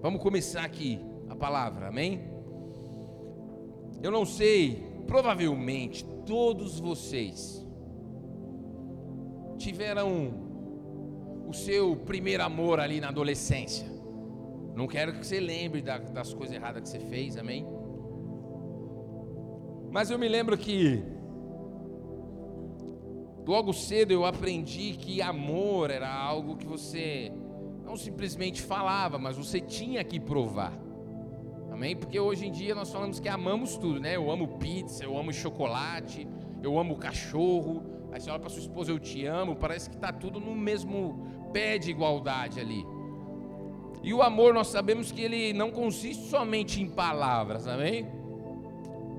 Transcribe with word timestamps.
Vamos 0.00 0.22
começar 0.22 0.64
aqui 0.64 1.00
a 1.28 1.34
palavra, 1.34 1.88
amém? 1.88 2.20
Eu 4.00 4.12
não 4.12 4.24
sei, 4.24 5.02
provavelmente 5.08 6.04
todos 6.24 6.78
vocês 6.78 7.66
tiveram 9.58 10.32
o 11.48 11.52
seu 11.52 11.96
primeiro 11.96 12.44
amor 12.44 12.78
ali 12.78 13.00
na 13.00 13.08
adolescência. 13.08 13.90
Não 14.76 14.86
quero 14.86 15.14
que 15.14 15.26
você 15.26 15.40
lembre 15.40 15.82
das 15.82 16.32
coisas 16.32 16.54
erradas 16.54 16.82
que 16.82 16.88
você 16.90 17.00
fez, 17.00 17.36
amém? 17.36 17.66
Mas 19.90 20.10
eu 20.10 20.18
me 20.18 20.28
lembro 20.28 20.56
que 20.56 21.02
logo 23.44 23.72
cedo 23.72 24.12
eu 24.12 24.24
aprendi 24.24 24.92
que 24.92 25.20
amor 25.20 25.90
era 25.90 26.08
algo 26.08 26.56
que 26.56 26.66
você 26.66 27.32
simplesmente 27.98 28.62
falava, 28.62 29.18
mas 29.18 29.36
você 29.36 29.60
tinha 29.60 30.02
que 30.02 30.18
provar. 30.18 30.72
Amém? 31.70 31.94
Porque 31.94 32.18
hoje 32.18 32.46
em 32.46 32.50
dia 32.50 32.74
nós 32.74 32.90
falamos 32.90 33.20
que 33.20 33.28
amamos 33.28 33.76
tudo, 33.76 34.00
né? 34.00 34.16
Eu 34.16 34.30
amo 34.30 34.58
pizza, 34.58 35.04
eu 35.04 35.16
amo 35.16 35.32
chocolate, 35.32 36.26
eu 36.62 36.78
amo 36.78 36.96
cachorro. 36.96 37.84
Aí 38.10 38.20
você 38.20 38.30
olha 38.30 38.40
para 38.40 38.48
sua 38.48 38.62
esposa, 38.62 38.90
eu 38.90 38.98
te 38.98 39.24
amo. 39.26 39.54
Parece 39.54 39.90
que 39.90 39.96
está 39.96 40.12
tudo 40.12 40.40
no 40.40 40.56
mesmo 40.56 41.50
pé 41.52 41.78
de 41.78 41.90
igualdade 41.90 42.58
ali. 42.58 42.84
E 44.02 44.14
o 44.14 44.22
amor, 44.22 44.54
nós 44.54 44.68
sabemos 44.68 45.12
que 45.12 45.20
ele 45.20 45.52
não 45.52 45.70
consiste 45.70 46.28
somente 46.28 46.80
em 46.80 46.88
palavras, 46.88 47.66
amém? 47.66 48.06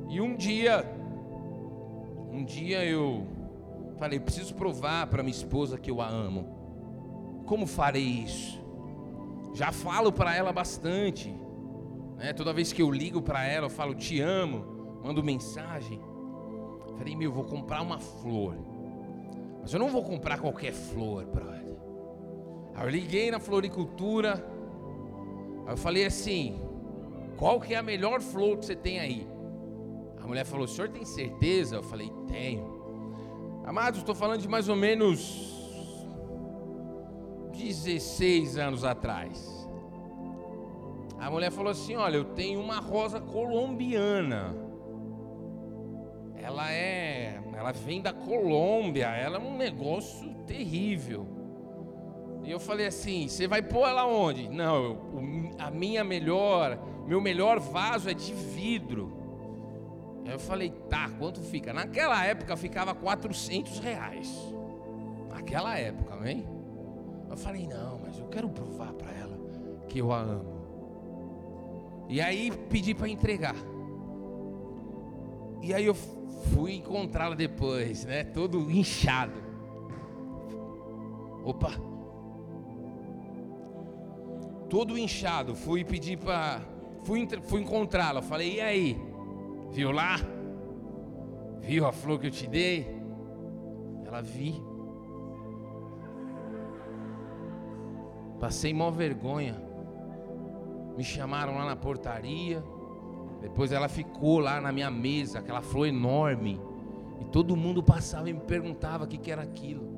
E 0.09 0.19
um 0.19 0.35
dia, 0.35 0.83
um 2.31 2.43
dia 2.43 2.83
eu 2.83 3.27
falei, 3.97 4.19
preciso 4.19 4.55
provar 4.55 5.07
para 5.07 5.21
minha 5.21 5.35
esposa 5.35 5.77
que 5.77 5.91
eu 5.91 6.01
a 6.01 6.07
amo. 6.07 6.59
Como 7.45 7.67
farei 7.67 8.03
isso? 8.03 8.59
Já 9.53 9.71
falo 9.71 10.11
para 10.11 10.35
ela 10.35 10.51
bastante. 10.51 11.33
Né? 12.17 12.33
Toda 12.33 12.53
vez 12.53 12.71
que 12.73 12.81
eu 12.81 12.91
ligo 12.91 13.21
para 13.21 13.45
ela, 13.45 13.65
eu 13.65 13.69
falo, 13.69 13.95
te 13.95 14.19
amo, 14.21 14.99
mando 15.03 15.23
mensagem. 15.23 16.01
Falei, 16.97 17.15
meu, 17.15 17.31
vou 17.31 17.43
comprar 17.43 17.81
uma 17.81 17.99
flor. 17.99 18.55
Mas 19.61 19.73
eu 19.73 19.79
não 19.79 19.89
vou 19.89 20.03
comprar 20.03 20.39
qualquer 20.39 20.73
flor, 20.73 21.25
brother. 21.25 21.59
Aí 22.75 22.85
eu 22.85 22.89
liguei 22.89 23.29
na 23.29 23.39
floricultura. 23.39 24.45
Aí 25.65 25.73
eu 25.73 25.77
falei 25.77 26.05
assim: 26.05 26.61
qual 27.37 27.59
que 27.59 27.73
é 27.73 27.77
a 27.77 27.83
melhor 27.83 28.21
flor 28.21 28.57
que 28.57 28.65
você 28.65 28.75
tem 28.75 28.99
aí? 28.99 29.27
A 30.21 30.25
mulher 30.25 30.45
falou: 30.45 30.65
o 30.65 30.67
senhor 30.67 30.89
tem 30.89 31.03
certeza? 31.03 31.75
Eu 31.75 31.83
falei: 31.83 32.11
tenho. 32.27 32.79
Amados, 33.65 33.99
estou 33.99 34.15
falando 34.15 34.41
de 34.41 34.47
mais 34.47 34.69
ou 34.69 34.75
menos 34.75 35.58
16 37.59 38.57
anos 38.57 38.83
atrás. 38.85 39.59
A 41.19 41.29
mulher 41.29 41.51
falou 41.51 41.71
assim: 41.71 41.95
Olha, 41.95 42.15
eu 42.15 42.23
tenho 42.23 42.61
uma 42.61 42.79
rosa 42.79 43.19
colombiana. 43.19 44.55
Ela 46.37 46.71
é. 46.71 47.41
Ela 47.53 47.73
vem 47.73 48.01
da 48.01 48.13
Colômbia. 48.13 49.07
Ela 49.07 49.37
é 49.37 49.39
um 49.39 49.57
negócio 49.57 50.33
terrível. 50.47 51.27
E 52.43 52.49
eu 52.49 52.59
falei 52.59 52.87
assim: 52.87 53.27
Você 53.27 53.47
vai 53.47 53.61
pôr 53.61 53.87
ela 53.87 54.05
onde? 54.05 54.47
Não, 54.47 54.83
eu, 54.83 54.97
a 55.59 55.69
minha 55.69 56.03
melhor. 56.03 56.79
Meu 57.05 57.19
melhor 57.19 57.59
vaso 57.59 58.09
é 58.09 58.13
de 58.13 58.33
vidro. 58.33 59.11
Aí 60.25 60.31
eu 60.31 60.39
falei: 60.39 60.71
Tá, 60.89 61.09
quanto 61.19 61.41
fica? 61.41 61.73
Naquela 61.73 62.25
época 62.25 62.55
ficava 62.55 62.95
400 62.95 63.79
reais. 63.79 64.33
Naquela 65.29 65.77
época, 65.77 66.13
amém? 66.13 66.58
Eu 67.29 67.37
falei: 67.37 67.67
Não, 67.67 67.99
mas 67.99 68.17
eu 68.17 68.27
quero 68.27 68.49
provar 68.49 68.93
para 68.93 69.11
ela 69.11 69.37
que 69.87 69.99
eu 69.99 70.11
a 70.11 70.19
amo. 70.19 70.59
E 72.07 72.19
aí 72.21 72.51
pedi 72.69 72.93
para 72.93 73.07
entregar. 73.07 73.55
E 75.61 75.73
aí 75.73 75.85
eu 75.85 75.93
fui 75.93 76.75
encontrá-la 76.75 77.35
depois, 77.35 78.05
né? 78.05 78.23
Todo 78.23 78.71
inchado. 78.71 79.33
Opa! 81.43 81.71
Todo 84.69 84.97
inchado. 84.97 85.55
Fui 85.55 85.83
pedir 85.83 86.17
para. 86.17 86.61
Fui, 87.03 87.27
fui 87.43 87.61
encontrá-la. 87.61 88.21
Falei, 88.21 88.55
e 88.55 88.61
aí? 88.61 88.97
Viu 89.71 89.91
lá? 89.91 90.17
Viu 91.61 91.85
a 91.85 91.91
flor 91.91 92.19
que 92.19 92.27
eu 92.27 92.31
te 92.31 92.47
dei? 92.47 92.87
Ela 94.05 94.21
vi. 94.21 94.68
Passei 98.39 98.73
mó 98.73 98.89
vergonha 98.89 99.69
me 100.99 101.05
chamaram 101.05 101.55
lá 101.55 101.65
na 101.65 101.77
portaria. 101.77 102.61
Depois 103.41 103.71
ela 103.71 103.87
ficou 103.87 104.39
lá 104.39 104.59
na 104.59 104.69
minha 104.69 104.91
mesa, 104.91 105.39
aquela 105.39 105.61
flor 105.61 105.87
enorme. 105.87 106.59
E 107.21 107.25
todo 107.31 107.55
mundo 107.55 107.81
passava 107.81 108.29
e 108.29 108.33
me 108.33 108.41
perguntava 108.41 109.05
o 109.05 109.07
que, 109.07 109.17
que 109.17 109.31
era 109.31 109.41
aquilo. 109.41 109.97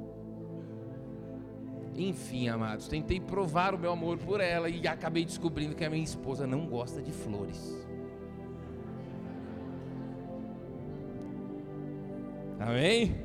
Enfim, 1.96 2.50
amados, 2.50 2.88
tentei 2.88 3.19
provar 3.19 3.74
o 3.74 3.80
meu 3.80 3.91
amor 3.91 4.19
por 4.19 4.40
ela 4.40 4.69
e 4.69 4.88
acabei 4.88 5.25
descobrindo 5.25 5.75
que 5.75 5.84
a 5.84 5.90
minha 5.90 6.03
esposa 6.03 6.46
não 6.46 6.68
gosta 6.68 7.01
de 7.01 7.12
flores. 7.12 7.75
Amém? 12.59 13.16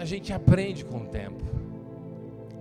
A 0.00 0.04
gente 0.06 0.32
aprende 0.32 0.82
com 0.82 1.02
o 1.02 1.04
tempo 1.04 1.44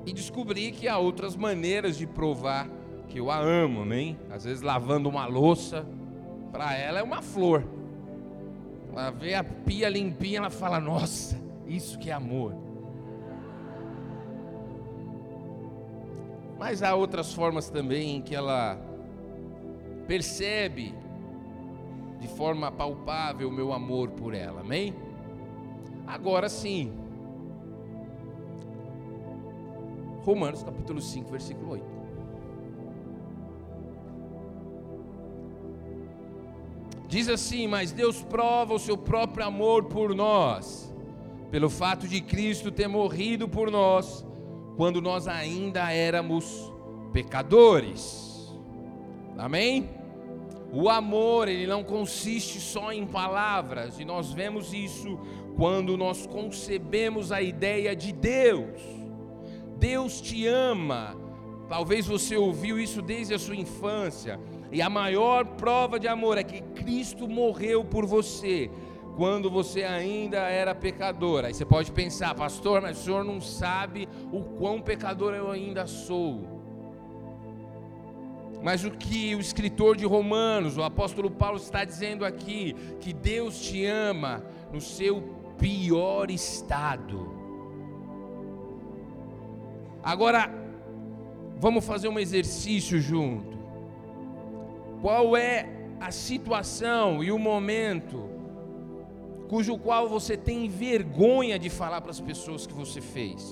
e 0.05 0.11
descobri 0.11 0.73
que 0.73 0.89
há 0.89 0.97
outras 0.97 1.37
maneiras 1.37 1.97
de 1.97 2.05
provar 2.05 2.69
que 3.07 3.17
eu 3.17 3.31
a 3.31 3.39
amo, 3.39 3.81
amém? 3.81 4.19
Às 4.29 4.43
vezes 4.43 4.61
lavando 4.61 5.07
uma 5.07 5.25
louça, 5.25 5.87
para 6.51 6.75
ela 6.75 6.99
é 6.99 7.01
uma 7.01 7.21
flor. 7.21 7.63
Ela 8.91 9.11
vê 9.11 9.35
a 9.35 9.43
pia 9.45 9.87
limpinha, 9.87 10.39
ela 10.39 10.49
fala: 10.49 10.81
Nossa, 10.81 11.39
isso 11.65 11.97
que 11.97 12.09
é 12.09 12.13
amor. 12.13 12.53
Mas 16.59 16.83
há 16.83 16.93
outras 16.93 17.33
formas 17.33 17.69
também 17.69 18.17
em 18.17 18.21
que 18.21 18.35
ela 18.35 18.77
percebe 20.05 20.93
de 22.19 22.27
forma 22.27 22.69
palpável 22.69 23.47
o 23.47 23.51
meu 23.51 23.71
amor 23.71 24.09
por 24.09 24.33
ela, 24.33 24.59
amém? 24.59 24.93
Agora 26.05 26.49
sim, 26.49 26.91
Romanos 30.29 30.61
capítulo 30.61 31.01
5, 31.01 31.31
versículo 31.31 31.71
8. 31.71 31.83
Diz 37.07 37.27
assim: 37.27 37.65
Mas 37.65 37.91
Deus 37.91 38.21
prova 38.21 38.75
o 38.75 38.79
seu 38.79 38.95
próprio 38.95 39.43
amor 39.43 39.85
por 39.85 40.13
nós, 40.13 40.93
pelo 41.49 41.67
fato 41.67 42.07
de 42.07 42.21
Cristo 42.21 42.71
ter 42.71 42.87
morrido 42.87 43.49
por 43.49 43.71
nós, 43.71 44.23
quando 44.77 45.01
nós 45.01 45.27
ainda 45.27 45.91
éramos 45.91 46.71
pecadores. 47.11 48.53
Amém? 49.35 49.89
O 50.71 50.89
amor, 50.89 51.47
ele 51.47 51.65
não 51.65 51.83
consiste 51.83 52.59
só 52.59 52.93
em 52.93 53.07
palavras, 53.07 53.99
e 53.99 54.05
nós 54.05 54.31
vemos 54.31 54.75
isso 54.75 55.19
quando 55.57 55.97
nós 55.97 56.27
concebemos 56.27 57.31
a 57.31 57.41
ideia 57.41 57.95
de 57.95 58.11
Deus. 58.11 59.08
Deus 59.79 60.19
te 60.19 60.45
ama. 60.45 61.15
Talvez 61.69 62.05
você 62.05 62.35
ouviu 62.35 62.79
isso 62.79 63.01
desde 63.01 63.33
a 63.33 63.39
sua 63.39 63.55
infância. 63.55 64.39
E 64.71 64.81
a 64.81 64.89
maior 64.89 65.45
prova 65.45 65.99
de 65.99 66.07
amor 66.07 66.37
é 66.37 66.43
que 66.43 66.61
Cristo 66.61 67.27
morreu 67.27 67.83
por 67.85 68.05
você 68.05 68.69
quando 69.15 69.49
você 69.49 69.83
ainda 69.83 70.37
era 70.37 70.75
pecador. 70.75 71.45
Aí 71.45 71.53
você 71.53 71.65
pode 71.65 71.91
pensar, 71.91 72.35
pastor, 72.35 72.81
mas 72.81 72.99
o 72.99 73.03
senhor 73.03 73.23
não 73.23 73.39
sabe 73.39 74.07
o 74.31 74.43
quão 74.43 74.81
pecador 74.81 75.33
eu 75.33 75.49
ainda 75.49 75.87
sou. 75.87 76.59
Mas 78.61 78.83
o 78.83 78.91
que 78.91 79.35
o 79.35 79.39
escritor 79.39 79.95
de 79.95 80.05
Romanos, 80.05 80.77
o 80.77 80.83
apóstolo 80.83 81.31
Paulo 81.31 81.57
está 81.57 81.85
dizendo 81.85 82.25
aqui, 82.25 82.75
que 82.99 83.13
Deus 83.13 83.61
te 83.61 83.85
ama 83.85 84.43
no 84.71 84.81
seu 84.81 85.21
pior 85.57 86.29
estado. 86.29 87.38
Agora, 90.03 90.49
vamos 91.57 91.85
fazer 91.85 92.07
um 92.07 92.19
exercício 92.19 92.99
junto. 92.99 93.57
Qual 95.01 95.35
é 95.35 95.67
a 95.99 96.11
situação 96.11 97.23
e 97.23 97.31
o 97.31 97.39
momento 97.39 98.29
cujo 99.49 99.77
qual 99.79 100.07
você 100.07 100.37
tem 100.37 100.69
vergonha 100.69 101.57
de 101.57 101.69
falar 101.69 102.01
para 102.01 102.11
as 102.11 102.21
pessoas 102.21 102.67
que 102.67 102.73
você 102.73 103.01
fez? 103.01 103.43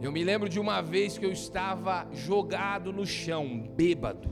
Eu 0.00 0.10
me 0.10 0.24
lembro 0.24 0.48
de 0.48 0.58
uma 0.58 0.80
vez 0.80 1.18
que 1.18 1.26
eu 1.26 1.32
estava 1.32 2.06
jogado 2.12 2.92
no 2.92 3.04
chão, 3.04 3.68
bêbado, 3.76 4.30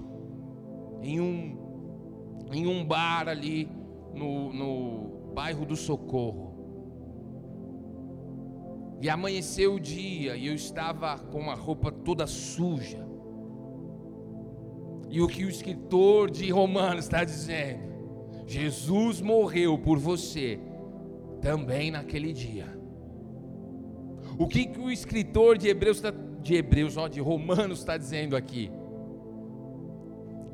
em 1.03 1.21
um, 1.21 2.47
em 2.53 2.67
um 2.67 2.85
bar 2.85 3.29
ali 3.29 3.69
no, 4.15 4.53
no 4.53 5.33
bairro 5.35 5.67
do 5.67 5.77
Socorro. 5.77 6.48
E 9.01 9.09
amanheceu 9.09 9.75
o 9.75 9.81
dia 9.81 10.37
e 10.37 10.47
eu 10.47 10.55
estava 10.55 11.17
com 11.19 11.51
a 11.51 11.55
roupa 11.55 11.93
toda 11.93 12.27
suja. 12.27 13.07
E 15.09 15.21
o 15.21 15.29
que 15.29 15.45
o 15.45 15.49
escritor 15.49 16.31
de 16.31 16.51
Romanos 16.51 17.05
está 17.05 17.25
dizendo? 17.25 17.89
Jesus 18.47 19.21
morreu 19.21 19.79
por 19.79 19.99
você 19.99 20.59
também 21.41 21.91
naquele 21.91 22.33
dia. 22.33 22.67
O 24.39 24.47
que, 24.47 24.67
que 24.67 24.79
o 24.79 24.91
escritor 24.91 25.57
de 25.57 25.69
Hebreus, 25.69 26.01
tá, 26.01 26.13
de 26.43 26.55
Hebreus, 26.55 26.97
ó, 26.97 27.09
de 27.09 27.21
Romanos 27.21 27.81
está 27.81 27.97
dizendo 27.97 28.37
aqui? 28.37 28.71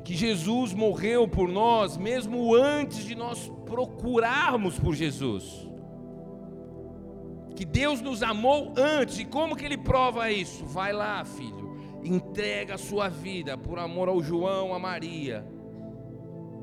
Que 0.03 0.13
Jesus 0.13 0.73
morreu 0.73 1.27
por 1.27 1.49
nós 1.49 1.97
mesmo 1.97 2.53
antes 2.53 3.03
de 3.05 3.15
nós 3.15 3.51
procurarmos 3.65 4.77
por 4.79 4.93
Jesus. 4.93 5.67
Que 7.55 7.65
Deus 7.65 8.01
nos 8.01 8.21
amou 8.21 8.73
antes. 8.77 9.19
E 9.19 9.25
como 9.25 9.55
que 9.55 9.65
ele 9.65 9.77
prova 9.77 10.29
isso? 10.31 10.65
Vai 10.65 10.91
lá, 10.91 11.23
filho 11.23 11.65
entrega 12.07 12.75
a 12.75 12.77
sua 12.77 13.09
vida 13.09 13.57
por 13.57 13.79
amor 13.79 14.07
ao 14.07 14.21
João, 14.21 14.73
a 14.73 14.79
Maria, 14.79 15.45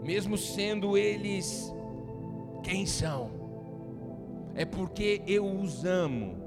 mesmo 0.02 0.36
sendo 0.36 0.96
eles 0.96 1.72
quem 2.62 2.86
são, 2.86 3.30
é 4.54 4.64
porque 4.64 5.22
eu 5.26 5.44
os 5.44 5.84
amo. 5.84 6.40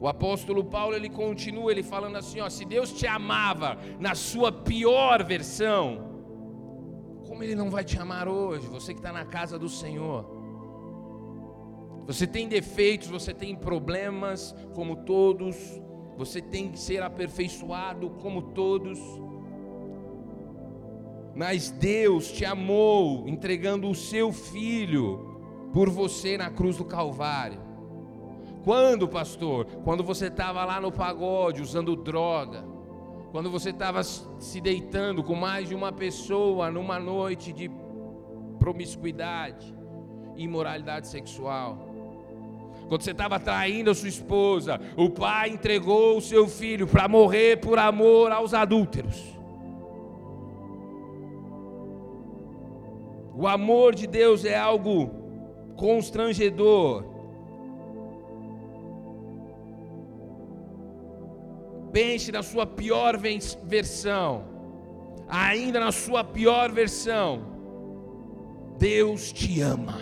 O 0.00 0.08
apóstolo 0.08 0.64
Paulo 0.64 0.96
ele 0.96 1.08
continua 1.08 1.70
ele 1.70 1.82
falando 1.82 2.16
assim, 2.16 2.40
ó, 2.40 2.50
se 2.50 2.64
Deus 2.64 2.92
te 2.92 3.06
amava 3.06 3.78
na 4.00 4.16
sua 4.16 4.50
pior 4.50 5.22
versão, 5.22 6.10
como 7.28 7.44
Ele 7.44 7.54
não 7.54 7.70
vai 7.70 7.84
te 7.84 7.98
amar 7.98 8.26
hoje? 8.26 8.66
Você 8.66 8.92
que 8.92 8.98
está 8.98 9.12
na 9.12 9.24
casa 9.24 9.58
do 9.58 9.68
Senhor. 9.68 10.41
Você 12.06 12.26
tem 12.26 12.48
defeitos, 12.48 13.08
você 13.08 13.32
tem 13.32 13.54
problemas, 13.54 14.54
como 14.74 14.96
todos 14.96 15.80
você 16.16 16.40
tem 16.40 16.70
que 16.70 16.78
ser 16.78 17.02
aperfeiçoado 17.02 18.10
como 18.10 18.42
todos. 18.42 18.98
Mas 21.34 21.70
Deus 21.70 22.30
te 22.30 22.44
amou, 22.44 23.26
entregando 23.26 23.88
o 23.88 23.94
seu 23.94 24.32
filho 24.32 25.70
por 25.72 25.88
você 25.88 26.36
na 26.36 26.50
cruz 26.50 26.76
do 26.76 26.84
Calvário. 26.84 27.60
Quando, 28.62 29.08
pastor? 29.08 29.64
Quando 29.82 30.04
você 30.04 30.26
estava 30.26 30.64
lá 30.64 30.80
no 30.80 30.92
pagode 30.92 31.62
usando 31.62 31.96
droga. 31.96 32.64
Quando 33.32 33.50
você 33.50 33.70
estava 33.70 34.04
se 34.04 34.60
deitando 34.60 35.24
com 35.24 35.34
mais 35.34 35.68
de 35.68 35.74
uma 35.74 35.90
pessoa 35.90 36.70
numa 36.70 37.00
noite 37.00 37.50
de 37.50 37.70
promiscuidade, 38.58 39.74
imoralidade 40.36 41.08
sexual 41.08 41.91
quando 42.92 43.04
você 43.04 43.12
estava 43.12 43.40
traindo 43.40 43.90
a 43.90 43.94
sua 43.94 44.10
esposa, 44.10 44.78
o 44.98 45.08
pai 45.08 45.48
entregou 45.48 46.18
o 46.18 46.20
seu 46.20 46.46
filho 46.46 46.86
para 46.86 47.08
morrer 47.08 47.56
por 47.56 47.78
amor 47.78 48.30
aos 48.30 48.52
adúlteros. 48.52 49.18
O 53.34 53.48
amor 53.48 53.94
de 53.94 54.06
Deus 54.06 54.44
é 54.44 54.58
algo 54.58 55.10
constrangedor. 55.74 57.06
Pense 61.94 62.30
na 62.30 62.42
sua 62.42 62.66
pior 62.66 63.16
versão, 63.16 64.44
ainda 65.26 65.80
na 65.80 65.92
sua 65.92 66.22
pior 66.22 66.70
versão, 66.70 67.40
Deus 68.76 69.32
te 69.32 69.62
ama, 69.62 69.98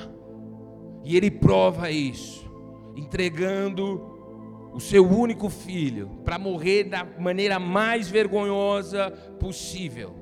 e 1.05 1.17
Ele 1.17 1.31
prova 1.31 1.89
isso 1.89 2.50
entregando 2.97 4.71
o 4.73 4.81
seu 4.81 5.07
único 5.07 5.49
filho 5.49 6.09
para 6.25 6.39
morrer 6.39 6.85
da 6.85 7.05
maneira 7.05 7.59
mais 7.59 8.09
vergonhosa 8.09 9.11
possível, 9.39 10.15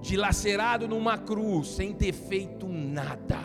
dilacerado 0.00 0.86
numa 0.86 1.16
cruz, 1.16 1.68
sem 1.68 1.92
ter 1.92 2.12
feito 2.12 2.68
nada. 2.68 3.40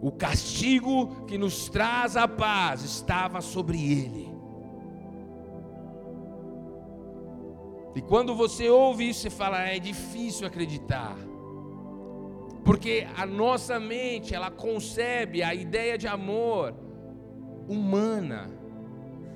O 0.00 0.12
castigo 0.12 1.24
que 1.26 1.38
nos 1.38 1.68
traz 1.68 2.16
a 2.16 2.28
paz 2.28 2.82
estava 2.84 3.40
sobre 3.40 3.78
ele. 3.78 4.36
E 7.94 8.02
quando 8.02 8.34
você 8.34 8.68
ouve 8.68 9.08
isso, 9.08 9.22
você 9.22 9.30
fala: 9.30 9.60
é 9.62 9.78
difícil 9.78 10.46
acreditar. 10.46 11.16
Porque 12.66 13.06
a 13.16 13.24
nossa 13.24 13.78
mente, 13.78 14.34
ela 14.34 14.50
concebe 14.50 15.40
a 15.40 15.54
ideia 15.54 15.96
de 15.96 16.08
amor 16.08 16.74
humana, 17.68 18.50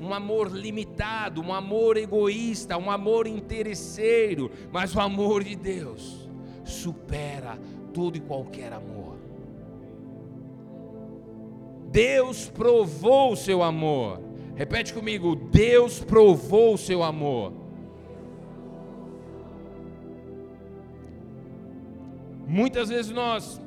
um 0.00 0.12
amor 0.12 0.50
limitado, 0.50 1.41
um 1.41 1.55
amor 1.55 1.97
egoísta, 1.97 2.77
um 2.77 2.91
amor 2.91 3.29
interesseiro, 3.29 4.50
mas 4.73 4.97
o 4.97 5.00
amor 5.00 5.44
de 5.44 5.55
Deus 5.55 6.29
supera 6.65 7.56
todo 7.94 8.17
e 8.17 8.21
qualquer 8.21 8.73
amor. 8.73 9.17
Deus 11.93 12.49
provou 12.49 13.35
o 13.35 13.37
seu 13.37 13.62
amor. 13.62 14.21
Repete 14.56 14.93
comigo: 14.93 15.37
Deus 15.37 16.00
provou 16.00 16.75
o 16.75 16.79
seu 16.79 17.00
amor. 17.00 17.59
Muitas 22.50 22.88
vezes 22.88 23.12
nós 23.12 23.61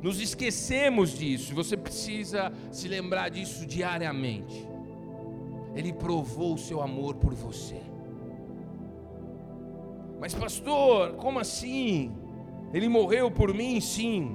nos 0.00 0.18
esquecemos 0.18 1.10
disso, 1.18 1.54
você 1.54 1.76
precisa 1.76 2.50
se 2.70 2.88
lembrar 2.88 3.28
disso 3.28 3.66
diariamente. 3.66 4.66
Ele 5.74 5.92
provou 5.92 6.54
o 6.54 6.58
seu 6.58 6.80
amor 6.80 7.16
por 7.16 7.34
você. 7.34 7.82
Mas, 10.18 10.34
pastor, 10.34 11.12
como 11.16 11.38
assim? 11.38 12.10
Ele 12.72 12.88
morreu 12.88 13.30
por 13.30 13.52
mim, 13.52 13.82
sim. 13.82 14.34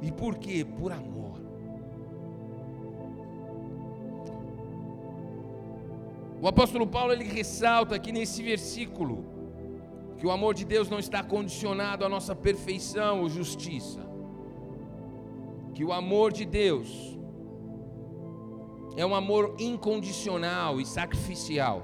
E 0.00 0.12
por 0.12 0.36
quê? 0.36 0.64
Por 0.64 0.92
amor. 0.92 1.40
O 6.40 6.46
apóstolo 6.46 6.86
Paulo 6.86 7.12
ele 7.12 7.24
ressalta 7.24 7.96
aqui 7.96 8.12
nesse 8.12 8.44
versículo 8.44 9.31
que 10.22 10.26
o 10.28 10.30
amor 10.30 10.54
de 10.54 10.64
Deus 10.64 10.88
não 10.88 11.00
está 11.00 11.20
condicionado 11.20 12.04
à 12.04 12.08
nossa 12.08 12.32
perfeição 12.32 13.22
ou 13.22 13.28
justiça, 13.28 14.08
que 15.74 15.84
o 15.84 15.92
amor 15.92 16.32
de 16.32 16.44
Deus 16.44 17.18
é 18.96 19.04
um 19.04 19.16
amor 19.16 19.56
incondicional 19.58 20.80
e 20.80 20.86
sacrificial. 20.86 21.82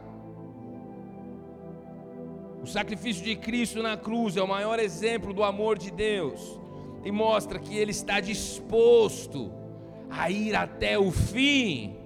O 2.62 2.66
sacrifício 2.68 3.24
de 3.24 3.34
Cristo 3.34 3.82
na 3.82 3.96
cruz 3.96 4.36
é 4.36 4.40
o 4.40 4.46
maior 4.46 4.78
exemplo 4.78 5.34
do 5.34 5.42
amor 5.42 5.76
de 5.76 5.90
Deus 5.90 6.60
e 7.04 7.10
mostra 7.10 7.58
que 7.58 7.76
Ele 7.76 7.90
está 7.90 8.20
disposto 8.20 9.50
a 10.08 10.30
ir 10.30 10.54
até 10.54 10.96
o 10.96 11.10
fim 11.10 11.96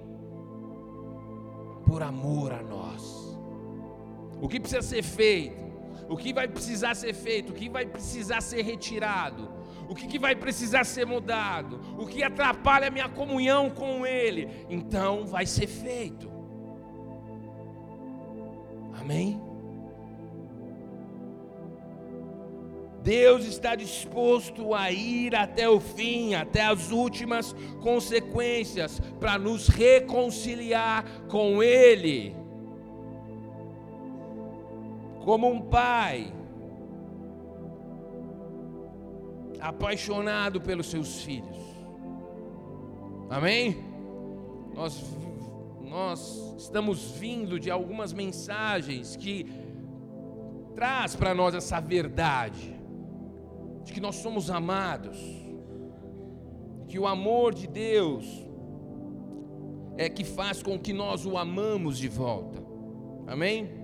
por 1.85 2.01
amor 2.01 2.53
a 2.53 2.63
nós. 2.63 3.37
O 4.41 4.49
que 4.49 4.59
precisa 4.59 4.81
ser 4.81 5.03
feito? 5.03 5.62
O 6.13 6.15
que 6.15 6.31
vai 6.31 6.47
precisar 6.47 6.93
ser 6.93 7.11
feito, 7.11 7.49
o 7.49 7.55
que 7.55 7.67
vai 7.67 7.87
precisar 7.87 8.39
ser 8.39 8.61
retirado, 8.61 9.49
o 9.89 9.95
que, 9.95 10.19
vai 10.19 10.35
precisar 10.35 10.83
ser 10.83 11.07
mudado, 11.07 11.81
o 11.97 12.05
que 12.05 12.21
atrapalha 12.21 12.87
a 12.87 12.91
minha 12.91 13.09
comunhão 13.09 13.69
com 13.71 14.05
Ele, 14.05 14.47
então 14.69 15.25
vai 15.25 15.47
ser 15.47 15.65
feito. 15.65 16.31
Amém? 18.93 19.41
Deus 23.01 23.45
está 23.45 23.75
disposto 23.75 24.73
a 24.75 24.91
ir 24.91 25.35
até 25.35 25.67
o 25.67 25.79
fim, 25.79 26.35
até 26.35 26.61
as 26.61 26.91
últimas 26.91 27.53
consequências, 27.81 29.01
para 29.19 29.39
nos 29.39 29.67
reconciliar 29.67 31.03
com 31.27 31.61
Ele 31.61 32.42
como 35.23 35.49
um 35.49 35.61
pai 35.61 36.33
apaixonado 39.59 40.59
pelos 40.59 40.87
seus 40.87 41.23
filhos. 41.23 41.57
Amém? 43.29 43.77
Nós, 44.75 45.01
nós 45.81 46.55
estamos 46.57 47.11
vindo 47.11 47.57
de 47.57 47.71
algumas 47.71 48.11
mensagens 48.11 49.15
que 49.15 49.49
traz 50.75 51.15
para 51.15 51.33
nós 51.33 51.55
essa 51.55 51.79
verdade 51.79 52.73
de 53.85 53.93
que 53.93 54.01
nós 54.01 54.15
somos 54.15 54.49
amados, 54.49 55.17
que 56.87 56.99
o 56.99 57.07
amor 57.07 57.53
de 57.53 57.67
Deus 57.67 58.25
é 59.97 60.09
que 60.09 60.23
faz 60.25 60.61
com 60.61 60.77
que 60.77 60.91
nós 60.91 61.25
o 61.25 61.37
amamos 61.37 61.97
de 61.97 62.09
volta. 62.09 62.61
Amém? 63.25 63.82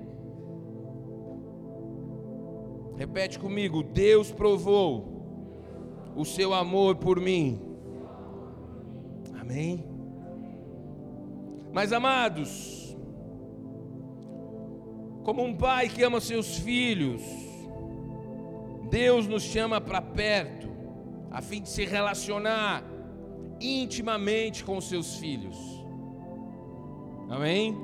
Repete 2.99 3.39
comigo: 3.39 3.81
Deus 3.81 4.29
provou 4.29 6.11
o 6.17 6.25
seu 6.25 6.53
amor 6.53 6.97
por 6.97 7.17
mim. 7.17 7.57
Amém? 9.39 9.85
Mas 11.71 11.93
amados, 11.93 12.93
como 15.23 15.41
um 15.41 15.55
pai 15.55 15.87
que 15.87 16.03
ama 16.03 16.19
seus 16.19 16.57
filhos, 16.57 17.21
Deus 18.89 19.25
nos 19.27 19.43
chama 19.43 19.79
para 19.79 20.01
perto, 20.01 20.67
a 21.31 21.41
fim 21.41 21.61
de 21.61 21.69
se 21.69 21.85
relacionar 21.85 22.83
intimamente 23.61 24.65
com 24.65 24.81
seus 24.81 25.15
filhos. 25.15 25.57
Amém? 27.29 27.77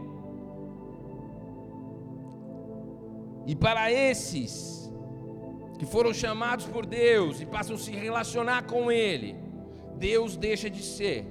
E 3.47 3.55
para 3.55 3.89
esses 3.89 4.84
que 5.77 5.85
foram 5.85 6.13
chamados 6.13 6.65
por 6.65 6.85
Deus 6.85 7.41
e 7.41 7.45
passam 7.45 7.75
a 7.75 7.79
se 7.79 7.91
relacionar 7.91 8.63
com 8.63 8.91
Ele, 8.91 9.35
Deus 9.97 10.35
deixa 10.35 10.69
de 10.69 10.83
ser 10.83 11.25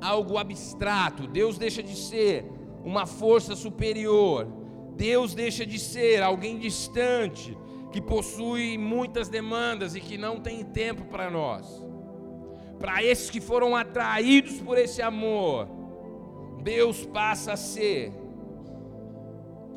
algo 0.00 0.36
abstrato, 0.36 1.26
Deus 1.26 1.58
deixa 1.58 1.82
de 1.82 1.94
ser 1.96 2.44
uma 2.84 3.06
força 3.06 3.54
superior, 3.54 4.46
Deus 4.96 5.34
deixa 5.34 5.64
de 5.64 5.78
ser 5.78 6.22
alguém 6.22 6.58
distante, 6.58 7.56
que 7.92 8.00
possui 8.00 8.78
muitas 8.78 9.28
demandas 9.28 9.94
e 9.94 10.00
que 10.00 10.16
não 10.16 10.40
tem 10.40 10.64
tempo 10.64 11.04
para 11.04 11.30
nós. 11.30 11.84
Para 12.78 13.04
esses 13.04 13.30
que 13.30 13.40
foram 13.40 13.76
atraídos 13.76 14.60
por 14.60 14.76
esse 14.78 15.00
amor, 15.00 15.68
Deus 16.62 17.04
passa 17.04 17.52
a 17.52 17.56
ser 17.56 18.12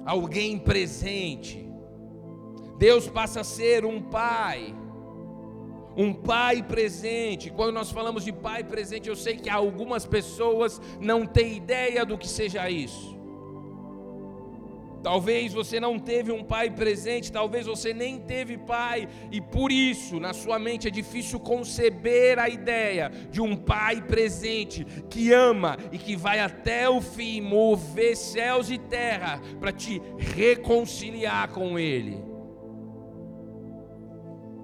alguém 0.05 0.59
presente. 0.59 1.67
Deus 2.77 3.07
passa 3.07 3.41
a 3.41 3.43
ser 3.43 3.85
um 3.85 4.01
pai 4.01 4.75
um 5.97 6.13
pai 6.13 6.61
presente. 6.61 7.49
Quando 7.49 7.71
nós 7.71 7.89
falamos 7.89 8.25
de 8.25 8.33
pai 8.33 8.63
presente, 8.63 9.07
eu 9.07 9.15
sei 9.15 9.37
que 9.37 9.49
algumas 9.49 10.05
pessoas 10.05 10.81
não 10.99 11.25
têm 11.25 11.55
ideia 11.55 12.05
do 12.05 12.17
que 12.17 12.27
seja 12.27 12.69
isso. 12.69 13.14
Talvez 15.05 15.53
você 15.53 15.79
não 15.79 15.99
teve 15.99 16.31
um 16.31 16.43
pai 16.43 16.67
presente, 16.71 17.31
talvez 17.31 17.67
você 17.67 17.93
nem 17.93 18.17
teve 18.17 18.57
pai, 18.57 19.07
e 19.31 19.39
por 19.39 19.71
isso 19.71 20.19
na 20.19 20.33
sua 20.33 20.57
mente 20.57 20.87
é 20.87 20.89
difícil 20.89 21.39
conceber 21.39 22.39
a 22.39 22.49
ideia 22.49 23.11
de 23.29 23.39
um 23.39 23.55
pai 23.55 24.01
presente 24.01 24.83
que 25.07 25.31
ama 25.31 25.77
e 25.91 25.99
que 25.99 26.15
vai 26.15 26.39
até 26.39 26.89
o 26.89 27.01
fim 27.01 27.39
mover 27.39 28.17
céus 28.17 28.71
e 28.71 28.79
terra 28.79 29.39
para 29.59 29.71
te 29.71 30.01
reconciliar 30.17 31.49
com 31.49 31.77
ele. 31.77 32.17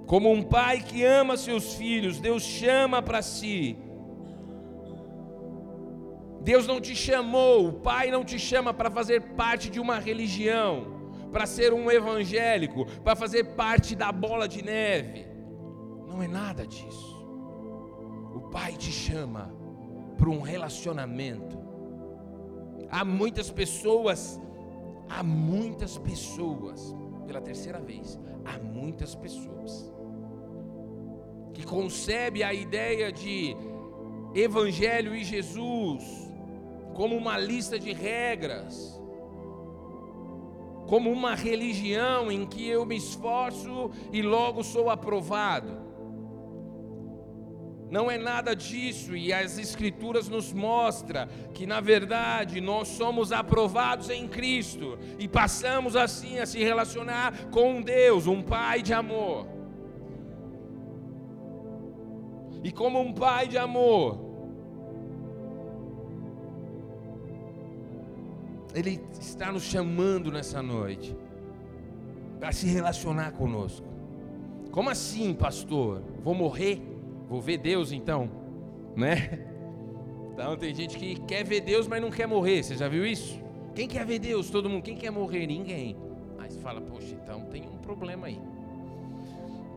Como 0.07 0.31
um 0.31 0.41
pai 0.41 0.81
que 0.81 1.03
ama 1.03 1.38
seus 1.38 1.75
filhos, 1.75 2.19
Deus 2.19 2.41
chama 2.41 3.00
para 3.00 3.21
si. 3.21 3.77
Deus 6.41 6.65
não 6.65 6.81
te 6.81 6.95
chamou, 6.95 7.67
o 7.67 7.74
Pai 7.74 8.10
não 8.10 8.25
te 8.25 8.39
chama 8.39 8.74
para 8.74 8.89
fazer 8.89 9.21
parte 9.33 9.69
de 9.69 9.79
uma 9.79 10.00
religião, 10.00 11.00
para 11.31 11.45
ser 11.45 11.71
um 11.71 11.89
evangélico, 11.89 12.86
para 13.03 13.15
fazer 13.15 13.43
parte 13.55 13.95
da 13.95 14.12
bola 14.12 14.48
de 14.48 14.63
neve. 14.63 15.27
Não 16.07 16.21
é 16.21 16.27
nada 16.27 16.65
disso. 16.65 17.21
O 18.33 18.41
Pai 18.51 18.74
te 18.74 18.91
chama 18.91 19.53
para 20.17 20.29
um 20.29 20.41
relacionamento. 20.41 21.60
Há 22.89 23.05
muitas 23.05 23.51
pessoas, 23.51 24.41
há 25.07 25.21
muitas 25.21 25.95
pessoas, 25.95 26.95
pela 27.27 27.39
terceira 27.39 27.79
vez, 27.79 28.19
há 28.43 28.57
muitas 28.57 29.13
pessoas 29.13 29.93
que 31.53 31.63
concebe 31.63 32.41
a 32.41 32.51
ideia 32.51 33.12
de 33.12 33.55
Evangelho 34.33 35.13
e 35.13 35.24
Jesus 35.24 36.30
como 36.93 37.15
uma 37.15 37.38
lista 37.38 37.79
de 37.79 37.93
regras, 37.93 39.00
como 40.88 41.12
uma 41.12 41.36
religião 41.36 42.31
em 42.31 42.45
que 42.45 42.67
eu 42.67 42.86
me 42.86 42.98
esforço 42.98 43.91
e 44.12 44.21
logo 44.21 44.63
sou 44.63 44.89
aprovado. 44.89 45.79
Não 47.89 48.10
é 48.10 48.17
nada 48.17 48.55
disso, 48.55 49.17
e 49.17 49.33
as 49.33 49.57
Escrituras 49.57 50.29
nos 50.29 50.53
mostram 50.53 51.27
que, 51.53 51.65
na 51.65 51.81
verdade, 51.81 52.62
nós 52.62 52.88
somos 52.88 53.33
aprovados 53.33 54.10
em 54.10 54.29
Cristo 54.29 54.98
e 55.19 55.27
passamos 55.27 55.98
assim 55.98 56.39
a 56.39 56.45
se 56.45 56.60
relacionar 56.60 57.50
com 57.51 57.81
Deus, 57.81 58.27
um 58.27 58.41
Pai 58.41 58.81
de 58.81 58.93
amor. 58.93 59.45
E 62.63 62.71
como 62.71 63.00
um 63.00 63.12
pai 63.12 63.48
de 63.48 63.57
amor, 63.57 64.30
Ele 68.73 69.01
está 69.19 69.51
nos 69.51 69.63
chamando 69.63 70.31
nessa 70.31 70.61
noite 70.61 71.15
para 72.39 72.51
se 72.51 72.67
relacionar 72.67 73.31
conosco. 73.31 73.85
Como 74.71 74.89
assim, 74.89 75.33
pastor? 75.33 76.01
Vou 76.23 76.33
morrer? 76.33 76.81
Vou 77.27 77.41
ver 77.41 77.57
Deus 77.57 77.91
então? 77.91 78.29
Né? 78.95 79.47
Então 80.33 80.55
tem 80.55 80.73
gente 80.73 80.97
que 80.97 81.15
quer 81.21 81.43
ver 81.43 81.61
Deus, 81.61 81.87
mas 81.87 82.01
não 82.01 82.09
quer 82.09 82.25
morrer. 82.25 82.63
Você 82.63 82.75
já 82.75 82.87
viu 82.87 83.05
isso? 83.05 83.39
Quem 83.75 83.87
quer 83.87 84.05
ver 84.05 84.17
Deus? 84.17 84.49
Todo 84.49 84.69
mundo. 84.69 84.81
Quem 84.81 84.95
quer 84.95 85.11
morrer? 85.11 85.45
Ninguém. 85.45 85.97
Você 86.39 86.59
fala, 86.59 86.81
poxa, 86.81 87.13
então 87.13 87.41
tem 87.45 87.63
um 87.63 87.77
problema 87.77 88.27
aí. 88.27 88.41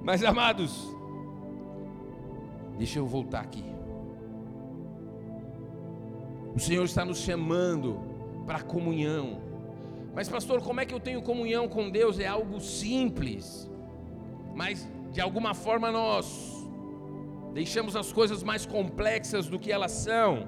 Mas 0.01 0.25
amados, 0.25 0.95
Deixa 2.79 2.99
eu 2.99 3.07
voltar 3.07 3.41
aqui. 3.41 3.65
O 6.55 6.59
Senhor 6.59 6.85
está 6.85 7.05
nos 7.05 7.19
chamando 7.19 8.01
para 8.47 8.63
comunhão. 8.63 9.41
Mas, 10.15 10.29
pastor, 10.29 10.63
como 10.63 10.81
é 10.81 10.87
que 10.87 10.95
eu 10.95 11.01
tenho 11.01 11.21
comunhão 11.23 11.69
com 11.69 11.91
Deus? 11.91 12.19
É 12.19 12.27
algo 12.27 12.61
simples. 12.61 13.69
Mas, 14.55 14.89
de 15.11 15.21
alguma 15.21 15.55
forma, 15.55 15.91
nós 15.91 16.65
deixamos 17.53 17.97
as 17.97 18.13
coisas 18.13 18.43
mais 18.43 18.65
complexas 18.65 19.49
do 19.49 19.59
que 19.59 19.73
elas 19.73 19.93
são. 19.93 20.47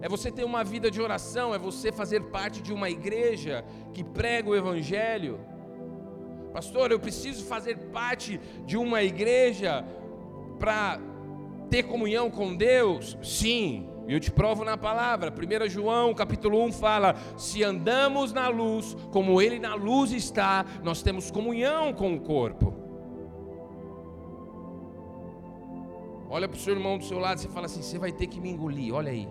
É 0.00 0.08
você 0.08 0.30
ter 0.30 0.44
uma 0.44 0.64
vida 0.64 0.90
de 0.90 1.00
oração, 1.00 1.54
é 1.54 1.58
você 1.58 1.92
fazer 1.92 2.22
parte 2.30 2.62
de 2.62 2.72
uma 2.72 2.88
igreja 2.88 3.64
que 3.92 4.02
prega 4.02 4.48
o 4.48 4.56
Evangelho. 4.56 5.40
Pastor, 6.52 6.90
eu 6.90 6.98
preciso 6.98 7.44
fazer 7.44 7.76
parte 7.90 8.40
de 8.64 8.76
uma 8.76 9.02
igreja 9.02 9.84
para 10.58 11.00
ter 11.68 11.82
comunhão 11.82 12.30
com 12.30 12.56
Deus? 12.56 13.16
Sim, 13.22 13.89
eu 14.08 14.18
te 14.18 14.30
provo 14.30 14.64
na 14.64 14.76
palavra. 14.76 15.32
1 15.32 15.68
João 15.68 16.14
capítulo 16.14 16.62
1 16.64 16.72
fala: 16.72 17.14
se 17.36 17.62
andamos 17.62 18.32
na 18.32 18.48
luz, 18.48 18.96
como 19.10 19.40
Ele 19.40 19.58
na 19.58 19.74
luz 19.74 20.12
está, 20.12 20.64
nós 20.82 21.02
temos 21.02 21.30
comunhão 21.30 21.92
com 21.92 22.14
o 22.14 22.20
corpo. 22.20 22.74
Olha 26.28 26.48
para 26.48 26.56
o 26.56 26.60
seu 26.60 26.74
irmão 26.74 26.96
do 26.96 27.04
seu 27.04 27.18
lado 27.18 27.42
e 27.42 27.48
fala 27.48 27.66
assim: 27.66 27.82
você 27.82 27.98
vai 27.98 28.12
ter 28.12 28.26
que 28.26 28.40
me 28.40 28.50
engolir, 28.50 28.94
olha 28.94 29.10
aí. 29.10 29.28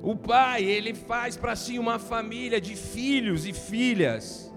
O 0.00 0.16
pai, 0.16 0.64
ele 0.64 0.94
faz 0.94 1.36
para 1.36 1.56
si 1.56 1.78
uma 1.78 1.98
família 1.98 2.60
de 2.60 2.76
filhos 2.76 3.44
e 3.44 3.52
filhas 3.52 4.47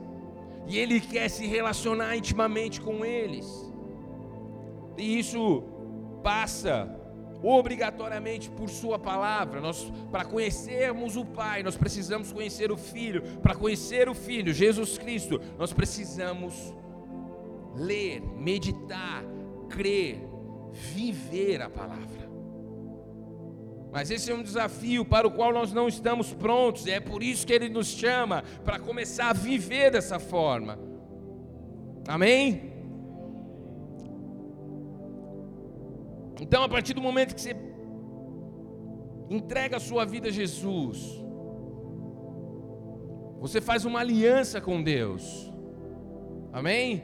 e 0.67 0.77
Ele 0.77 0.99
quer 0.99 1.29
se 1.29 1.45
relacionar 1.45 2.15
intimamente 2.15 2.79
com 2.79 3.03
eles. 3.05 3.45
E 4.97 5.19
isso 5.19 5.63
passa 6.23 6.97
obrigatoriamente 7.43 8.49
por 8.49 8.69
Sua 8.69 8.99
palavra. 8.99 9.59
Nós, 9.59 9.91
para 10.11 10.25
conhecermos 10.25 11.15
o 11.15 11.25
Pai, 11.25 11.63
nós 11.63 11.75
precisamos 11.75 12.31
conhecer 12.31 12.71
o 12.71 12.77
Filho. 12.77 13.21
Para 13.41 13.55
conhecer 13.55 14.07
o 14.07 14.13
Filho, 14.13 14.53
Jesus 14.53 14.97
Cristo, 14.97 15.41
nós 15.57 15.73
precisamos 15.73 16.73
ler, 17.75 18.21
meditar, 18.21 19.23
crer, 19.69 20.21
viver 20.71 21.61
a 21.61 21.69
palavra. 21.69 22.20
Mas 23.91 24.09
esse 24.09 24.31
é 24.31 24.33
um 24.33 24.41
desafio 24.41 25.03
para 25.03 25.27
o 25.27 25.31
qual 25.31 25.51
nós 25.51 25.73
não 25.73 25.87
estamos 25.87 26.33
prontos, 26.33 26.85
e 26.85 26.91
é 26.91 26.99
por 26.99 27.21
isso 27.21 27.45
que 27.45 27.51
ele 27.51 27.67
nos 27.67 27.87
chama 27.87 28.43
para 28.63 28.79
começar 28.79 29.29
a 29.29 29.33
viver 29.33 29.91
dessa 29.91 30.17
forma. 30.17 30.79
Amém? 32.07 32.71
Então, 36.39 36.63
a 36.63 36.69
partir 36.69 36.93
do 36.93 37.01
momento 37.01 37.35
que 37.35 37.41
você 37.41 37.55
entrega 39.29 39.77
a 39.77 39.79
sua 39.79 40.05
vida 40.05 40.29
a 40.29 40.31
Jesus, 40.31 41.21
você 43.39 43.59
faz 43.59 43.85
uma 43.85 43.99
aliança 43.99 44.61
com 44.61 44.81
Deus. 44.81 45.51
Amém? 46.53 47.03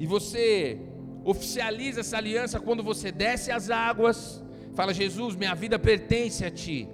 E 0.00 0.06
você 0.06 0.80
oficializa 1.22 2.00
essa 2.00 2.16
aliança 2.16 2.58
quando 2.58 2.82
você 2.82 3.12
desce 3.12 3.50
as 3.50 3.70
águas 3.70 4.42
Fala, 4.78 4.94
Jesus, 4.94 5.34
minha 5.34 5.56
vida 5.56 5.76
pertence 5.76 6.44
a 6.44 6.50
ti. 6.52 6.88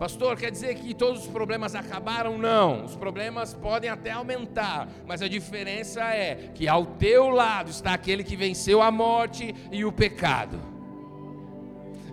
Pastor, 0.00 0.36
quer 0.36 0.50
dizer 0.50 0.74
que 0.74 0.92
todos 0.92 1.20
os 1.20 1.28
problemas 1.28 1.76
acabaram? 1.76 2.36
Não. 2.36 2.84
Os 2.84 2.96
problemas 2.96 3.54
podem 3.54 3.88
até 3.88 4.10
aumentar, 4.10 4.88
mas 5.06 5.22
a 5.22 5.28
diferença 5.28 6.02
é 6.02 6.50
que 6.52 6.66
ao 6.66 6.84
teu 6.84 7.30
lado 7.30 7.70
está 7.70 7.94
aquele 7.94 8.24
que 8.24 8.34
venceu 8.34 8.82
a 8.82 8.90
morte 8.90 9.54
e 9.70 9.84
o 9.84 9.92
pecado. 9.92 10.58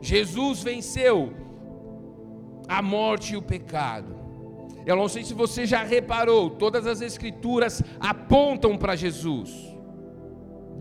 Jesus 0.04 0.62
venceu 0.62 1.34
a 2.68 2.80
morte 2.80 3.34
e 3.34 3.38
o 3.38 3.42
pecado. 3.42 4.16
Eu 4.86 4.96
não 4.96 5.10
sei 5.10 5.24
se 5.24 5.34
você 5.34 5.66
já 5.66 5.82
reparou, 5.82 6.48
todas 6.48 6.86
as 6.86 7.02
escrituras 7.02 7.82
apontam 8.00 8.78
para 8.78 8.96
Jesus. 8.96 9.71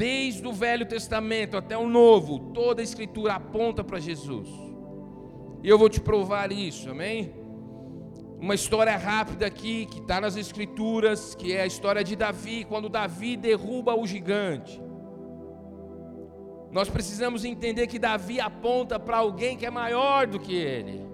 Desde 0.01 0.49
o 0.49 0.53
Velho 0.55 0.87
Testamento 0.87 1.59
até 1.59 1.77
o 1.77 1.87
Novo, 1.87 2.39
toda 2.55 2.81
a 2.81 2.83
escritura 2.83 3.35
aponta 3.35 3.85
para 3.85 3.99
Jesus. 3.99 4.49
E 5.63 5.69
eu 5.69 5.77
vou 5.77 5.91
te 5.91 6.01
provar 6.01 6.51
isso, 6.51 6.89
amém? 6.89 7.35
Uma 8.41 8.55
história 8.55 8.97
rápida 8.97 9.45
aqui, 9.45 9.85
que 9.85 9.99
está 9.99 10.19
nas 10.19 10.39
Escrituras, 10.39 11.35
que 11.35 11.53
é 11.53 11.61
a 11.61 11.67
história 11.67 12.03
de 12.03 12.17
Davi, 12.17 12.65
quando 12.65 12.89
Davi 12.89 13.37
derruba 13.37 13.95
o 13.95 14.07
gigante. 14.07 14.81
Nós 16.73 16.89
precisamos 16.89 17.45
entender 17.45 17.87
que 17.87 17.99
Davi 17.99 18.41
aponta 18.41 18.99
para 18.99 19.19
alguém 19.19 19.55
que 19.55 19.67
é 19.67 19.71
maior 19.71 20.27
do 20.27 20.41
que 20.41 20.55
ele. 20.55 21.05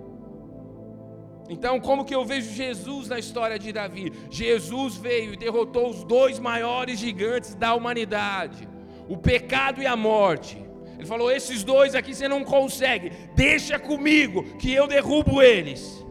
Então, 1.49 1.81
como 1.81 2.05
que 2.05 2.15
eu 2.15 2.25
vejo 2.25 2.55
Jesus 2.55 3.09
na 3.09 3.19
história 3.19 3.59
de 3.59 3.73
Davi? 3.73 4.13
Jesus 4.31 4.97
veio 4.97 5.33
e 5.33 5.37
derrotou 5.37 5.91
os 5.91 6.05
dois 6.05 6.39
maiores 6.39 7.01
gigantes 7.01 7.53
da 7.57 7.75
humanidade: 7.75 8.76
o 9.09 9.17
pecado 9.17 9.83
e 9.83 9.87
a 9.87 9.97
morte. 9.97 10.65
Ele 10.99 11.07
falou: 11.07 11.31
Esses 11.31 11.63
dois 11.63 11.95
aqui 11.95 12.15
você 12.15 12.29
não 12.29 12.45
consegue, 12.45 13.13
deixa 13.35 13.79
comigo, 13.79 14.43
que 14.59 14.73
eu 14.73 14.87
derrubo 14.87 15.43
eles. 15.43 16.05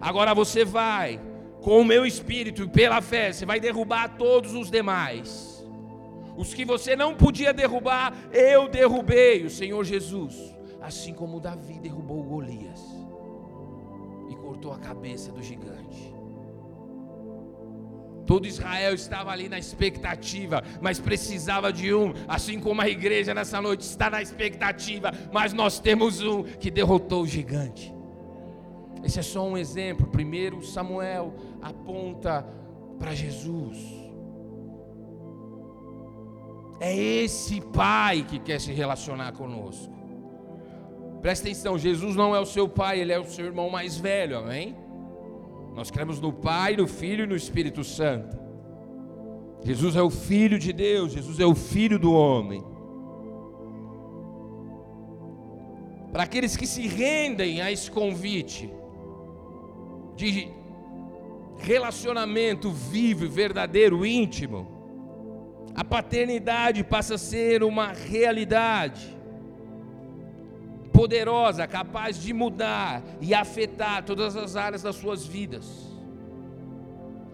Agora 0.00 0.34
você 0.34 0.64
vai, 0.64 1.20
com 1.60 1.80
o 1.80 1.84
meu 1.84 2.04
espírito 2.04 2.64
e 2.64 2.68
pela 2.68 3.00
fé, 3.00 3.32
você 3.32 3.46
vai 3.46 3.60
derrubar 3.60 4.16
todos 4.16 4.54
os 4.54 4.70
demais. 4.70 5.64
Os 6.36 6.54
que 6.54 6.64
você 6.64 6.96
não 6.96 7.14
podia 7.14 7.52
derrubar, 7.52 8.16
eu 8.32 8.68
derrubei, 8.68 9.44
o 9.44 9.50
Senhor 9.50 9.84
Jesus. 9.84 10.34
Assim 10.80 11.14
como 11.14 11.38
Davi 11.38 11.78
derrubou 11.78 12.22
Golias 12.24 12.80
e 14.28 14.34
cortou 14.34 14.72
a 14.72 14.78
cabeça 14.78 15.30
do 15.30 15.42
gigante. 15.42 16.11
Todo 18.26 18.46
Israel 18.46 18.94
estava 18.94 19.30
ali 19.30 19.48
na 19.48 19.58
expectativa, 19.58 20.62
mas 20.80 21.00
precisava 21.00 21.72
de 21.72 21.92
um, 21.92 22.12
assim 22.28 22.60
como 22.60 22.80
a 22.80 22.88
igreja 22.88 23.34
nessa 23.34 23.60
noite 23.60 23.82
está 23.82 24.08
na 24.08 24.22
expectativa, 24.22 25.12
mas 25.32 25.52
nós 25.52 25.78
temos 25.78 26.20
um 26.22 26.42
que 26.42 26.70
derrotou 26.70 27.22
o 27.22 27.26
gigante. 27.26 27.92
Esse 29.02 29.18
é 29.18 29.22
só 29.22 29.46
um 29.46 29.58
exemplo. 29.58 30.06
Primeiro, 30.06 30.64
Samuel 30.64 31.34
aponta 31.60 32.46
para 32.98 33.14
Jesus. 33.14 33.78
É 36.80 36.96
esse 36.96 37.60
pai 37.60 38.24
que 38.28 38.38
quer 38.38 38.60
se 38.60 38.72
relacionar 38.72 39.32
conosco. 39.32 39.92
Presta 41.20 41.46
atenção, 41.46 41.78
Jesus 41.78 42.16
não 42.16 42.34
é 42.34 42.40
o 42.40 42.46
seu 42.46 42.68
pai, 42.68 43.00
ele 43.00 43.12
é 43.12 43.18
o 43.18 43.24
seu 43.24 43.46
irmão 43.46 43.70
mais 43.70 43.96
velho, 43.96 44.38
amém? 44.38 44.76
Nós 45.74 45.90
cremos 45.90 46.20
no 46.20 46.32
Pai, 46.32 46.76
no 46.76 46.86
Filho 46.86 47.24
e 47.24 47.26
no 47.26 47.36
Espírito 47.36 47.82
Santo. 47.82 48.36
Jesus 49.64 49.96
é 49.96 50.02
o 50.02 50.10
Filho 50.10 50.58
de 50.58 50.72
Deus, 50.72 51.12
Jesus 51.12 51.38
é 51.40 51.46
o 51.46 51.54
Filho 51.54 51.98
do 51.98 52.12
homem. 52.12 52.62
Para 56.12 56.24
aqueles 56.24 56.56
que 56.56 56.66
se 56.66 56.86
rendem 56.86 57.62
a 57.62 57.72
esse 57.72 57.90
convite 57.90 58.70
de 60.14 60.48
relacionamento 61.58 62.70
vivo, 62.70 63.28
verdadeiro, 63.28 64.04
íntimo, 64.04 64.82
a 65.74 65.82
paternidade 65.82 66.84
passa 66.84 67.14
a 67.14 67.18
ser 67.18 67.62
uma 67.62 67.92
realidade 67.92 69.16
poderosa, 70.92 71.66
capaz 71.66 72.20
de 72.20 72.32
mudar 72.32 73.02
e 73.20 73.32
afetar 73.34 74.04
todas 74.04 74.36
as 74.36 74.56
áreas 74.56 74.82
das 74.82 74.96
suas 74.96 75.26
vidas. 75.26 75.90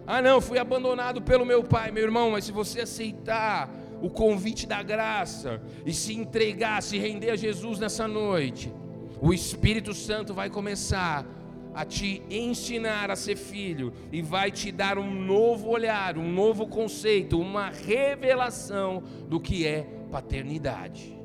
Ah, 0.06 0.22
não, 0.22 0.40
fui 0.40 0.58
abandonado 0.58 1.20
pelo 1.20 1.44
meu 1.44 1.62
pai, 1.62 1.90
meu 1.90 2.02
irmão, 2.02 2.30
mas 2.30 2.44
se 2.44 2.52
você 2.52 2.80
aceitar 2.80 3.70
o 4.00 4.08
convite 4.08 4.66
da 4.66 4.82
graça 4.82 5.60
e 5.84 5.92
se 5.92 6.14
entregar, 6.14 6.82
se 6.82 6.98
render 6.98 7.30
a 7.30 7.36
Jesus 7.36 7.78
nessa 7.78 8.08
noite, 8.08 8.72
o 9.20 9.34
Espírito 9.34 9.92
Santo 9.92 10.32
vai 10.32 10.48
começar 10.48 11.26
a 11.74 11.84
te 11.84 12.22
ensinar 12.30 13.10
a 13.10 13.16
ser 13.16 13.36
filho 13.36 13.92
e 14.10 14.22
vai 14.22 14.50
te 14.50 14.72
dar 14.72 14.98
um 14.98 15.12
novo 15.12 15.68
olhar, 15.68 16.16
um 16.16 16.32
novo 16.32 16.66
conceito, 16.66 17.38
uma 17.38 17.70
revelação 17.70 19.02
do 19.28 19.38
que 19.38 19.66
é 19.66 19.82
paternidade. 20.10 21.17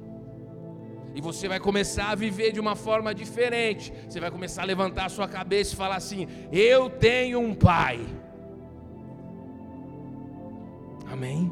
E 1.16 1.22
você 1.22 1.48
vai 1.48 1.60
começar 1.60 2.10
a 2.10 2.16
viver 2.16 2.52
de 2.52 2.60
uma 2.60 2.76
forma 2.76 3.14
diferente. 3.14 3.94
Você 4.08 4.20
vai 4.20 4.32
começar 4.32 4.64
a 4.64 4.66
levantar 4.66 5.06
a 5.06 5.10
sua 5.10 5.28
cabeça 5.28 5.74
e 5.74 5.78
falar 5.78 5.96
assim: 5.96 6.28
Eu 6.52 6.90
tenho 6.90 7.40
um 7.40 7.54
pai. 7.54 8.00
Amém? 11.12 11.52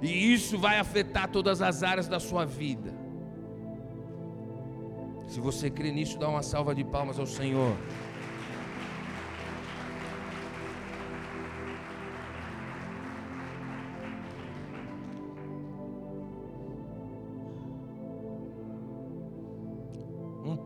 E 0.00 0.32
isso 0.32 0.56
vai 0.56 0.78
afetar 0.78 1.28
todas 1.28 1.60
as 1.60 1.82
áreas 1.82 2.08
da 2.08 2.20
sua 2.20 2.46
vida. 2.46 2.94
Se 5.26 5.40
você 5.40 5.68
crê 5.68 5.92
nisso, 5.92 6.18
dá 6.18 6.28
uma 6.28 6.42
salva 6.42 6.74
de 6.74 6.84
palmas 6.84 7.18
ao 7.18 7.26
Senhor. 7.26 7.76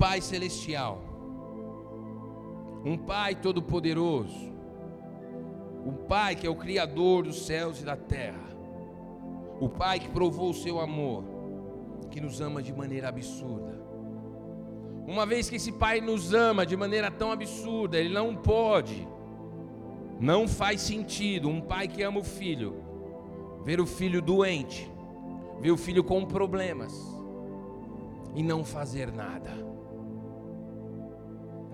Pai 0.04 0.20
celestial, 0.20 1.02
um 2.84 2.94
Pai 2.94 3.34
todo-poderoso, 3.34 4.52
um 5.82 5.94
Pai 6.06 6.36
que 6.36 6.46
é 6.46 6.50
o 6.50 6.54
Criador 6.54 7.22
dos 7.22 7.46
céus 7.46 7.80
e 7.80 7.86
da 7.86 7.96
terra, 7.96 8.54
o 9.58 9.66
Pai 9.66 9.98
que 9.98 10.10
provou 10.10 10.50
o 10.50 10.54
seu 10.54 10.78
amor, 10.78 11.24
que 12.10 12.20
nos 12.20 12.42
ama 12.42 12.62
de 12.62 12.70
maneira 12.70 13.08
absurda. 13.08 13.80
Uma 15.06 15.24
vez 15.24 15.48
que 15.48 15.56
esse 15.56 15.72
Pai 15.72 16.02
nos 16.02 16.34
ama 16.34 16.66
de 16.66 16.76
maneira 16.76 17.10
tão 17.10 17.32
absurda, 17.32 17.98
Ele 17.98 18.12
não 18.12 18.36
pode, 18.36 19.08
não 20.20 20.46
faz 20.46 20.82
sentido 20.82 21.48
um 21.48 21.62
pai 21.62 21.88
que 21.88 22.02
ama 22.02 22.20
o 22.20 22.24
filho, 22.24 22.74
ver 23.64 23.80
o 23.80 23.86
filho 23.86 24.20
doente, 24.20 24.86
ver 25.62 25.70
o 25.70 25.78
filho 25.78 26.04
com 26.04 26.26
problemas 26.26 26.92
e 28.34 28.42
não 28.42 28.62
fazer 28.62 29.10
nada. 29.10 29.63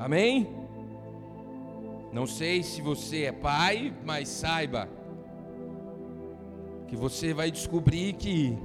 Amém? 0.01 0.49
Não 2.11 2.27
sei 2.27 2.63
se 2.63 2.81
você 2.81 3.25
é 3.25 3.33
pai, 3.33 3.93
mas 4.03 4.31
saiba 4.31 4.89
que 6.89 6.97
você 6.97 7.35
vai 7.35 7.51
descobrir 7.51 8.15
que 8.15 8.57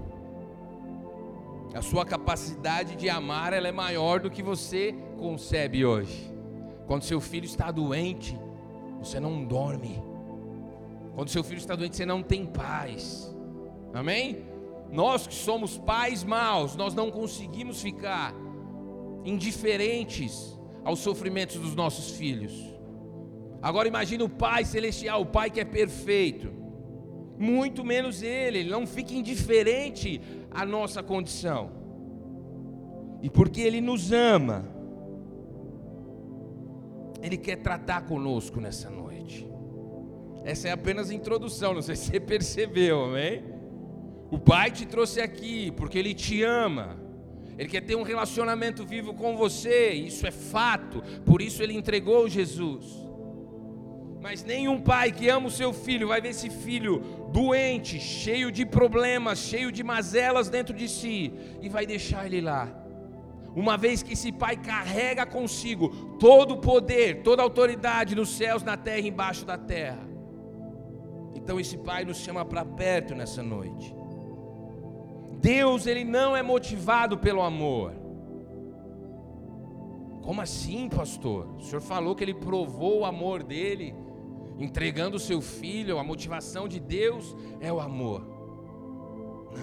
a 1.73 1.81
sua 1.81 2.05
capacidade 2.05 2.95
de 2.95 3.09
amar 3.09 3.51
ela 3.51 3.67
é 3.67 3.71
maior 3.73 4.21
do 4.21 4.31
que 4.31 4.41
você 4.41 4.95
concebe 5.19 5.85
hoje. 5.85 6.33
Quando 6.87 7.03
seu 7.03 7.19
filho 7.19 7.43
está 7.43 7.69
doente, 7.69 8.39
você 8.99 9.19
não 9.19 9.43
dorme. 9.43 10.01
Quando 11.15 11.27
seu 11.27 11.43
filho 11.43 11.57
está 11.57 11.75
doente, 11.75 11.97
você 11.97 12.05
não 12.05 12.23
tem 12.23 12.45
paz. 12.45 13.35
Amém? 13.93 14.45
Nós 14.89 15.27
que 15.27 15.35
somos 15.35 15.77
pais 15.77 16.23
maus, 16.23 16.77
nós 16.77 16.93
não 16.93 17.11
conseguimos 17.11 17.81
ficar 17.81 18.33
indiferentes 19.25 20.54
aos 20.85 20.99
sofrimentos 20.99 21.57
dos 21.57 21.75
nossos 21.75 22.11
filhos. 22.11 22.53
Agora 23.61 23.87
imagine 23.87 24.23
o 24.23 24.29
Pai 24.29 24.63
celestial, 24.63 25.21
o 25.23 25.25
Pai 25.25 25.49
que 25.49 25.59
é 25.59 25.65
perfeito. 25.65 26.53
Muito 27.37 27.83
menos 27.83 28.21
ele, 28.21 28.59
ele 28.59 28.69
não 28.69 28.85
fica 28.85 29.13
indiferente 29.13 30.21
à 30.51 30.63
nossa 30.65 31.01
condição. 31.01 31.71
E 33.21 33.29
porque 33.29 33.59
ele 33.59 33.81
nos 33.81 34.11
ama, 34.11 34.69
ele 37.21 37.37
quer 37.37 37.55
tratar 37.57 38.01
conosco 38.01 38.61
nessa 38.61 38.89
noite. 38.89 39.49
Essa 40.43 40.67
é 40.67 40.71
apenas 40.71 41.09
a 41.09 41.13
introdução, 41.15 41.73
não 41.73 41.81
sei 41.81 41.95
se 41.95 42.11
você 42.11 42.19
percebeu, 42.19 43.05
amém? 43.05 43.43
O 44.29 44.37
Pai 44.37 44.69
te 44.69 44.85
trouxe 44.85 45.19
aqui 45.19 45.71
porque 45.71 45.97
ele 45.97 46.13
te 46.13 46.43
ama. 46.43 47.04
Ele 47.57 47.69
quer 47.69 47.81
ter 47.81 47.95
um 47.95 48.03
relacionamento 48.03 48.85
vivo 48.85 49.13
com 49.13 49.37
você, 49.37 49.91
isso 49.91 50.27
é 50.27 50.31
fato, 50.31 51.01
por 51.25 51.41
isso 51.41 51.63
ele 51.63 51.73
entregou 51.73 52.27
Jesus. 52.27 52.85
Mas 54.21 54.43
nenhum 54.43 54.81
pai 54.81 55.11
que 55.11 55.29
ama 55.29 55.47
o 55.47 55.51
seu 55.51 55.71
filho 55.71 56.07
vai 56.07 56.19
ver 56.19 56.29
esse 56.29 56.49
filho 56.49 56.99
doente, 57.31 57.99
cheio 57.99 58.51
de 58.51 58.65
problemas, 58.65 59.39
cheio 59.39 59.71
de 59.71 59.83
mazelas 59.83 60.49
dentro 60.49 60.75
de 60.75 60.89
si, 60.89 61.31
e 61.61 61.69
vai 61.69 61.85
deixar 61.85 62.25
ele 62.25 62.41
lá. 62.41 62.67
uma 63.55 63.77
vez 63.77 64.03
que 64.03 64.13
esse 64.13 64.31
pai 64.33 64.57
carrega 64.57 65.25
consigo 65.25 65.89
todo 66.19 66.55
o 66.55 66.57
poder, 66.57 67.23
toda 67.23 67.41
a 67.41 67.45
autoridade 67.45 68.13
nos 68.13 68.29
céus, 68.29 68.61
na 68.63 68.75
terra 68.75 68.99
e 68.99 69.07
embaixo 69.07 69.45
da 69.45 69.57
terra. 69.57 70.05
Então 71.33 71.57
esse 71.59 71.77
pai 71.77 72.03
nos 72.03 72.17
chama 72.17 72.43
para 72.43 72.65
perto 72.65 73.15
nessa 73.15 73.41
noite. 73.41 73.95
Deus, 75.45 75.85
ele 75.85 76.03
não 76.03 76.35
é 76.35 76.41
motivado 76.41 77.19
pelo 77.19 77.43
amor. 77.43 77.93
Como 80.23 80.41
assim, 80.41 80.89
pastor? 80.89 81.47
O 81.57 81.61
senhor 81.61 81.81
falou 81.81 82.15
que 82.15 82.23
ele 82.23 82.33
provou 82.33 83.01
o 83.01 83.05
amor 83.05 83.43
dele, 83.43 83.93
entregando 84.57 85.17
o 85.17 85.19
seu 85.19 85.41
filho. 85.41 85.99
A 85.99 86.03
motivação 86.03 86.67
de 86.67 86.79
Deus 86.79 87.37
é 87.59 87.71
o 87.71 87.79
amor. 87.79 88.27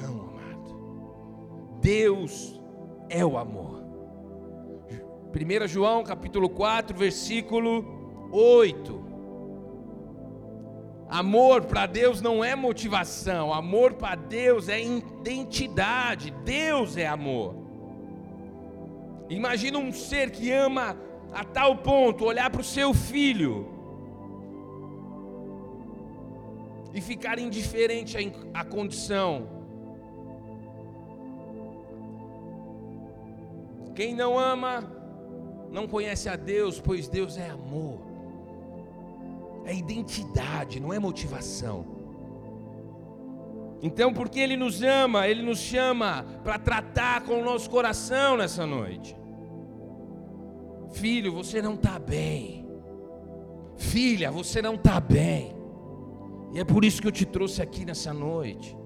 Não, 0.01 0.21
amado. 0.21 1.81
Deus 1.81 2.61
é 3.09 3.27
o 3.27 3.37
amor. 3.37 3.83
1 5.35 5.67
João 5.67 6.05
capítulo 6.05 6.49
4, 6.49 6.97
versículo 6.97 8.31
8. 8.31 9.02
Amor 11.13 11.67
para 11.67 11.85
Deus 11.85 12.23
não 12.23 12.43
é 12.43 12.57
motivação, 12.57 13.53
amor 13.53 13.93
para 13.93 14.15
Deus 14.15 14.71
é 14.71 14.81
identidade. 14.81 16.31
Deus 16.43 16.97
é 16.97 17.07
amor. 17.07 17.55
Imagina 19.29 19.77
um 19.77 19.93
ser 19.93 20.31
que 20.31 20.51
ama 20.51 20.97
a 21.31 21.45
tal 21.45 21.77
ponto 21.77 22.25
olhar 22.25 22.49
para 22.49 22.63
o 22.63 22.65
seu 22.65 22.95
filho 22.95 23.69
e 26.95 27.01
ficar 27.03 27.39
indiferente 27.39 28.17
à 28.55 28.65
condição. 28.65 29.47
Quem 33.95 34.15
não 34.15 34.39
ama 34.39 34.91
não 35.71 35.87
conhece 35.87 36.31
a 36.31 36.37
Deus, 36.37 36.81
pois 36.81 37.07
Deus 37.07 37.37
é 37.37 37.51
amor. 37.51 38.12
É 39.65 39.75
identidade, 39.75 40.81
não 40.81 40.93
é 40.93 40.99
motivação. 40.99 41.87
Então, 43.83 44.13
porque 44.13 44.39
Ele 44.39 44.57
nos 44.57 44.83
ama, 44.83 45.27
Ele 45.27 45.43
nos 45.43 45.59
chama 45.59 46.25
para 46.45 46.59
tratar 46.59 47.25
com 47.25 47.41
o 47.41 47.45
nosso 47.45 47.69
coração 47.69 48.37
nessa 48.37 48.65
noite. 48.65 49.17
Filho, 50.93 51.33
você 51.33 51.61
não 51.61 51.75
está 51.75 51.99
bem. 51.99 52.67
Filha, 53.77 54.31
você 54.31 54.63
não 54.63 54.75
está 54.75 55.01
bem. 55.01 55.57
E 56.53 56.61
é 56.61 56.65
por 56.65 56.85
isso 56.85 57.01
que 57.01 57.09
eu 57.09 57.13
te 57.13 57.25
trouxe 57.25 57.61
aqui 57.61 57.85
nessa 57.85 58.13
noite. 58.13 58.77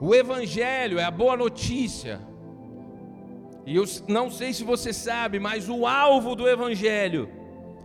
O 0.00 0.14
Evangelho 0.14 0.98
é 0.98 1.04
a 1.04 1.10
boa 1.10 1.36
notícia 1.36 2.31
e 3.64 3.76
eu 3.76 3.84
não 4.08 4.30
sei 4.30 4.52
se 4.52 4.64
você 4.64 4.92
sabe, 4.92 5.38
mas 5.38 5.68
o 5.68 5.86
alvo 5.86 6.34
do 6.34 6.48
Evangelho 6.48 7.28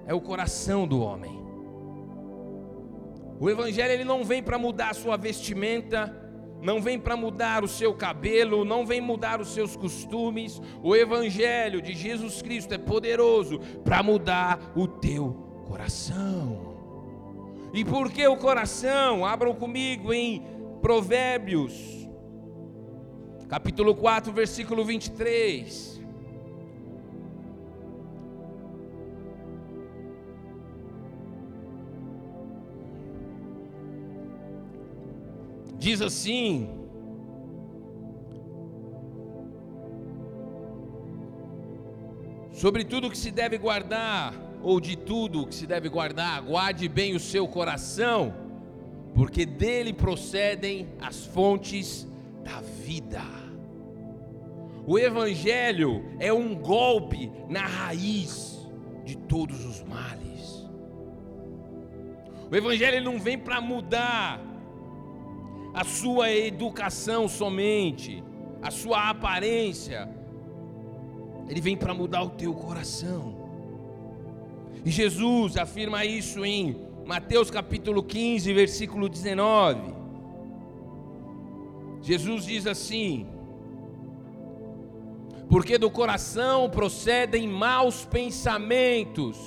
é 0.05 0.13
o 0.13 0.21
coração 0.21 0.87
do 0.87 0.99
homem. 0.99 1.37
O 3.39 3.49
Evangelho 3.49 3.93
ele 3.93 4.03
não 4.03 4.23
vem 4.23 4.41
para 4.41 4.57
mudar 4.57 4.89
a 4.89 4.95
sua 4.95 5.15
vestimenta, 5.15 6.15
não 6.61 6.81
vem 6.81 6.99
para 6.99 7.15
mudar 7.15 7.63
o 7.63 7.67
seu 7.67 7.93
cabelo, 7.93 8.65
não 8.65 8.85
vem 8.85 8.99
mudar 8.99 9.39
os 9.39 9.49
seus 9.49 9.75
costumes. 9.75 10.59
O 10.81 10.95
Evangelho 10.95 11.79
de 11.81 11.93
Jesus 11.93 12.41
Cristo 12.41 12.73
é 12.73 12.79
poderoso 12.79 13.59
para 13.83 14.01
mudar 14.01 14.73
o 14.75 14.87
teu 14.87 15.31
coração. 15.67 16.75
E 17.71 17.85
por 17.85 18.11
que 18.11 18.25
o 18.27 18.37
coração? 18.37 19.23
Abram 19.23 19.53
comigo 19.53 20.11
em 20.11 20.43
Provérbios 20.81 21.96
capítulo 23.47 23.95
4, 23.95 24.31
versículo 24.33 24.83
23. 24.83 26.01
Diz 35.77 36.01
assim: 36.01 36.69
Sobre 42.51 42.83
tudo 42.83 43.09
que 43.09 43.17
se 43.17 43.31
deve 43.31 43.57
guardar, 43.57 44.33
ou 44.61 44.81
de 44.81 44.97
tudo 44.97 45.47
que 45.47 45.55
se 45.55 45.65
deve 45.65 45.87
guardar, 45.87 46.41
guarde 46.41 46.89
bem 46.89 47.15
o 47.15 47.19
seu 47.19 47.47
coração, 47.47 48.33
porque 49.13 49.45
dele 49.45 49.93
procedem 49.93 50.89
as 50.99 51.25
fontes 51.27 52.07
vida. 52.87 53.21
O 54.85 54.97
Evangelho 54.97 56.05
é 56.19 56.31
um 56.31 56.55
golpe 56.55 57.29
na 57.49 57.67
raiz 57.67 58.65
de 59.03 59.17
todos 59.17 59.65
os 59.65 59.83
males. 59.83 60.65
O 62.49 62.55
Evangelho 62.55 63.03
não 63.03 63.19
vem 63.19 63.37
para 63.37 63.59
mudar 63.59 64.41
a 65.73 65.83
sua 65.83 66.31
educação 66.31 67.27
somente, 67.27 68.23
a 68.61 68.71
sua 68.71 69.09
aparência, 69.09 70.09
ele 71.49 71.59
vem 71.59 71.75
para 71.75 71.93
mudar 71.93 72.23
o 72.23 72.29
teu 72.29 72.53
coração. 72.53 73.35
E 74.85 74.89
Jesus 74.89 75.57
afirma 75.57 76.05
isso 76.05 76.45
em 76.45 76.87
Mateus 77.05 77.51
capítulo 77.51 78.01
15, 78.01 78.53
versículo 78.53 79.09
19. 79.09 79.96
Jesus 82.07 82.45
diz 82.45 82.65
assim: 82.65 83.27
Porque 85.49 85.77
do 85.77 85.91
coração 85.91 86.69
procedem 86.69 87.45
maus 87.49 88.05
pensamentos, 88.05 89.37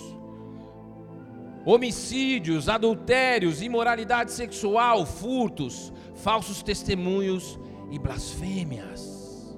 homicídios, 1.65 2.69
adultérios, 2.69 3.63
imoralidade 3.63 4.31
sexual, 4.33 5.07
furtos, 5.07 5.91
falsos 6.17 6.63
testemunhos 6.63 7.59
e 7.91 7.99
blasfêmias. 7.99 9.57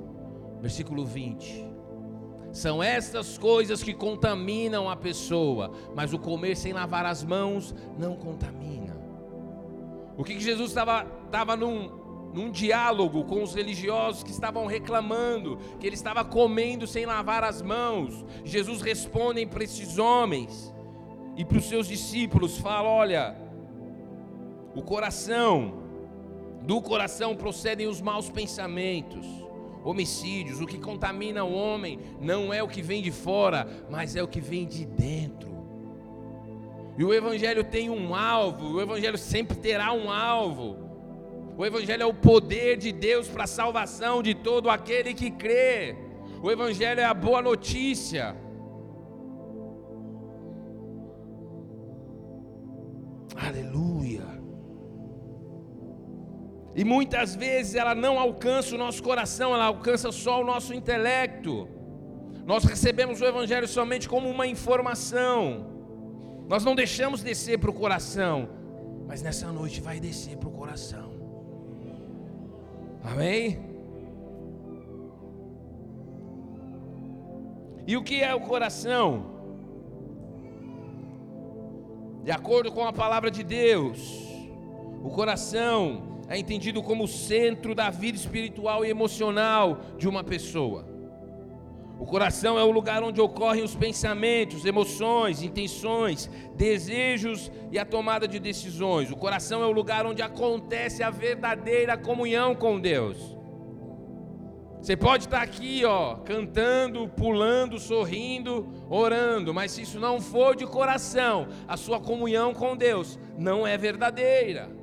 Versículo 0.61 1.05
20. 1.05 1.73
São 2.53 2.81
estas 2.81 3.37
coisas 3.37 3.83
que 3.83 3.95
contaminam 3.95 4.89
a 4.89 4.95
pessoa, 4.95 5.73
mas 5.93 6.13
o 6.13 6.21
comer 6.21 6.57
sem 6.57 6.73
lavar 6.73 7.05
as 7.05 7.25
mãos 7.25 7.75
não 7.99 8.15
contamina. 8.15 8.97
O 10.17 10.23
que, 10.23 10.35
que 10.35 10.41
Jesus 10.41 10.71
estava 10.71 11.57
num, 11.57 12.02
num 12.33 12.51
diálogo 12.51 13.25
com 13.25 13.43
os 13.43 13.55
religiosos 13.55 14.23
que 14.23 14.31
estavam 14.31 14.67
reclamando 14.67 15.59
que 15.79 15.87
ele 15.87 15.95
estava 15.95 16.25
comendo 16.25 16.87
sem 16.87 17.05
lavar 17.05 17.45
as 17.45 17.61
mãos. 17.61 18.25
Jesus 18.45 18.81
responde 18.81 19.45
para 19.47 19.65
esses 19.65 19.99
homens 19.99 20.73
e 21.37 21.45
para 21.45 21.59
os 21.59 21.65
seus 21.65 21.87
discípulos: 21.87 22.59
fala, 22.59 22.89
olha, 22.89 23.37
o 24.75 24.83
coração, 24.83 25.83
do 26.63 26.81
coração 26.81 27.37
procedem 27.37 27.87
os 27.87 28.01
maus 28.01 28.31
pensamentos, 28.31 29.27
homicídios. 29.85 30.61
O 30.61 30.67
que 30.67 30.79
contamina 30.79 31.45
o 31.45 31.53
homem 31.53 31.99
não 32.21 32.53
é 32.53 32.63
o 32.63 32.69
que 32.69 32.81
vem 32.81 33.03
de 33.03 33.11
fora, 33.11 33.67
mas 33.91 34.17
é 34.17 34.23
o 34.23 34.29
que 34.29 34.41
vem 34.41 34.67
de 34.67 34.87
dentro. 34.87 35.53
E 36.97 37.05
o 37.05 37.13
Evangelho 37.13 37.65
tem 37.65 37.89
um 37.89 38.15
alvo, 38.15 38.75
o 38.75 38.81
Evangelho 38.81 39.19
sempre 39.19 39.57
terá 39.57 39.93
um 39.93 40.11
alvo. 40.11 40.82
O 41.57 41.65
Evangelho 41.67 42.03
é 42.03 42.07
o 42.07 42.15
poder 42.15 42.77
de 42.77 42.93
Deus 42.93 43.29
para 43.29 43.45
a 43.45 43.47
salvação 43.47 44.23
de 44.23 44.35
todo 44.35 44.71
aquele 44.71 45.13
que 45.15 45.31
crê. 45.31 45.95
O 46.43 46.51
Evangelho 46.51 47.01
é 47.01 47.05
a 47.05 47.15
boa 47.15 47.43
notícia. 47.43 48.35
Aleluia. 53.37 54.27
E 56.75 56.85
muitas 56.85 57.37
vezes 57.37 57.75
ela 57.75 57.95
não 57.95 58.19
alcança 58.19 58.75
o 58.75 58.79
nosso 58.79 59.03
coração, 59.03 59.55
ela 59.55 59.67
alcança 59.67 60.11
só 60.11 60.41
o 60.41 60.45
nosso 60.45 60.73
intelecto. 60.73 61.69
Nós 62.47 62.65
recebemos 62.65 63.21
o 63.21 63.25
Evangelho 63.25 63.69
somente 63.69 64.09
como 64.09 64.29
uma 64.29 64.47
informação. 64.47 65.67
Nós 66.49 66.65
não 66.65 66.75
deixamos 66.75 67.23
descer 67.23 67.59
para 67.59 67.71
o 67.71 67.75
coração, 67.75 68.49
mas 69.07 69.23
nessa 69.23 69.53
noite 69.53 69.81
vai 69.81 70.01
descer 70.01 70.37
para 70.39 70.49
o 70.49 70.53
coração. 70.53 71.12
Amém? 73.03 73.59
E 77.87 77.97
o 77.97 78.03
que 78.03 78.23
é 78.23 78.35
o 78.35 78.41
coração? 78.41 79.27
De 82.23 82.31
acordo 82.31 82.71
com 82.71 82.87
a 82.87 82.93
palavra 82.93 83.31
de 83.31 83.43
Deus, 83.43 83.99
o 85.03 85.11
coração 85.11 86.23
é 86.29 86.39
entendido 86.39 86.83
como 86.83 87.05
o 87.05 87.09
centro 87.09 87.75
da 87.75 87.91
vida 87.91 88.17
espiritual 88.17 88.85
e 88.85 88.91
emocional 88.91 89.81
de 89.99 90.09
uma 90.09 90.23
pessoa. 90.23 90.92
O 92.03 92.05
coração 92.05 92.59
é 92.59 92.65
o 92.65 92.71
lugar 92.73 93.01
onde 93.01 93.21
ocorrem 93.21 93.63
os 93.63 93.77
pensamentos, 93.77 94.65
emoções, 94.65 95.41
intenções, 95.41 96.29
desejos 96.57 97.49
e 97.71 97.79
a 97.79 97.85
tomada 97.85 98.27
de 98.27 98.41
decisões. 98.41 99.13
O 99.13 99.17
coração 99.17 99.63
é 99.63 99.67
o 99.67 99.71
lugar 99.71 100.05
onde 100.05 100.21
acontece 100.21 101.05
a 101.05 101.11
verdadeira 101.11 101.97
comunhão 101.97 102.57
com 102.57 102.81
Deus. 102.81 103.39
Você 104.81 104.97
pode 104.97 105.27
estar 105.27 105.43
aqui, 105.43 105.85
ó, 105.85 106.17
cantando, 106.17 107.09
pulando, 107.09 107.79
sorrindo, 107.79 108.69
orando, 108.91 109.55
mas 109.55 109.71
se 109.71 109.83
isso 109.83 110.01
não 110.01 110.21
for 110.21 110.57
de 110.57 110.67
coração, 110.67 111.47
a 111.69 111.77
sua 111.77 112.01
comunhão 112.01 112.53
com 112.53 112.77
Deus 112.77 113.17
não 113.39 113.65
é 113.65 113.79
verdadeira. 113.79 114.82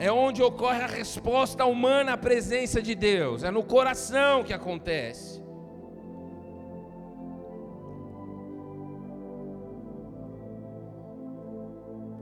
É 0.00 0.10
onde 0.10 0.42
ocorre 0.42 0.82
a 0.82 0.86
resposta 0.86 1.66
humana 1.66 2.14
à 2.14 2.16
presença 2.16 2.80
de 2.80 2.94
Deus, 2.94 3.44
é 3.44 3.50
no 3.50 3.62
coração 3.62 4.42
que 4.42 4.50
acontece. 4.50 5.44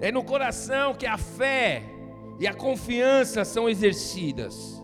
É 0.01 0.11
no 0.11 0.25
coração 0.25 0.93
que 0.93 1.07
a 1.07 1.17
fé 1.17 1.85
e 2.41 2.49
a 2.49 2.53
confiança 2.53 3.45
são 3.45 3.69
exercidas. 3.69 4.83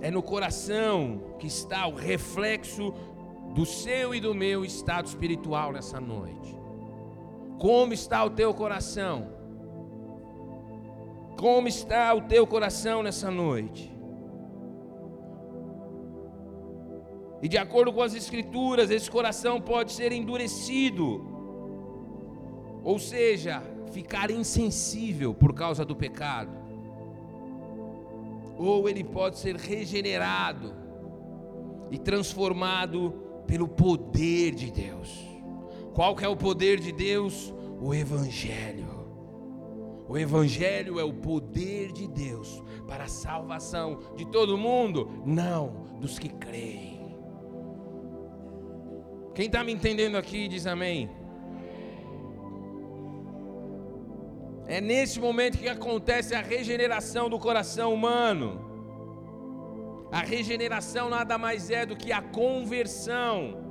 É 0.00 0.10
no 0.10 0.22
coração 0.22 1.36
que 1.38 1.46
está 1.46 1.86
o 1.86 1.94
reflexo 1.94 2.94
do 3.54 3.66
seu 3.66 4.14
e 4.14 4.20
do 4.20 4.34
meu 4.34 4.64
estado 4.64 5.04
espiritual 5.04 5.70
nessa 5.70 6.00
noite. 6.00 6.58
Como 7.58 7.92
está 7.92 8.24
o 8.24 8.30
teu 8.30 8.54
coração? 8.54 9.33
Como 11.36 11.68
está 11.68 12.14
o 12.14 12.22
teu 12.22 12.46
coração 12.46 13.02
nessa 13.02 13.30
noite? 13.30 13.92
E 17.42 17.48
de 17.48 17.58
acordo 17.58 17.92
com 17.92 18.00
as 18.00 18.14
Escrituras, 18.14 18.90
esse 18.90 19.10
coração 19.10 19.60
pode 19.60 19.92
ser 19.92 20.12
endurecido, 20.12 21.22
ou 22.82 22.98
seja, 22.98 23.62
ficar 23.92 24.30
insensível 24.30 25.34
por 25.34 25.52
causa 25.52 25.84
do 25.84 25.94
pecado, 25.94 26.56
ou 28.56 28.88
ele 28.88 29.04
pode 29.04 29.38
ser 29.38 29.56
regenerado 29.56 30.74
e 31.90 31.98
transformado 31.98 33.12
pelo 33.46 33.68
poder 33.68 34.54
de 34.54 34.70
Deus. 34.70 35.28
Qual 35.92 36.16
que 36.16 36.24
é 36.24 36.28
o 36.28 36.36
poder 36.36 36.80
de 36.80 36.92
Deus? 36.92 37.52
O 37.80 37.94
evangelho. 37.94 38.83
O 40.06 40.18
evangelho 40.18 41.00
é 41.00 41.04
o 41.04 41.12
poder 41.12 41.92
de 41.92 42.06
Deus 42.06 42.62
para 42.86 43.04
a 43.04 43.08
salvação 43.08 44.00
de 44.14 44.26
todo 44.26 44.58
mundo, 44.58 45.10
não 45.24 45.96
dos 45.98 46.18
que 46.18 46.28
creem. 46.28 47.16
Quem 49.34 49.46
está 49.46 49.64
me 49.64 49.72
entendendo 49.72 50.16
aqui 50.16 50.46
diz 50.46 50.66
amém. 50.66 51.10
É 54.66 54.80
nesse 54.80 55.18
momento 55.18 55.58
que 55.58 55.68
acontece 55.68 56.34
a 56.34 56.40
regeneração 56.40 57.28
do 57.28 57.38
coração 57.38 57.92
humano. 57.92 58.72
A 60.12 60.20
regeneração 60.20 61.10
nada 61.10 61.36
mais 61.36 61.70
é 61.70 61.84
do 61.84 61.96
que 61.96 62.12
a 62.12 62.22
conversão. 62.22 63.63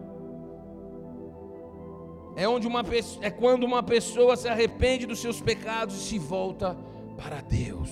É 2.36 2.48
onde 2.48 2.68
uma 2.68 2.84
é 3.22 3.30
quando 3.30 3.64
uma 3.64 3.84
pessoa 3.84 4.36
se 4.36 4.48
arrepende 4.48 5.06
dos 5.06 5.20
seus 5.20 5.40
pecados 5.40 5.96
e 5.96 6.00
se 6.00 6.20
volta 6.20 6.76
para 7.16 7.42
Deus. 7.42 7.90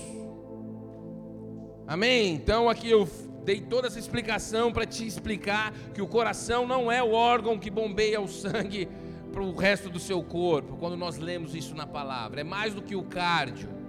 Amém? 1.86 2.34
Então 2.34 2.68
aqui 2.68 2.90
eu 2.90 3.08
dei 3.44 3.60
toda 3.60 3.88
essa 3.88 3.98
explicação 3.98 4.72
para 4.72 4.86
te 4.86 5.06
explicar 5.06 5.72
que 5.92 6.00
o 6.00 6.06
coração 6.06 6.66
não 6.66 6.90
é 6.90 7.02
o 7.02 7.12
órgão 7.12 7.58
que 7.58 7.70
bombeia 7.70 8.20
o 8.20 8.28
sangue 8.28 8.88
para 9.32 9.42
o 9.42 9.54
resto 9.54 9.88
do 9.88 9.98
seu 9.98 10.22
corpo, 10.22 10.76
quando 10.76 10.96
nós 10.96 11.16
lemos 11.18 11.54
isso 11.54 11.74
na 11.74 11.86
palavra. 11.86 12.42
É 12.42 12.44
mais 12.44 12.74
do 12.74 12.82
que 12.82 12.94
o 12.94 13.02
cardio. 13.02 13.81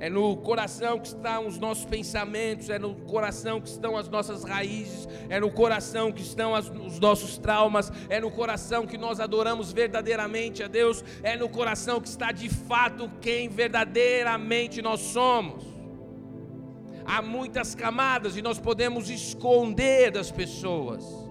É 0.00 0.08
no 0.08 0.36
coração 0.36 0.98
que 0.98 1.08
estão 1.08 1.46
os 1.46 1.58
nossos 1.58 1.84
pensamentos, 1.84 2.70
é 2.70 2.78
no 2.78 2.94
coração 2.94 3.60
que 3.60 3.68
estão 3.68 3.96
as 3.96 4.08
nossas 4.08 4.44
raízes, 4.44 5.08
é 5.28 5.40
no 5.40 5.50
coração 5.50 6.12
que 6.12 6.22
estão 6.22 6.54
as, 6.54 6.68
os 6.68 7.00
nossos 7.00 7.36
traumas, 7.36 7.90
é 8.08 8.20
no 8.20 8.30
coração 8.30 8.86
que 8.86 8.96
nós 8.96 9.18
adoramos 9.18 9.72
verdadeiramente 9.72 10.62
a 10.62 10.68
Deus, 10.68 11.04
é 11.22 11.36
no 11.36 11.48
coração 11.48 12.00
que 12.00 12.08
está 12.08 12.30
de 12.30 12.48
fato 12.48 13.10
quem 13.20 13.48
verdadeiramente 13.48 14.80
nós 14.80 15.00
somos. 15.00 15.64
Há 17.04 17.20
muitas 17.20 17.74
camadas 17.74 18.36
e 18.36 18.42
nós 18.42 18.58
podemos 18.58 19.10
esconder 19.10 20.12
das 20.12 20.30
pessoas 20.30 21.27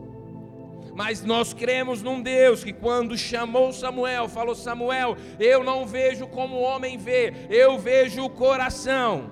mas 0.98 1.24
nós 1.24 1.54
cremos 1.54 2.02
num 2.02 2.24
Deus 2.24 2.64
que, 2.64 2.74
quando 2.74 3.16
chamou 3.16 3.72
Samuel, 3.72 4.28
falou: 4.28 4.56
Samuel, 4.56 5.16
eu 5.40 5.64
não 5.64 5.86
vejo 5.86 6.26
como 6.26 6.56
o 6.56 6.62
homem 6.62 6.98
vê, 6.98 7.32
eu 7.52 7.78
vejo 7.78 8.26
o 8.26 8.30
coração. 8.32 9.30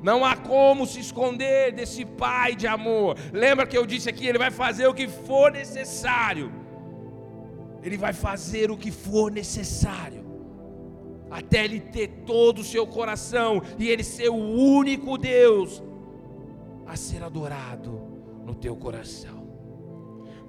Não 0.00 0.24
há 0.24 0.36
como 0.36 0.86
se 0.86 1.00
esconder 1.00 1.72
desse 1.72 2.04
pai 2.04 2.54
de 2.54 2.68
amor. 2.68 3.16
Lembra 3.32 3.66
que 3.66 3.76
eu 3.76 3.84
disse 3.84 4.08
aqui: 4.08 4.24
ele 4.24 4.38
vai 4.38 4.52
fazer 4.52 4.86
o 4.86 4.94
que 4.94 5.08
for 5.08 5.50
necessário. 5.50 6.52
Ele 7.82 7.98
vai 7.98 8.12
fazer 8.12 8.70
o 8.70 8.76
que 8.76 8.92
for 8.92 9.32
necessário. 9.32 10.24
Até 11.28 11.64
ele 11.64 11.80
ter 11.80 12.06
todo 12.24 12.60
o 12.60 12.64
seu 12.64 12.86
coração 12.86 13.60
e 13.80 13.88
ele 13.88 14.04
ser 14.04 14.28
o 14.28 14.36
único 14.36 15.18
Deus 15.18 15.82
a 16.86 16.94
ser 16.94 17.20
adorado 17.24 18.00
no 18.46 18.54
teu 18.54 18.76
coração. 18.76 19.39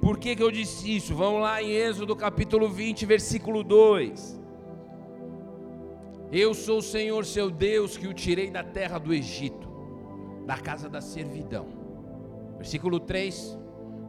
Por 0.02 0.18
que, 0.18 0.36
que 0.36 0.42
eu 0.42 0.50
disse 0.50 0.96
isso? 0.96 1.14
Vamos 1.14 1.42
lá 1.42 1.62
em 1.62 1.70
Êxodo 1.70 2.16
capítulo 2.16 2.68
20, 2.68 3.06
versículo 3.06 3.64
2. 3.64 4.42
Eu 6.32 6.56
sou 6.56 6.80
o 6.80 6.82
Senhor 6.82 7.24
seu 7.24 7.52
Deus 7.52 7.98
que 7.98 8.08
o 8.08 8.14
tirei 8.14 8.50
da 8.50 8.64
terra 8.64 8.98
do 8.98 9.14
Egito, 9.14 9.70
da 10.46 10.58
casa 10.58 10.90
da 10.90 11.02
servidão. 11.02 11.68
Versículo 12.58 13.00
3: 13.00 13.58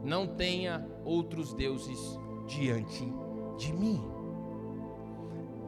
Não 0.03 0.25
tenha 0.25 0.87
outros 1.05 1.53
deuses 1.53 1.99
diante 2.47 3.05
de 3.57 3.71
mim. 3.71 4.03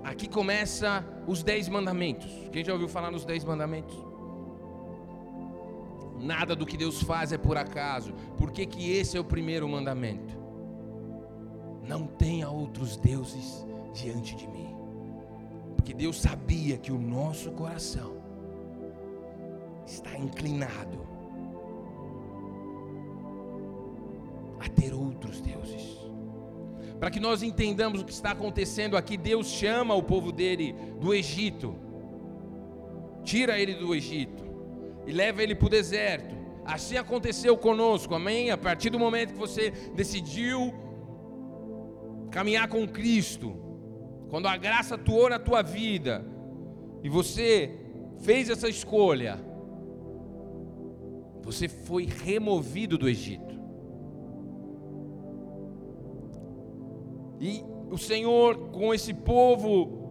Aqui 0.04 0.28
começa 0.28 1.06
os 1.28 1.44
dez 1.44 1.68
mandamentos. 1.68 2.32
Quem 2.52 2.64
já 2.64 2.74
ouviu 2.74 2.88
falar 2.88 3.12
nos 3.12 3.26
dez 3.26 3.44
mandamentos? 3.44 4.05
Nada 6.26 6.56
do 6.56 6.66
que 6.66 6.76
Deus 6.76 7.04
faz 7.04 7.32
é 7.32 7.38
por 7.38 7.56
acaso. 7.56 8.12
Por 8.36 8.52
que, 8.52 8.66
que 8.66 8.92
esse 8.92 9.16
é 9.16 9.20
o 9.20 9.24
primeiro 9.24 9.70
mandamento? 9.70 10.36
Não 11.88 12.08
tenha 12.08 12.50
outros 12.50 12.98
deuses 12.98 13.64
diante 13.94 14.36
de 14.36 14.48
mim. 14.48 14.76
Porque 15.76 15.94
Deus 15.94 16.20
sabia 16.20 16.80
que 16.80 16.92
o 16.92 16.98
nosso 16.98 17.52
coração 17.52 18.16
está 19.86 20.18
inclinado 20.18 21.06
a 24.60 24.68
ter 24.68 24.96
outros 24.96 25.40
deuses. 25.42 25.96
Para 27.00 27.12
que 27.12 27.20
nós 27.20 27.44
entendamos 27.44 28.02
o 28.02 28.06
que 28.06 28.12
está 28.12 28.32
acontecendo 28.32 28.98
aqui, 28.98 29.16
Deus 29.16 29.46
chama 29.46 29.94
o 29.94 30.02
povo 30.02 30.32
dele 30.32 30.74
do 31.00 31.14
Egito, 31.14 31.76
tira 33.24 33.60
ele 33.60 33.76
do 33.76 33.94
Egito 33.94 34.45
e 35.06 35.12
leva 35.12 35.44
ele 35.44 35.56
para 35.56 35.68
o 35.68 35.70
deserto. 35.70 36.36
Assim 36.66 36.98
aconteceu 36.98 37.58
conosco, 37.58 38.16
amém? 38.16 38.50
A 38.50 38.58
partir 38.58 38.90
do 38.90 39.00
momento 39.00 39.34
que 39.34 39.40
você 39.40 39.72
decidiu 39.94 40.74
caminhar 42.32 42.68
com 42.68 42.88
Cristo, 42.88 43.56
quando 44.30 44.48
a 44.48 44.58
graça 44.58 44.96
atuou 44.96 45.30
na 45.30 45.40
tua 45.40 45.62
vida 45.62 46.26
e 47.04 47.10
você 47.10 47.72
fez 48.20 48.50
essa 48.50 48.68
escolha, 48.68 49.40
você 51.42 51.68
foi 51.68 52.06
removido 52.06 52.98
do 52.98 53.08
Egito. 53.08 53.56
E 57.40 57.64
o 57.92 57.98
Senhor, 57.98 58.70
com 58.70 58.94
esse 58.94 59.14
povo 59.14 60.05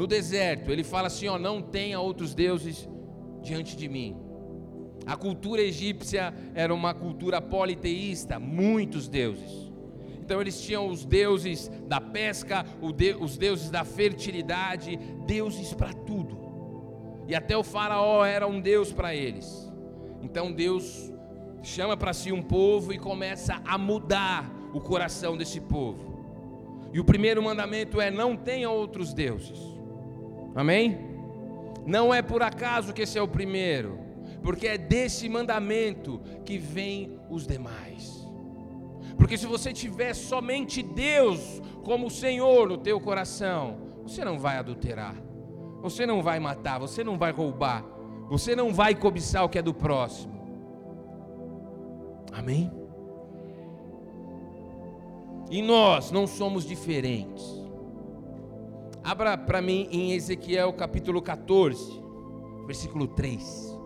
no 0.00 0.06
deserto, 0.06 0.72
ele 0.72 0.82
fala 0.82 1.08
assim: 1.08 1.28
ó, 1.28 1.38
não 1.38 1.60
tenha 1.60 2.00
outros 2.00 2.34
deuses 2.34 2.88
diante 3.42 3.76
de 3.76 3.86
mim. 3.86 4.16
A 5.04 5.14
cultura 5.14 5.60
egípcia 5.60 6.32
era 6.54 6.72
uma 6.72 6.94
cultura 6.94 7.38
politeísta, 7.38 8.38
muitos 8.38 9.08
deuses. 9.08 9.70
Então 10.18 10.40
eles 10.40 10.58
tinham 10.62 10.88
os 10.88 11.04
deuses 11.04 11.70
da 11.86 12.00
pesca, 12.00 12.64
os 12.80 13.36
deuses 13.36 13.68
da 13.68 13.84
fertilidade, 13.84 14.96
deuses 15.26 15.74
para 15.74 15.92
tudo. 15.92 16.38
E 17.28 17.34
até 17.34 17.54
o 17.54 17.62
faraó 17.62 18.24
era 18.24 18.46
um 18.46 18.58
deus 18.58 18.90
para 18.90 19.14
eles. 19.14 19.70
Então 20.22 20.50
Deus 20.50 21.12
chama 21.62 21.94
para 21.94 22.14
si 22.14 22.32
um 22.32 22.40
povo 22.40 22.90
e 22.90 22.98
começa 22.98 23.60
a 23.66 23.76
mudar 23.76 24.50
o 24.72 24.80
coração 24.80 25.36
desse 25.36 25.60
povo. 25.60 26.88
E 26.90 26.98
o 26.98 27.04
primeiro 27.04 27.42
mandamento 27.42 28.00
é: 28.00 28.10
não 28.10 28.34
tenha 28.34 28.70
outros 28.70 29.12
deuses. 29.12 29.69
Amém? 30.54 30.98
Não 31.86 32.12
é 32.12 32.22
por 32.22 32.42
acaso 32.42 32.92
que 32.92 33.02
esse 33.02 33.18
é 33.18 33.22
o 33.22 33.28
primeiro, 33.28 33.98
porque 34.42 34.66
é 34.66 34.78
desse 34.78 35.28
mandamento 35.28 36.20
que 36.44 36.58
vem 36.58 37.18
os 37.28 37.46
demais. 37.46 38.20
Porque 39.16 39.36
se 39.36 39.46
você 39.46 39.72
tiver 39.72 40.14
somente 40.14 40.82
Deus 40.82 41.60
como 41.84 42.10
Senhor 42.10 42.68
no 42.68 42.78
teu 42.78 43.00
coração, 43.00 43.76
você 44.02 44.24
não 44.24 44.38
vai 44.38 44.56
adulterar, 44.56 45.14
Você 45.82 46.04
não 46.04 46.22
vai 46.22 46.38
matar, 46.38 46.78
você 46.78 47.02
não 47.02 47.16
vai 47.16 47.32
roubar, 47.32 47.82
você 48.28 48.54
não 48.54 48.72
vai 48.72 48.94
cobiçar 48.94 49.44
o 49.44 49.48
que 49.48 49.58
é 49.58 49.62
do 49.62 49.72
próximo. 49.72 50.40
Amém? 52.32 52.70
E 55.50 55.62
nós 55.62 56.10
não 56.10 56.26
somos 56.26 56.64
diferentes. 56.66 57.59
Abra 59.02 59.36
para 59.36 59.62
mim 59.62 59.88
em 59.90 60.12
Ezequiel 60.12 60.72
capítulo 60.74 61.22
14, 61.22 62.02
versículo 62.66 63.08
3. 63.08 63.78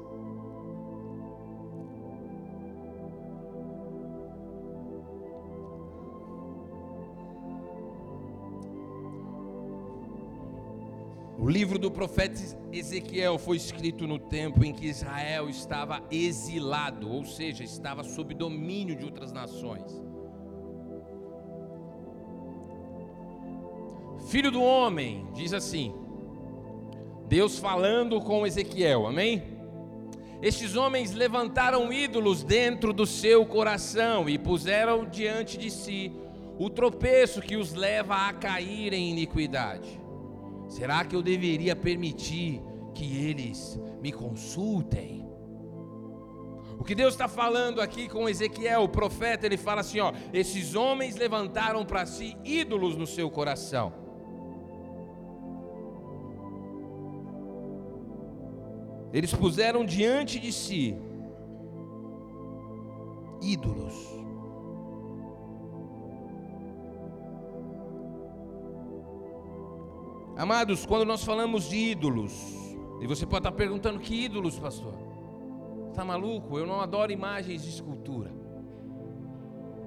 O 11.39 11.49
livro 11.49 11.79
do 11.79 11.91
profeta 11.91 12.41
Ezequiel 12.73 13.39
foi 13.39 13.57
escrito 13.57 14.09
no 14.09 14.19
tempo 14.19 14.65
em 14.65 14.73
que 14.73 14.87
Israel 14.87 15.49
estava 15.49 16.03
exilado, 16.11 17.09
ou 17.09 17.25
seja, 17.25 17.63
estava 17.63 18.03
sob 18.03 18.35
domínio 18.35 18.97
de 18.97 19.05
outras 19.05 19.31
nações. 19.31 20.03
Filho 24.29 24.51
do 24.51 24.63
homem, 24.63 25.27
diz 25.35 25.53
assim, 25.53 25.95
Deus 27.27 27.59
falando 27.59 28.21
com 28.21 28.47
Ezequiel, 28.47 29.07
amém? 29.07 29.55
Estes 30.43 30.77
homens 30.77 31.13
levantaram 31.13 31.93
ídolos 31.93 32.43
dentro 32.43 32.93
do 32.93 33.07
seu 33.07 33.47
coração 33.47 34.29
e 34.29 34.39
puseram 34.39 35.07
diante 35.07 35.57
de 35.57 35.71
si 35.71 36.13
o 36.59 36.69
tropeço 36.69 37.41
que 37.41 37.57
os 37.57 37.73
leva 37.73 38.29
a 38.29 38.33
cair 38.33 38.93
em 38.93 39.11
iniquidade. 39.11 40.01
Será 40.69 41.05
que 41.05 41.17
eu 41.17 41.23
deveria 41.23 41.75
permitir 41.75 42.61
que 42.95 43.27
eles 43.27 43.81
me 44.03 44.13
consultem? 44.13 45.25
O 46.79 46.85
que 46.85 46.95
Deus 46.95 47.15
está 47.15 47.27
falando 47.27 47.81
aqui 47.81 48.09
com 48.09 48.29
Ezequiel, 48.29 48.83
o 48.83 48.89
profeta, 48.89 49.47
ele 49.47 49.57
fala 49.57 49.81
assim: 49.81 50.01
ó, 50.01 50.13
esses 50.33 50.75
homens 50.75 51.17
levantaram 51.17 51.87
para 51.87 52.05
si 52.05 52.37
ídolos 52.45 52.97
no 52.97 53.07
seu 53.07 53.31
coração. 53.31 54.04
Eles 59.15 59.33
puseram 59.33 59.85
diante 59.85 60.41
de 60.41 60.53
si 60.53 60.99
ídolos. 63.41 63.95
Amados, 70.37 70.85
quando 70.85 71.05
nós 71.05 71.23
falamos 71.23 71.69
de 71.69 71.77
ídolos, 71.77 72.33
e 73.01 73.07
você 73.07 73.25
pode 73.25 73.47
estar 73.47 73.53
perguntando 73.53 74.01
que 74.01 74.25
ídolos, 74.25 74.59
pastor? 74.59 74.95
Está 75.91 76.05
maluco? 76.05 76.59
Eu 76.59 76.67
não 76.67 76.81
adoro 76.81 77.13
imagens 77.13 77.63
de 77.63 77.69
escultura. 77.69 78.33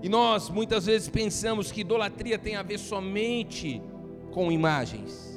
E 0.02 0.08
nós 0.08 0.50
muitas 0.50 0.86
vezes 0.86 1.10
pensamos 1.10 1.70
que 1.70 1.82
idolatria 1.82 2.40
tem 2.40 2.56
a 2.56 2.64
ver 2.64 2.78
somente 2.78 3.82
com 4.32 4.50
imagens. 4.50 5.37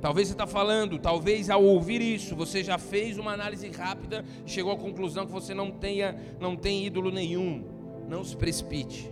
Talvez 0.00 0.28
você 0.28 0.34
está 0.34 0.46
falando, 0.46 0.98
talvez 0.98 1.50
ao 1.50 1.62
ouvir 1.62 2.00
isso, 2.00 2.36
você 2.36 2.62
já 2.62 2.78
fez 2.78 3.18
uma 3.18 3.32
análise 3.32 3.68
rápida 3.70 4.24
e 4.46 4.50
chegou 4.50 4.72
à 4.72 4.76
conclusão 4.76 5.26
que 5.26 5.32
você 5.32 5.52
não 5.52 5.70
tenha, 5.70 6.16
não 6.38 6.54
tem 6.54 6.86
ídolo 6.86 7.10
nenhum. 7.10 7.64
Não 8.08 8.22
se 8.24 8.36
precipite. 8.36 9.10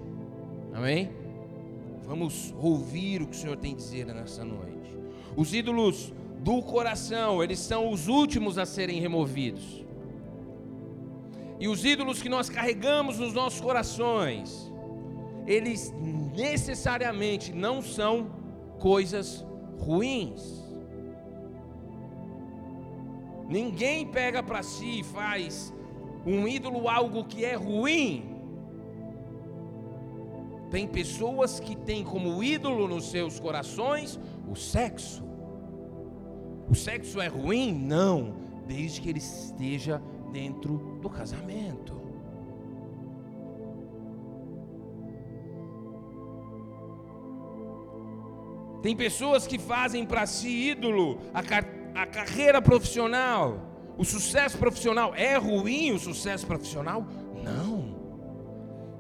Amém? 0.73 1.11
Vamos 2.05 2.55
ouvir 2.59 3.23
o 3.23 3.27
que 3.27 3.37
o 3.37 3.39
Senhor 3.39 3.57
tem 3.57 3.73
a 3.73 3.77
dizer 3.77 4.07
nessa 4.07 4.45
noite. 4.45 4.97
Os 5.37 5.53
ídolos 5.53 6.13
do 6.39 6.63
coração, 6.63 7.43
eles 7.43 7.59
são 7.59 7.91
os 7.91 8.07
últimos 8.07 8.57
a 8.57 8.65
serem 8.65 9.01
removidos. 9.01 9.85
E 11.59 11.69
os 11.69 11.85
ídolos 11.85 12.23
que 12.23 12.29
nós 12.29 12.49
carregamos 12.49 13.19
nos 13.19 13.33
nossos 13.33 13.61
corações, 13.61 14.73
eles 15.47 15.93
necessariamente 16.37 17.53
não 17.53 17.83
são 17.83 18.31
coisas 18.79 19.45
ruins. 19.79 20.66
Ninguém 23.49 24.07
pega 24.07 24.43
para 24.43 24.63
si 24.63 25.01
e 25.01 25.05
faz 25.05 25.73
um 26.25 26.47
ídolo 26.49 26.89
algo 26.89 27.25
que 27.25 27.45
é 27.45 27.55
ruim 27.55 28.37
tem 30.71 30.87
pessoas 30.87 31.61
que 31.61 31.77
têm 31.77 32.03
como 32.03 32.43
ídolo 32.43 32.89
nos 32.89 33.11
seus 33.11 33.39
corações 33.39 34.19
o 34.49 34.55
sexo. 34.57 35.25
O 36.69 36.75
sexo 36.75 37.21
é 37.21 37.29
ruim? 37.29 37.73
Não, 37.73 38.35
desde 38.67 39.01
que 39.01 39.09
ele 39.09 39.19
esteja 39.19 40.03
dentro 40.33 40.99
do 41.01 41.09
casamento. 41.09 41.95
Tem 48.83 48.95
pessoas 48.95 49.47
que 49.47 49.59
fazem 49.59 50.05
para 50.05 50.27
si 50.27 50.71
ídolo 50.71 51.19
a, 51.33 51.43
a 51.97 52.05
carreira 52.05 52.61
profissional, 52.61 53.95
o 53.97 54.05
sucesso 54.05 54.59
profissional. 54.59 55.15
É 55.15 55.37
ruim 55.37 55.93
o 55.93 55.99
sucesso 55.99 56.47
profissional? 56.47 57.07
Não. 57.43 57.97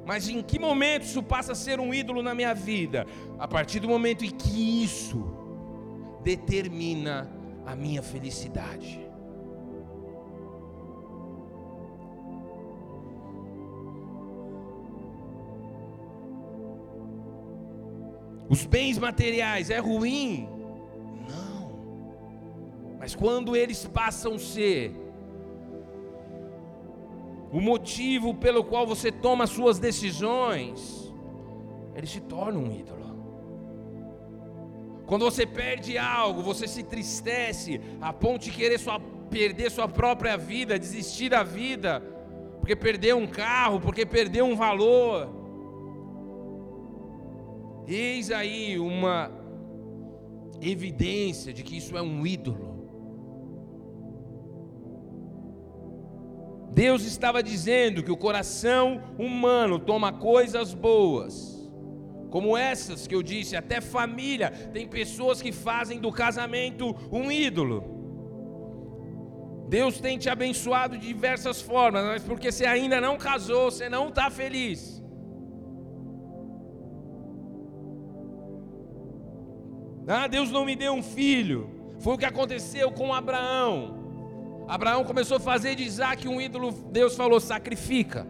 Mas 0.07 0.29
em 0.29 0.43
que 0.43 0.59
momento 0.59 1.03
isso 1.03 1.23
passa 1.23 1.53
a 1.53 1.55
ser 1.55 1.79
um 1.79 1.93
ídolo 1.93 2.23
na 2.23 2.35
minha 2.35 2.55
vida? 2.55 3.07
A 3.39 3.47
partir 3.47 3.81
do 3.81 3.89
momento 3.89 4.25
em 4.25 4.31
que 4.31 4.83
isso 4.83 5.31
determina 6.23 7.31
a 7.67 7.77
minha 7.77 8.03
felicidade. 8.03 9.05
Os 18.49 18.65
bens 18.65 18.97
materiais 18.97 19.71
é 19.71 19.79
ruim? 19.79 20.56
Mas 23.07 23.15
quando 23.15 23.55
eles 23.55 23.87
passam 23.87 24.35
a 24.35 24.39
ser 24.41 24.91
o 27.53 27.61
motivo 27.61 28.35
pelo 28.35 28.65
qual 28.65 28.85
você 28.85 29.13
toma 29.13 29.47
suas 29.47 29.79
decisões, 29.79 31.15
ele 31.95 32.09
se 32.09 32.21
torna 32.21 32.59
um 32.59 32.69
ídolo. 32.77 33.07
Quando 35.07 35.25
você 35.25 35.47
perde 35.47 35.97
algo, 35.97 36.43
você 36.43 36.67
se 36.67 36.83
tristece 36.83 37.81
a 38.01 38.13
ponto 38.13 38.43
de 38.43 38.51
querer 38.51 38.77
sua, 38.77 38.99
perder 39.31 39.71
sua 39.71 39.87
própria 39.87 40.37
vida, 40.37 40.77
desistir 40.77 41.29
da 41.29 41.45
vida, 41.45 42.01
porque 42.59 42.75
perdeu 42.75 43.19
um 43.19 43.29
carro, 43.29 43.79
porque 43.79 44.05
perdeu 44.05 44.45
um 44.45 44.57
valor. 44.57 45.29
Eis 47.87 48.33
aí 48.33 48.81
uma 48.81 49.31
evidência 50.61 51.53
de 51.53 51.63
que 51.63 51.77
isso 51.77 51.97
é 51.97 52.03
um 52.03 52.27
ídolo. 52.27 52.76
Deus 56.77 57.07
estava 57.07 57.43
dizendo 57.43 58.03
que 58.03 58.13
o 58.13 58.17
coração 58.19 59.03
humano 59.19 59.79
toma 59.79 60.13
coisas 60.13 60.75
boas, 60.75 61.67
como 62.29 62.55
essas 62.55 63.07
que 63.07 63.15
eu 63.15 63.23
disse, 63.23 63.57
até 63.57 63.81
família, 63.81 64.51
tem 64.51 64.87
pessoas 64.87 65.41
que 65.41 65.53
fazem 65.53 65.99
do 65.99 66.13
casamento 66.13 66.95
um 67.11 67.33
ídolo. 67.33 67.83
Deus 69.71 69.99
tem 69.99 70.19
te 70.19 70.29
abençoado 70.29 70.99
de 70.99 71.07
diversas 71.07 71.63
formas, 71.63 72.05
mas 72.05 72.23
porque 72.23 72.53
você 72.53 72.67
ainda 72.67 73.01
não 73.01 73.17
casou, 73.17 73.71
você 73.71 73.89
não 73.89 74.11
está 74.11 74.29
feliz. 74.29 75.03
Ah, 80.07 80.27
Deus 80.27 80.51
não 80.51 80.67
me 80.67 80.77
deu 80.77 80.93
um 80.93 81.03
filho. 81.03 81.71
Foi 82.01 82.17
o 82.17 82.19
que 82.19 82.27
aconteceu 82.27 82.93
com 82.93 83.15
Abraão. 83.15 84.06
Abraão 84.69 85.05
começou 85.05 85.37
a 85.37 85.41
fazer 85.41 85.77
de 85.77 85.85
Isaac 85.85 86.27
um 86.27 86.41
ídolo, 86.41 86.73
Deus 86.91 87.15
falou: 87.17 87.39
sacrifica. 87.39 88.27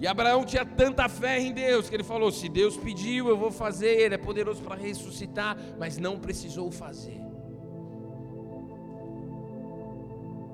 E 0.00 0.06
Abraão 0.06 0.44
tinha 0.44 0.64
tanta 0.64 1.08
fé 1.08 1.38
em 1.38 1.52
Deus 1.52 1.88
que 1.88 1.94
ele 1.96 2.02
falou: 2.02 2.32
se 2.32 2.48
Deus 2.48 2.76
pediu, 2.76 3.28
eu 3.28 3.36
vou 3.36 3.50
fazer, 3.50 4.00
Ele 4.00 4.14
é 4.14 4.18
poderoso 4.18 4.62
para 4.62 4.74
ressuscitar, 4.74 5.56
mas 5.78 5.98
não 5.98 6.18
precisou 6.18 6.70
fazer. 6.70 7.20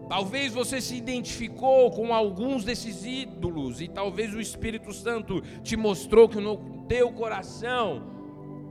Talvez 0.08 0.52
você 0.52 0.80
se 0.80 0.96
identificou 0.96 1.88
com 1.92 2.12
alguns 2.12 2.64
desses 2.64 3.04
ídolos, 3.04 3.80
e 3.80 3.86
talvez 3.86 4.34
o 4.34 4.40
Espírito 4.40 4.92
Santo 4.92 5.40
te 5.62 5.76
mostrou 5.76 6.28
que 6.28 6.40
no 6.40 6.84
teu 6.88 7.12
coração 7.12 8.02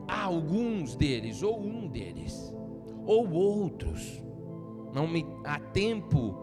há 0.06 0.24
alguns 0.24 0.98
deles, 0.98 1.42
ou 1.42 1.62
um 1.62 1.88
deles, 1.88 2.54
ou 3.06 3.32
outros 3.32 4.22
não 4.94 5.08
me 5.08 5.26
há 5.44 5.60
tempo 5.60 6.36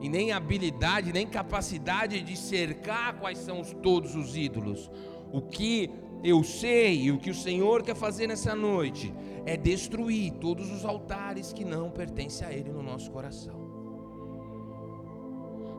e 0.00 0.08
nem 0.08 0.32
habilidade, 0.32 1.12
nem 1.12 1.26
capacidade 1.26 2.20
de 2.20 2.36
cercar 2.36 3.18
quais 3.18 3.38
são 3.38 3.62
todos 3.62 4.14
os 4.14 4.36
ídolos. 4.36 4.90
O 5.32 5.40
que 5.40 5.90
eu 6.22 6.42
sei 6.42 7.04
e 7.04 7.12
o 7.12 7.18
que 7.18 7.30
o 7.30 7.34
Senhor 7.34 7.82
quer 7.82 7.94
fazer 7.94 8.26
nessa 8.26 8.54
noite 8.54 9.14
é 9.44 9.56
destruir 9.56 10.32
todos 10.34 10.70
os 10.70 10.84
altares 10.84 11.52
que 11.52 11.64
não 11.64 11.90
pertencem 11.90 12.46
a 12.46 12.52
Ele 12.52 12.70
no 12.70 12.82
nosso 12.82 13.10
coração. 13.10 13.66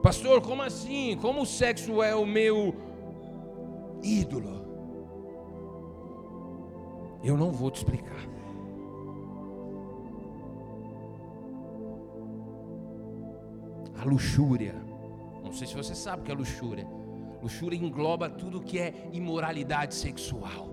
Pastor, 0.02 0.42
como 0.42 0.62
assim? 0.62 1.18
Como 1.22 1.42
o 1.42 1.46
sexo 1.46 2.02
é 2.02 2.16
o 2.16 2.26
meu 2.26 2.76
ídolo? 4.02 4.66
Eu 7.24 7.36
não 7.36 7.52
vou 7.52 7.70
te 7.70 7.78
explicar. 7.78 8.37
A 14.00 14.06
luxúria. 14.06 14.76
Não 15.44 15.52
sei 15.52 15.68
se 15.68 15.76
você 15.76 15.96
sabe 15.96 16.22
o 16.22 16.26
que 16.26 16.32
é 16.32 16.36
luxúria. 16.36 16.88
Luxúria 17.42 17.78
engloba 17.78 18.30
tudo 18.30 18.62
que 18.62 18.80
é 18.80 19.10
imoralidade 19.12 19.96
sexual. 19.96 20.70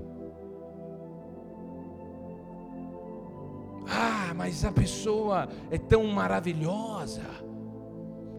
Ah, 3.88 4.32
mas 4.34 4.64
a 4.64 4.72
pessoa 4.72 5.48
é 5.70 5.78
tão 5.78 6.06
maravilhosa. 6.06 7.22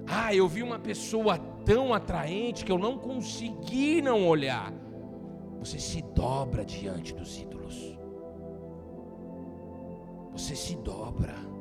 Ah, 0.07 0.33
eu 0.33 0.47
vi 0.47 0.61
uma 0.61 0.79
pessoa 0.79 1.37
tão 1.37 1.93
atraente 1.93 2.65
que 2.65 2.71
eu 2.71 2.77
não 2.77 2.97
consegui 2.97 4.01
não 4.01 4.27
olhar. 4.27 4.73
Você 5.59 5.79
se 5.79 6.01
dobra 6.01 6.63
diante 6.63 7.13
dos 7.13 7.39
ídolos. 7.39 7.97
Você 10.33 10.55
se 10.55 10.75
dobra. 10.75 11.54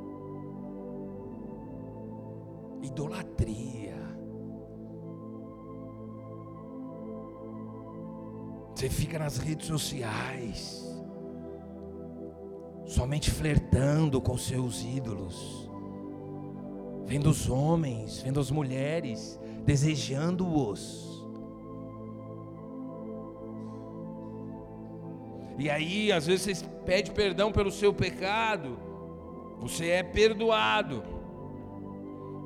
Idolatria. 2.85 3.95
Você 8.74 8.91
fica 8.91 9.18
nas 9.18 9.39
redes 9.39 9.66
sociais, 9.66 10.85
somente 12.85 13.30
flertando 13.30 14.20
com 14.20 14.37
seus 14.37 14.85
ídolos, 14.85 15.70
vendo 17.07 17.30
os 17.30 17.49
homens, 17.49 18.20
vendo 18.20 18.39
as 18.41 18.51
mulheres, 18.51 19.41
desejando-os. 19.64 21.24
E 25.57 25.70
aí, 25.70 26.12
às 26.12 26.26
vezes, 26.26 26.59
você 26.59 26.66
pede 26.85 27.12
perdão 27.12 27.53
pelo 27.53 27.70
seu 27.70 27.95
pecado, 27.95 28.76
você 29.61 29.89
é 29.89 30.03
perdoado. 30.03 31.14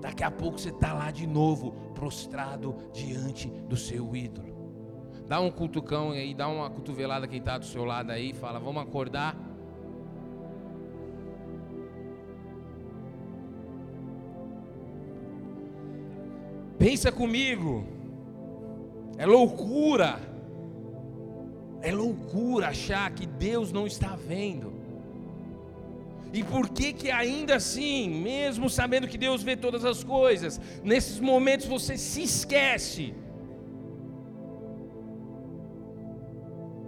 Daqui 0.00 0.22
a 0.22 0.30
pouco 0.30 0.58
você 0.58 0.70
está 0.70 0.92
lá 0.92 1.10
de 1.10 1.26
novo, 1.26 1.72
prostrado 1.94 2.76
diante 2.92 3.48
do 3.48 3.76
seu 3.76 4.14
ídolo. 4.14 4.56
Dá 5.26 5.40
um 5.40 5.50
cutucão 5.50 6.12
aí, 6.12 6.32
dá 6.32 6.48
uma 6.48 6.70
cotovelada 6.70 7.26
quem 7.26 7.38
está 7.38 7.58
do 7.58 7.66
seu 7.66 7.84
lado 7.84 8.10
aí, 8.10 8.32
fala, 8.32 8.58
vamos 8.58 8.82
acordar. 8.82 9.36
Pensa 16.78 17.10
comigo, 17.10 17.84
é 19.18 19.26
loucura, 19.26 20.20
é 21.82 21.90
loucura 21.90 22.68
achar 22.68 23.10
que 23.10 23.26
Deus 23.26 23.72
não 23.72 23.84
está 23.86 24.14
vendo. 24.14 24.77
E 26.32 26.42
por 26.42 26.68
que 26.68 26.92
que 26.92 27.10
ainda 27.10 27.56
assim, 27.56 28.08
mesmo 28.08 28.68
sabendo 28.68 29.08
que 29.08 29.16
Deus 29.16 29.42
vê 29.42 29.56
todas 29.56 29.84
as 29.84 30.04
coisas, 30.04 30.60
nesses 30.84 31.18
momentos 31.18 31.66
você 31.66 31.96
se 31.96 32.22
esquece? 32.22 33.14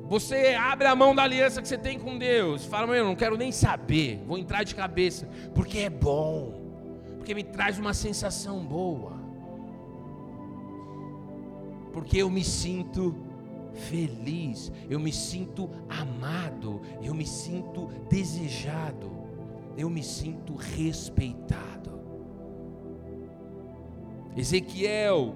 Você 0.08 0.54
abre 0.54 0.88
a 0.88 0.94
mão 0.94 1.14
da 1.14 1.22
aliança 1.22 1.62
que 1.62 1.68
você 1.68 1.78
tem 1.78 1.98
com 1.98 2.18
Deus, 2.18 2.64
fala, 2.64 2.86
meu, 2.86 2.96
eu 2.96 3.04
não 3.04 3.14
quero 3.14 3.36
nem 3.36 3.52
saber, 3.52 4.20
vou 4.26 4.36
entrar 4.36 4.64
de 4.64 4.74
cabeça, 4.74 5.28
porque 5.54 5.78
é 5.78 5.90
bom, 5.90 6.52
porque 7.16 7.32
me 7.32 7.44
traz 7.44 7.78
uma 7.78 7.94
sensação 7.94 8.58
boa 8.64 9.20
porque 11.92 12.18
eu 12.18 12.30
me 12.30 12.44
sinto 12.44 13.14
feliz, 13.88 14.70
eu 14.88 14.98
me 14.98 15.12
sinto 15.12 15.70
amado, 15.88 16.80
eu 17.02 17.14
me 17.14 17.26
sinto 17.26 17.86
desejado, 18.08 19.10
eu 19.80 19.90
me 19.90 20.02
sinto 20.02 20.54
respeitado. 20.54 22.00
Ezequiel 24.36 25.34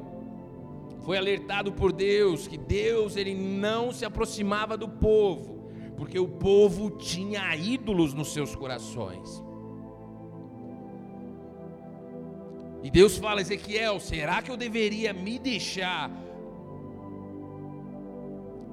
foi 1.03 1.19
alertado 1.19 1.73
por 1.73 1.93
Deus 1.93 2.47
que 2.47 2.57
Deus 2.57 3.17
ele 3.17 3.35
não 3.35 3.93
se 3.93 4.05
aproximava 4.05 4.77
do 4.77 4.89
povo, 4.89 5.69
porque 5.97 6.19
o 6.19 6.29
povo 6.29 6.91
tinha 6.91 7.55
ídolos 7.57 8.15
nos 8.15 8.33
seus 8.33 8.55
corações. 8.55 9.43
E 12.83 12.91
Deus 12.91 13.17
fala, 13.17 13.41
Ezequiel, 13.41 13.99
será 13.99 14.43
que 14.43 14.51
eu 14.51 14.57
deveria 14.57 15.13
me 15.13 15.39
deixar 15.39 16.11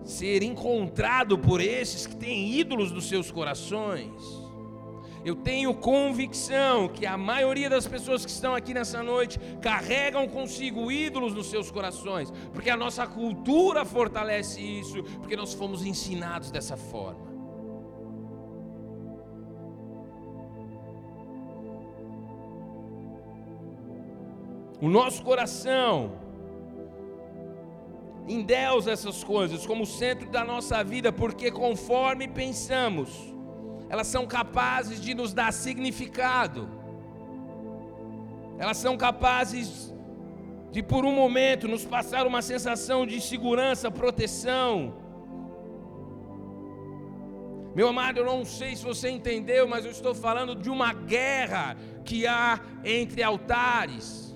ser 0.03 0.43
encontrado 0.43 1.37
por 1.37 1.61
esses 1.61 2.07
que 2.07 2.15
têm 2.15 2.51
ídolos 2.51 2.91
nos 2.91 3.07
seus 3.07 3.31
corações. 3.31 4.40
Eu 5.23 5.35
tenho 5.35 5.73
convicção 5.73 6.87
que 6.87 7.05
a 7.05 7.17
maioria 7.17 7.69
das 7.69 7.87
pessoas 7.87 8.25
que 8.25 8.31
estão 8.31 8.55
aqui 8.55 8.73
nessa 8.73 9.03
noite 9.03 9.39
carregam 9.61 10.27
consigo 10.27 10.91
ídolos 10.91 11.33
nos 11.33 11.47
seus 11.47 11.69
corações, 11.69 12.31
porque 12.53 12.69
a 12.69 12.77
nossa 12.77 13.05
cultura 13.05 13.85
fortalece 13.85 14.59
isso, 14.59 15.03
porque 15.19 15.35
nós 15.35 15.53
fomos 15.53 15.85
ensinados 15.85 16.49
dessa 16.49 16.75
forma. 16.75 17.29
O 24.81 24.89
nosso 24.89 25.21
coração 25.21 26.13
em 28.27 28.41
Deus 28.41 28.87
essas 28.87 29.23
coisas 29.23 29.67
como 29.67 29.85
centro 29.85 30.27
da 30.31 30.43
nossa 30.43 30.83
vida, 30.83 31.11
porque 31.11 31.51
conforme 31.51 32.27
pensamos, 32.27 33.30
elas 33.91 34.07
são 34.07 34.25
capazes 34.25 35.01
de 35.01 35.13
nos 35.13 35.33
dar 35.33 35.51
significado, 35.51 36.69
elas 38.57 38.77
são 38.77 38.95
capazes 38.95 39.93
de 40.71 40.81
por 40.81 41.03
um 41.03 41.11
momento 41.11 41.67
nos 41.67 41.83
passar 41.83 42.25
uma 42.25 42.41
sensação 42.41 43.05
de 43.05 43.19
segurança, 43.19 43.91
proteção. 43.91 44.93
Meu 47.75 47.89
amado, 47.89 48.19
eu 48.19 48.25
não 48.25 48.45
sei 48.45 48.77
se 48.77 48.83
você 48.85 49.09
entendeu, 49.09 49.67
mas 49.67 49.83
eu 49.83 49.91
estou 49.91 50.15
falando 50.15 50.55
de 50.55 50.69
uma 50.69 50.93
guerra 50.93 51.75
que 52.05 52.25
há 52.25 52.61
entre 52.85 53.21
altares. 53.21 54.30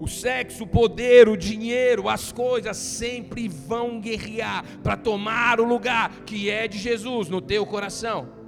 O 0.00 0.08
sexo, 0.08 0.64
o 0.64 0.66
poder, 0.66 1.28
o 1.28 1.36
dinheiro, 1.36 2.08
as 2.08 2.32
coisas 2.32 2.74
sempre 2.76 3.46
vão 3.46 4.00
guerrear 4.00 4.64
para 4.82 4.96
tomar 4.96 5.60
o 5.60 5.64
lugar 5.64 6.10
que 6.24 6.48
é 6.48 6.66
de 6.66 6.78
Jesus 6.78 7.28
no 7.28 7.42
teu 7.42 7.66
coração. 7.66 8.40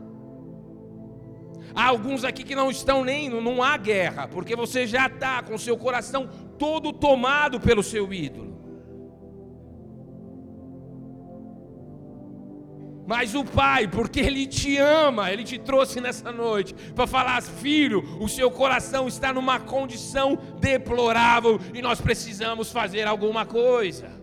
Há 1.75 1.87
alguns 1.87 2.25
aqui 2.25 2.43
que 2.43 2.55
não 2.55 2.71
estão 2.71 3.05
nem, 3.05 3.29
não 3.29 3.63
há 3.63 3.77
guerra, 3.77 4.27
porque 4.29 4.57
você 4.57 4.87
já 4.87 5.07
está 5.07 5.43
com 5.43 5.57
seu 5.59 5.77
coração 5.77 6.29
todo 6.59 6.91
tomado 6.93 7.61
pelo 7.61 7.83
seu 7.83 8.13
ídolo. 8.13 8.52
Mas 13.07 13.35
o 13.35 13.45
Pai, 13.45 13.89
porque 13.89 14.21
Ele 14.21 14.47
te 14.47 14.77
ama, 14.79 15.33
Ele 15.33 15.43
te 15.43 15.59
trouxe 15.59 16.01
nessa 16.01 16.31
noite 16.31 16.75
para 16.95 17.07
falar: 17.07 17.43
filho, 17.43 18.03
o 18.21 18.29
seu 18.29 18.51
coração 18.51 19.09
está 19.09 19.33
numa 19.33 19.59
condição 19.59 20.39
deplorável 20.61 21.61
e 21.75 21.83
nós 21.83 22.01
precisamos 22.01 22.71
fazer 22.71 23.07
alguma 23.07 23.45
coisa. 23.45 24.23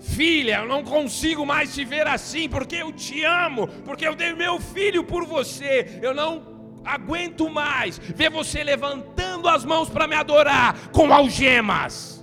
Filha, 0.00 0.60
eu 0.60 0.68
não 0.68 0.82
consigo 0.82 1.44
mais 1.44 1.74
te 1.74 1.84
ver 1.84 2.06
assim, 2.06 2.48
porque 2.48 2.76
eu 2.76 2.90
te 2.90 3.22
amo, 3.22 3.68
porque 3.84 4.08
eu 4.08 4.14
dei 4.14 4.34
meu 4.34 4.58
filho 4.58 5.04
por 5.04 5.26
você. 5.26 5.98
Eu 6.00 6.14
não 6.14 6.80
aguento 6.84 7.50
mais 7.50 7.98
ver 7.98 8.30
você 8.30 8.64
levantando 8.64 9.46
as 9.46 9.64
mãos 9.64 9.90
para 9.90 10.06
me 10.06 10.14
adorar 10.14 10.88
com 10.90 11.12
algemas. 11.12 12.19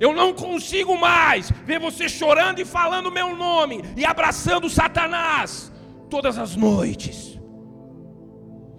Eu 0.00 0.12
não 0.12 0.32
consigo 0.32 0.96
mais 0.96 1.50
ver 1.64 1.78
você 1.78 2.08
chorando 2.08 2.60
e 2.60 2.64
falando 2.64 3.12
meu 3.12 3.36
nome 3.36 3.82
e 3.96 4.04
abraçando 4.04 4.68
Satanás 4.68 5.72
todas 6.10 6.38
as 6.38 6.56
noites. 6.56 7.38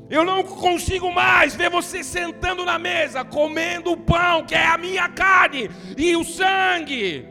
Eu 0.10 0.24
não 0.24 0.44
consigo 0.44 1.12
mais 1.12 1.56
ver 1.56 1.70
você 1.70 2.04
sentando 2.04 2.64
na 2.64 2.78
mesa, 2.78 3.26
comendo 3.26 3.92
o 3.92 3.98
pão, 3.98 4.46
que 4.46 4.54
é 4.54 4.68
a 4.68 4.78
minha 4.78 5.10
carne, 5.10 5.70
e 5.98 6.16
o 6.16 6.24
sangue, 6.24 7.28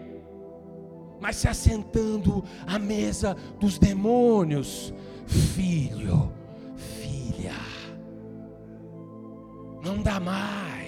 mas 1.21 1.37
se 1.37 1.47
assentando 1.47 2.45
à 2.67 2.79
mesa 2.79 3.37
dos 3.61 3.79
demônios. 3.79 4.93
Filho, 5.27 6.33
filha, 6.77 7.55
não 9.83 10.03
dá 10.03 10.19
mais. 10.19 10.84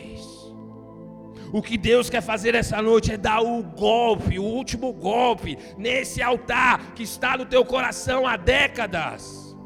O 1.57 1.63
que 1.63 1.79
Deus 1.79 2.11
quer 2.11 2.21
fazer 2.21 2.55
essa 2.55 2.83
noite 2.83 3.13
é 3.13 3.17
dar 3.17 3.41
o 3.41 3.63
golpe, 3.63 4.39
o 4.39 4.45
último 4.45 4.93
golpe, 4.93 5.57
nesse 5.79 6.21
altar 6.21 6.93
que 6.93 7.03
está 7.03 7.35
no 7.35 7.47
teu 7.47 7.65
coração 7.65 8.27
há 8.27 8.37
décadas. 8.37 9.57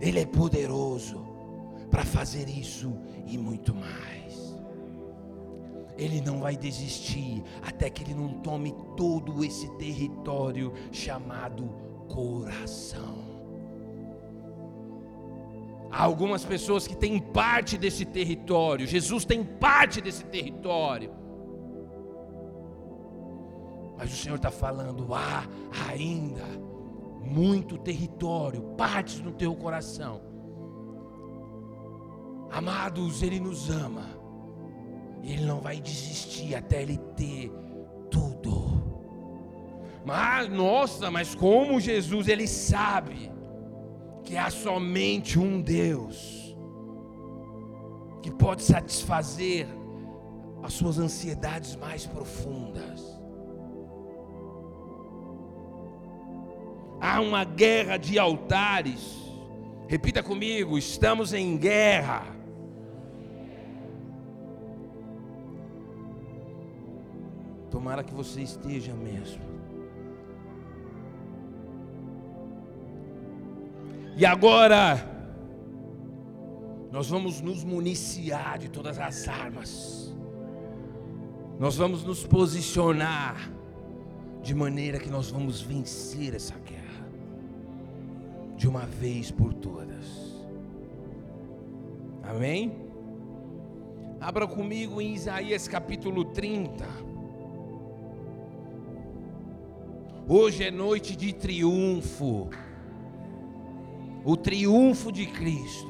Ele 0.00 0.20
é 0.20 0.24
poderoso 0.24 1.28
para 1.90 2.06
fazer 2.06 2.48
isso 2.48 2.90
e 3.26 3.36
muito 3.36 3.74
mais. 3.74 4.56
Ele 5.98 6.22
não 6.22 6.40
vai 6.40 6.56
desistir 6.56 7.44
até 7.60 7.90
que 7.90 8.02
ele 8.02 8.14
não 8.14 8.40
tome 8.40 8.74
todo 8.96 9.44
esse 9.44 9.68
território 9.76 10.72
chamado 10.90 11.68
coração. 12.08 13.27
Há 15.90 16.04
algumas 16.04 16.44
pessoas 16.44 16.86
que 16.86 16.96
têm 16.96 17.18
parte 17.18 17.78
desse 17.78 18.04
território, 18.04 18.86
Jesus 18.86 19.24
tem 19.24 19.42
parte 19.42 20.00
desse 20.00 20.24
território. 20.24 21.12
Mas 23.96 24.12
o 24.12 24.16
Senhor 24.16 24.36
está 24.36 24.50
falando, 24.50 25.12
há 25.12 25.44
ainda 25.88 26.44
muito 27.24 27.78
território, 27.78 28.62
partes 28.76 29.20
no 29.20 29.32
teu 29.32 29.54
coração. 29.56 30.20
Amados, 32.50 33.22
Ele 33.22 33.40
nos 33.40 33.68
ama. 33.70 34.06
E 35.22 35.32
Ele 35.32 35.44
não 35.44 35.60
vai 35.60 35.80
desistir 35.80 36.54
até 36.54 36.82
Ele 36.82 36.96
ter 37.16 37.50
tudo. 38.10 38.68
Mas, 40.04 40.48
nossa, 40.48 41.10
mas 41.10 41.34
como 41.34 41.80
Jesus, 41.80 42.28
Ele 42.28 42.46
sabe 42.46 43.30
que 44.28 44.36
há 44.36 44.50
somente 44.50 45.38
um 45.38 45.58
Deus 45.58 46.54
que 48.20 48.30
pode 48.30 48.62
satisfazer 48.62 49.66
as 50.62 50.74
suas 50.74 50.98
ansiedades 50.98 51.74
mais 51.76 52.04
profundas. 52.04 53.00
Há 57.00 57.22
uma 57.22 57.42
guerra 57.42 57.96
de 57.96 58.18
altares. 58.18 59.16
Repita 59.86 60.22
comigo: 60.22 60.76
estamos 60.76 61.32
em 61.32 61.56
guerra. 61.56 62.26
Tomara 67.70 68.04
que 68.04 68.12
você 68.12 68.42
esteja 68.42 68.92
mesmo. 68.92 69.57
E 74.18 74.26
agora, 74.26 75.08
nós 76.90 77.08
vamos 77.08 77.40
nos 77.40 77.62
municiar 77.62 78.58
de 78.58 78.68
todas 78.68 78.98
as 78.98 79.28
armas. 79.28 80.12
Nós 81.56 81.76
vamos 81.76 82.02
nos 82.02 82.26
posicionar 82.26 83.48
de 84.42 84.52
maneira 84.56 84.98
que 84.98 85.08
nós 85.08 85.30
vamos 85.30 85.60
vencer 85.60 86.34
essa 86.34 86.58
guerra 86.58 87.08
de 88.56 88.66
uma 88.66 88.86
vez 88.86 89.30
por 89.30 89.54
todas. 89.54 90.34
Amém? 92.24 92.76
Abra 94.20 94.48
comigo 94.48 95.00
em 95.00 95.14
Isaías 95.14 95.68
capítulo 95.68 96.24
30. 96.24 96.84
Hoje 100.26 100.64
é 100.64 100.72
noite 100.72 101.14
de 101.14 101.32
triunfo. 101.32 102.50
O 104.28 104.36
triunfo 104.36 105.10
de 105.10 105.24
Cristo. 105.24 105.88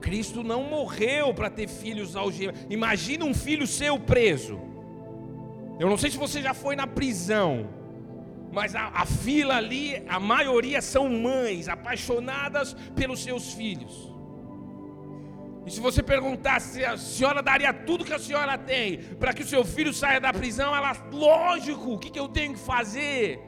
Cristo 0.00 0.44
não 0.44 0.62
morreu 0.62 1.34
para 1.34 1.50
ter 1.50 1.66
filhos 1.66 2.14
algemados. 2.14 2.64
Imagina 2.70 3.24
um 3.24 3.34
filho 3.34 3.66
seu 3.66 3.98
preso. 3.98 4.56
Eu 5.80 5.90
não 5.90 5.98
sei 5.98 6.12
se 6.12 6.16
você 6.16 6.40
já 6.40 6.54
foi 6.54 6.76
na 6.76 6.86
prisão. 6.86 7.68
Mas 8.52 8.76
a, 8.76 8.92
a 8.94 9.04
fila 9.04 9.56
ali, 9.56 10.00
a 10.08 10.20
maioria 10.20 10.80
são 10.80 11.08
mães 11.08 11.68
apaixonadas 11.68 12.74
pelos 12.94 13.20
seus 13.20 13.52
filhos. 13.52 14.14
E 15.66 15.72
se 15.72 15.80
você 15.80 16.04
perguntasse 16.04 16.74
se 16.74 16.84
a 16.84 16.96
senhora 16.96 17.42
daria 17.42 17.72
tudo 17.72 18.04
que 18.04 18.14
a 18.14 18.18
senhora 18.20 18.56
tem 18.56 18.98
para 19.18 19.32
que 19.32 19.42
o 19.42 19.48
seu 19.48 19.64
filho 19.64 19.92
saia 19.92 20.20
da 20.20 20.32
prisão, 20.32 20.72
ela, 20.72 20.92
lógico, 21.12 21.94
o 21.94 21.98
que, 21.98 22.10
que 22.10 22.20
eu 22.20 22.28
tenho 22.28 22.52
que 22.52 22.60
fazer? 22.60 23.40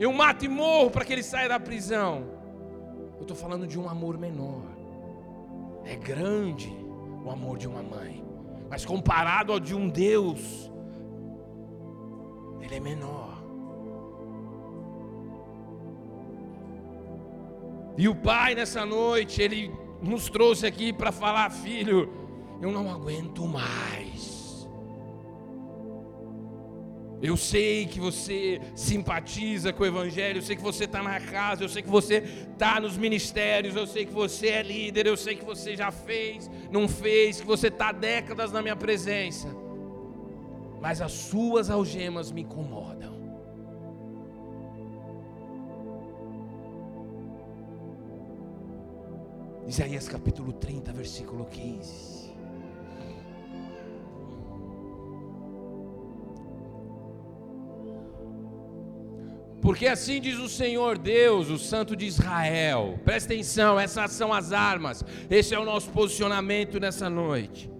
Eu 0.00 0.10
mato 0.10 0.42
e 0.42 0.48
morro 0.48 0.90
para 0.90 1.04
que 1.04 1.12
ele 1.12 1.22
saia 1.22 1.50
da 1.50 1.60
prisão. 1.60 2.40
Eu 3.22 3.24
estou 3.24 3.36
falando 3.36 3.68
de 3.68 3.78
um 3.78 3.88
amor 3.88 4.18
menor. 4.18 4.64
É 5.84 5.94
grande 5.94 6.72
o 7.24 7.30
amor 7.30 7.56
de 7.56 7.68
uma 7.68 7.80
mãe, 7.80 8.20
mas 8.68 8.84
comparado 8.84 9.52
ao 9.52 9.60
de 9.60 9.76
um 9.76 9.88
Deus, 9.88 10.68
ele 12.60 12.74
é 12.74 12.80
menor. 12.80 13.40
E 17.96 18.08
o 18.08 18.14
pai 18.16 18.56
nessa 18.56 18.84
noite, 18.84 19.40
ele 19.40 19.72
nos 20.02 20.28
trouxe 20.28 20.66
aqui 20.66 20.92
para 20.92 21.12
falar, 21.12 21.48
filho, 21.48 22.12
eu 22.60 22.72
não 22.72 22.90
aguento 22.90 23.46
mais. 23.46 24.31
Eu 27.22 27.36
sei 27.36 27.86
que 27.86 28.00
você 28.00 28.60
simpatiza 28.74 29.72
com 29.72 29.84
o 29.84 29.86
Evangelho, 29.86 30.38
eu 30.38 30.42
sei 30.42 30.56
que 30.56 30.62
você 30.62 30.84
está 30.84 31.00
na 31.00 31.20
casa, 31.20 31.62
eu 31.62 31.68
sei 31.68 31.80
que 31.80 31.88
você 31.88 32.16
está 32.50 32.80
nos 32.80 32.96
ministérios, 32.96 33.76
eu 33.76 33.86
sei 33.86 34.04
que 34.04 34.12
você 34.12 34.48
é 34.48 34.62
líder, 34.62 35.06
eu 35.06 35.16
sei 35.16 35.36
que 35.36 35.44
você 35.44 35.76
já 35.76 35.92
fez, 35.92 36.50
não 36.68 36.88
fez, 36.88 37.40
que 37.40 37.46
você 37.46 37.68
está 37.68 37.92
décadas 37.92 38.50
na 38.50 38.60
minha 38.60 38.74
presença, 38.74 39.46
mas 40.80 41.00
as 41.00 41.12
suas 41.12 41.70
algemas 41.70 42.32
me 42.32 42.42
incomodam. 42.42 43.12
Isaías 49.68 50.08
capítulo 50.08 50.52
30, 50.52 50.92
versículo 50.92 51.44
15. 51.44 52.31
Porque 59.72 59.86
assim 59.86 60.20
diz 60.20 60.38
o 60.38 60.50
Senhor 60.50 60.98
Deus, 60.98 61.48
o 61.48 61.58
Santo 61.58 61.96
de 61.96 62.04
Israel. 62.04 63.00
Presta 63.06 63.32
atenção, 63.32 63.80
essas 63.80 64.12
são 64.12 64.30
as 64.30 64.52
armas. 64.52 65.02
Esse 65.30 65.54
é 65.54 65.58
o 65.58 65.64
nosso 65.64 65.88
posicionamento 65.92 66.78
nessa 66.78 67.08
noite. 67.08 67.70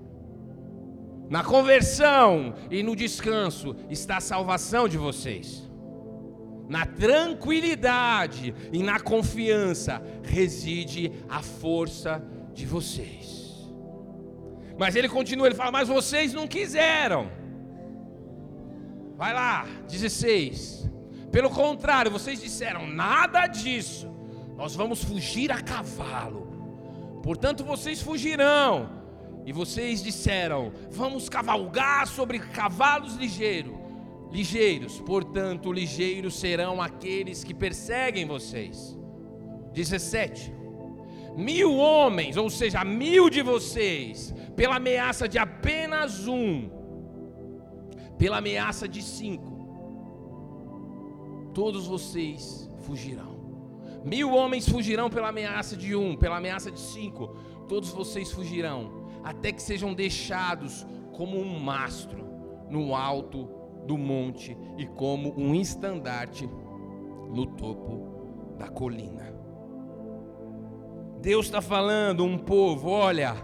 Na 1.29 1.45
conversão 1.45 2.55
e 2.71 2.83
no 2.83 2.97
descanso 2.97 3.77
está 3.91 4.17
a 4.17 4.21
salvação 4.23 4.89
de 4.89 4.97
vocês 4.97 5.71
na 6.67 6.87
tranquilidade 6.87 8.55
e 8.73 8.83
na 8.83 8.99
confiança 8.99 10.03
reside 10.23 11.13
a 11.29 11.43
força 11.43 12.25
de 12.55 12.65
vocês. 12.65 13.71
Mas 14.79 14.97
ele 14.97 15.11
continua, 15.11 15.47
ele 15.47 15.55
fala: 15.55 15.71
Mas 15.71 15.89
vocês 15.89 16.33
não 16.33 16.49
quiseram. 16.49 17.31
Vai 19.15 19.35
lá, 19.35 19.67
16. 19.91 20.83
Pelo 21.33 21.51
contrário, 21.51 22.11
vocês 22.11 22.41
disseram: 22.41 22.87
Nada 22.87 23.49
disso. 23.49 24.09
Nós 24.57 24.77
vamos 24.77 25.03
fugir 25.03 25.51
a 25.51 25.61
cavalo. 25.61 27.21
Portanto, 27.23 27.65
vocês 27.65 28.01
fugirão. 28.01 29.03
E 29.45 29.53
vocês 29.53 30.01
disseram: 30.01 30.73
Vamos 30.91 31.29
cavalgar 31.29 32.07
sobre 32.07 32.39
cavalos 32.39 33.17
ligeiros 33.17 33.83
ligeiros, 34.33 34.99
portanto, 35.01 35.71
ligeiros 35.71 36.35
serão 36.35 36.81
aqueles 36.81 37.45
que 37.45 37.53
perseguem 37.53 38.27
vocês. 38.27 38.99
17. 39.75 40.53
Mil 41.37 41.77
homens, 41.77 42.37
ou 42.37 42.49
seja, 42.49 42.83
mil 42.83 43.29
de 43.29 43.43
vocês, 43.43 44.35
pela 44.57 44.77
ameaça 44.77 45.29
de 45.29 45.39
apenas 45.39 46.27
um, 46.27 46.71
pela 48.19 48.39
ameaça 48.39 48.89
de 48.89 49.03
cinco, 49.03 49.52
todos 51.55 51.87
vocês 51.87 52.71
fugirão. 52.83 53.41
Mil 54.05 54.33
homens 54.33 54.69
fugirão 54.69 55.09
pela 55.09 55.29
ameaça 55.29 55.77
de 55.77 55.95
um, 55.95 56.17
pela 56.17 56.39
ameaça 56.39 56.71
de 56.71 56.81
cinco, 56.81 57.37
todos 57.69 57.91
vocês 57.91 58.33
fugirão, 58.33 59.07
até 59.23 59.53
que 59.53 59.63
sejam 59.63 59.95
deixados 59.95 60.87
como 61.13 61.39
um 61.39 61.59
mastro 61.61 62.25
no 62.69 62.95
alto 62.95 63.49
do 63.87 63.97
monte 63.97 64.57
e 64.77 64.87
como 64.87 65.33
um 65.39 65.55
estandarte 65.55 66.49
no 67.31 67.47
topo 67.47 68.57
da 68.59 68.69
colina. 68.69 69.33
Deus 71.21 71.47
está 71.47 71.61
falando, 71.61 72.25
um 72.25 72.37
povo, 72.37 72.91
olha, 72.91 73.37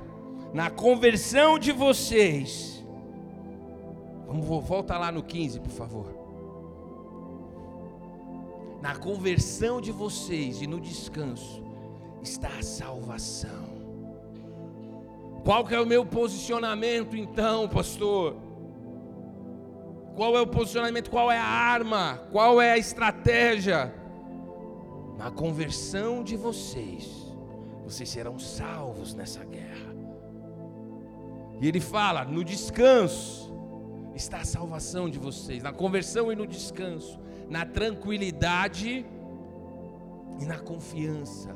na 0.53 0.69
conversão 0.69 1.59
de 1.59 1.71
vocês. 1.71 2.85
Vamos 4.27 4.47
volta 4.67 4.99
lá 4.99 5.13
no 5.13 5.23
15, 5.23 5.61
por 5.61 5.71
favor. 5.71 6.18
Na 8.81 8.97
conversão 8.97 9.81
de 9.81 9.91
vocês 9.91 10.63
e 10.63 10.67
no 10.67 10.81
descanso 10.81 11.63
está 12.23 12.49
a 12.59 12.63
salvação. 12.63 13.79
Qual 15.45 15.65
que 15.65 15.75
é 15.75 15.81
o 15.81 15.87
meu 15.87 16.05
posicionamento 16.05 17.17
então, 17.17 17.69
pastor? 17.69 18.37
Qual 20.15 20.37
é 20.37 20.41
o 20.41 20.47
posicionamento? 20.47 21.11
Qual 21.11 21.31
é 21.31 21.39
a 21.39 21.45
arma? 21.45 22.21
Qual 22.31 22.61
é 22.61 22.73
a 22.73 22.79
estratégia? 22.79 23.95
Na 25.17 25.31
conversão 25.31 26.23
de 26.23 26.37
vocês, 26.37 27.09
vocês 27.85 28.09
serão 28.09 28.39
salvos 28.39 29.15
nessa 29.15 29.45
guerra. 29.45 29.95
E 31.61 31.67
ele 31.67 31.81
fala: 31.81 32.25
no 32.25 32.45
descanso 32.45 33.53
está 34.15 34.39
a 34.39 34.45
salvação 34.45 35.09
de 35.09 35.19
vocês, 35.19 35.63
na 35.63 35.73
conversão 35.73 36.33
e 36.33 36.37
no 36.37 36.47
descanso, 36.47 37.19
na 37.49 37.65
tranquilidade 37.65 39.05
e 40.41 40.45
na 40.45 40.59
confiança 40.59 41.55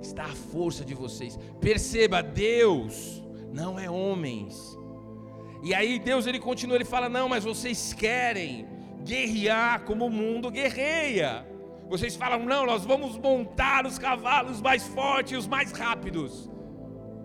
está 0.00 0.24
a 0.24 0.34
força 0.34 0.84
de 0.84 0.94
vocês. 0.94 1.38
Perceba, 1.60 2.22
Deus 2.22 3.22
não 3.52 3.78
é 3.78 3.90
homens. 3.90 4.78
E 5.62 5.74
aí 5.74 5.98
Deus 5.98 6.26
ele 6.26 6.38
continua, 6.38 6.76
ele 6.76 6.84
fala: 6.84 7.08
"Não, 7.08 7.28
mas 7.28 7.44
vocês 7.44 7.92
querem 7.92 8.66
guerrear 9.04 9.82
como 9.84 10.06
o 10.06 10.10
mundo 10.10 10.50
guerreia. 10.50 11.46
Vocês 11.88 12.16
falam: 12.16 12.44
"Não, 12.44 12.66
nós 12.66 12.84
vamos 12.84 13.16
montar 13.16 13.86
os 13.86 13.98
cavalos 13.98 14.60
mais 14.60 14.86
fortes 14.88 15.38
os 15.38 15.46
mais 15.46 15.72
rápidos". 15.72 16.50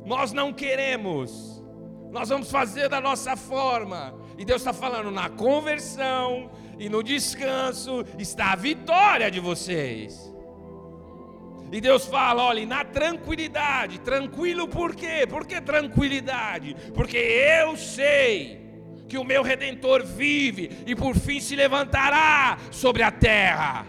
Nós 0.05 0.32
não 0.32 0.53
queremos. 0.53 1.63
Nós 2.11 2.30
vamos 2.30 2.49
fazer 2.49 2.88
da 2.88 3.01
nossa 3.01 3.36
forma. 3.36 4.15
E 4.38 4.45
Deus 4.45 4.61
está 4.61 4.71
falando 4.71 5.11
na 5.11 5.30
conversão 5.30 6.49
e 6.80 6.89
no 6.89 7.01
descanso 7.01 8.05
está 8.17 8.51
a 8.51 8.55
vitória 8.55 9.32
de 9.32 9.39
vocês. 9.39 10.34
E 11.71 11.82
Deus 11.82 12.05
fala: 12.05 12.43
olha, 12.43 12.65
na 12.65 12.84
tranquilidade, 12.84 13.99
tranquilo 13.99 14.67
por 14.67 14.95
quê? 14.95 15.25
Por 15.28 15.45
que 15.45 15.59
tranquilidade? 15.59 16.75
Porque 16.93 17.17
eu 17.17 17.75
sei 17.75 18.65
que 19.07 19.17
o 19.17 19.23
meu 19.23 19.41
redentor 19.41 20.05
vive 20.05 20.84
e 20.86 20.95
por 20.95 21.15
fim 21.15 21.39
se 21.39 21.55
levantará 21.55 22.57
sobre 22.71 23.03
a 23.03 23.11
terra. 23.11 23.86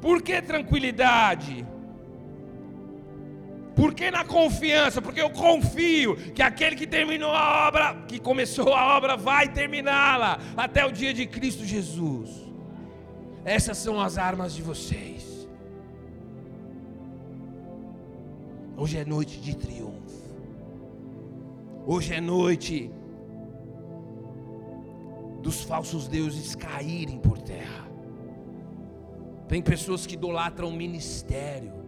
Por 0.00 0.22
que 0.22 0.40
tranquilidade? 0.40 1.66
Por 3.80 3.94
que 3.94 4.10
na 4.10 4.26
confiança? 4.26 5.00
Porque 5.00 5.22
eu 5.22 5.30
confio 5.30 6.14
que 6.34 6.42
aquele 6.42 6.76
que 6.76 6.86
terminou 6.86 7.30
a 7.30 7.66
obra, 7.66 7.94
que 8.06 8.18
começou 8.18 8.74
a 8.74 8.94
obra, 8.94 9.16
vai 9.16 9.50
terminá-la 9.50 10.38
até 10.54 10.84
o 10.84 10.92
dia 10.92 11.14
de 11.14 11.24
Cristo 11.24 11.64
Jesus. 11.64 12.28
Essas 13.42 13.78
são 13.78 13.98
as 13.98 14.18
armas 14.18 14.54
de 14.54 14.60
vocês. 14.60 15.48
Hoje 18.76 18.98
é 18.98 19.04
noite 19.06 19.40
de 19.40 19.56
triunfo. 19.56 20.28
Hoje 21.86 22.12
é 22.12 22.20
noite 22.20 22.90
dos 25.40 25.62
falsos 25.62 26.06
deuses 26.06 26.54
caírem 26.54 27.18
por 27.18 27.38
terra. 27.38 27.88
Tem 29.48 29.62
pessoas 29.62 30.04
que 30.04 30.16
idolatram 30.16 30.68
o 30.68 30.72
ministério. 30.72 31.79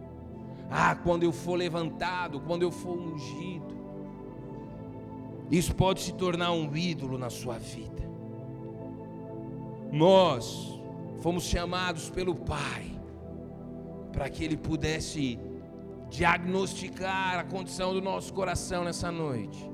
Ah, 0.75 0.95
quando 0.95 1.21
eu 1.21 1.31
for 1.31 1.53
levantado, 1.53 2.39
quando 2.39 2.63
eu 2.63 2.71
for 2.71 2.97
ungido. 2.97 3.75
Isso 5.51 5.75
pode 5.75 6.01
se 6.01 6.13
tornar 6.13 6.51
um 6.51 6.75
ídolo 6.75 7.15
na 7.15 7.29
sua 7.29 7.59
vida. 7.59 8.01
Nós 9.91 10.81
fomos 11.21 11.43
chamados 11.43 12.09
pelo 12.09 12.33
Pai 12.33 12.91
para 14.11 14.27
que 14.31 14.43
Ele 14.43 14.57
pudesse 14.57 15.37
diagnosticar 16.09 17.37
a 17.37 17.43
condição 17.43 17.93
do 17.93 18.01
nosso 18.01 18.33
coração 18.33 18.83
nessa 18.83 19.11
noite. 19.11 19.69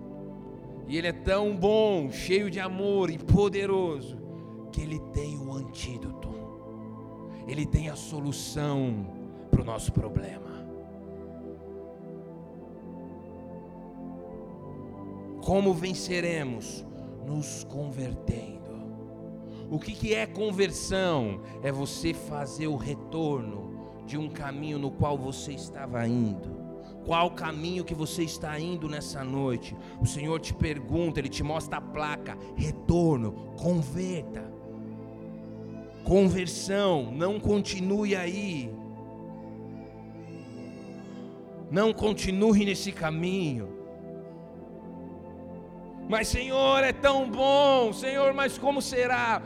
E 0.86 0.98
Ele 0.98 1.08
é 1.08 1.14
tão 1.14 1.56
bom, 1.56 2.12
cheio 2.12 2.52
de 2.52 2.60
amor 2.60 3.10
e 3.10 3.18
poderoso, 3.18 4.18
que 4.70 4.82
Ele 4.82 5.00
tem 5.14 5.38
o 5.38 5.54
antídoto, 5.54 6.30
Ele 7.48 7.66
tem 7.66 7.88
a 7.88 7.96
solução 7.96 9.08
para 9.50 9.62
o 9.62 9.66
nosso 9.66 9.94
problema. 9.94 10.49
Como 15.50 15.74
venceremos? 15.74 16.86
Nos 17.26 17.64
convertendo. 17.64 18.70
O 19.68 19.80
que, 19.80 19.94
que 19.94 20.14
é 20.14 20.28
conversão? 20.28 21.42
É 21.64 21.72
você 21.72 22.14
fazer 22.14 22.68
o 22.68 22.76
retorno 22.76 24.04
de 24.06 24.16
um 24.16 24.30
caminho 24.30 24.78
no 24.78 24.92
qual 24.92 25.18
você 25.18 25.54
estava 25.54 26.08
indo. 26.08 26.56
Qual 27.04 27.32
caminho 27.32 27.84
que 27.84 27.96
você 27.96 28.22
está 28.22 28.60
indo 28.60 28.88
nessa 28.88 29.24
noite? 29.24 29.76
O 30.00 30.06
Senhor 30.06 30.40
te 30.40 30.54
pergunta, 30.54 31.20
Ele 31.20 31.30
te 31.30 31.42
mostra 31.42 31.78
a 31.78 31.82
placa: 31.82 32.38
retorno, 32.56 33.32
converta. 33.58 34.54
Conversão, 36.04 37.12
não 37.12 37.40
continue 37.40 38.16
aí. 38.16 38.72
Não 41.72 41.92
continue 41.92 42.66
nesse 42.66 42.92
caminho. 42.92 43.79
Mas 46.10 46.28
Senhor, 46.28 46.84
é 46.84 46.92
tão 46.92 47.30
bom, 47.30 47.94
Senhor, 47.94 48.34
mas 48.34 48.58
como 48.58 48.82
será? 48.82 49.42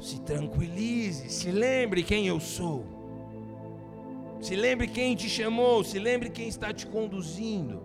se 0.00 0.20
tranquilize, 0.20 1.28
se 1.28 1.50
lembre 1.50 2.02
quem 2.02 2.26
eu 2.26 2.38
sou. 2.38 2.84
Se 4.40 4.54
lembre 4.54 4.86
quem 4.86 5.16
te 5.16 5.28
chamou, 5.28 5.82
se 5.82 5.98
lembre 5.98 6.30
quem 6.30 6.46
está 6.48 6.72
te 6.72 6.86
conduzindo. 6.86 7.82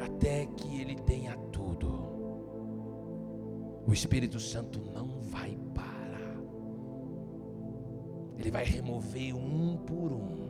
Até 0.00 0.46
que 0.46 0.80
ele 0.80 0.94
tenha 0.94 1.36
tudo. 1.52 2.06
O 3.86 3.92
Espírito 3.92 4.40
Santo 4.40 4.80
não 4.94 5.20
vai 5.20 5.58
parar. 5.74 6.40
Ele 8.38 8.50
vai 8.50 8.64
remover 8.64 9.36
um 9.36 9.76
por 9.76 10.12
um. 10.12 10.46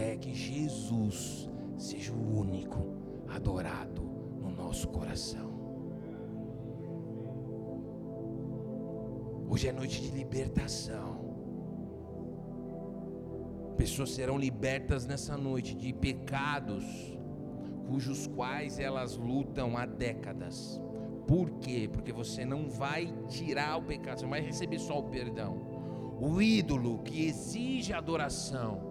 Até 0.00 0.16
que 0.16 0.32
Jesus 0.32 1.46
seja 1.76 2.10
o 2.10 2.38
único 2.38 2.96
adorado 3.28 4.00
no 4.40 4.48
nosso 4.48 4.88
coração. 4.88 5.50
Hoje 9.46 9.68
é 9.68 9.72
noite 9.72 10.00
de 10.00 10.08
libertação. 10.08 11.20
Pessoas 13.76 14.12
serão 14.12 14.38
libertas 14.38 15.04
nessa 15.04 15.36
noite 15.36 15.74
de 15.74 15.92
pecados 15.92 16.82
cujos 17.86 18.26
quais 18.26 18.78
elas 18.78 19.18
lutam 19.18 19.76
há 19.76 19.84
décadas. 19.84 20.80
Por 21.26 21.50
quê? 21.58 21.90
Porque 21.92 22.10
você 22.10 22.42
não 22.42 22.70
vai 22.70 23.12
tirar 23.28 23.76
o 23.76 23.82
pecado, 23.82 24.20
você 24.20 24.26
vai 24.26 24.40
receber 24.40 24.78
só 24.78 24.98
o 24.98 25.10
perdão. 25.10 25.58
O 26.18 26.40
ídolo 26.40 27.00
que 27.02 27.26
exige 27.26 27.92
adoração 27.92 28.89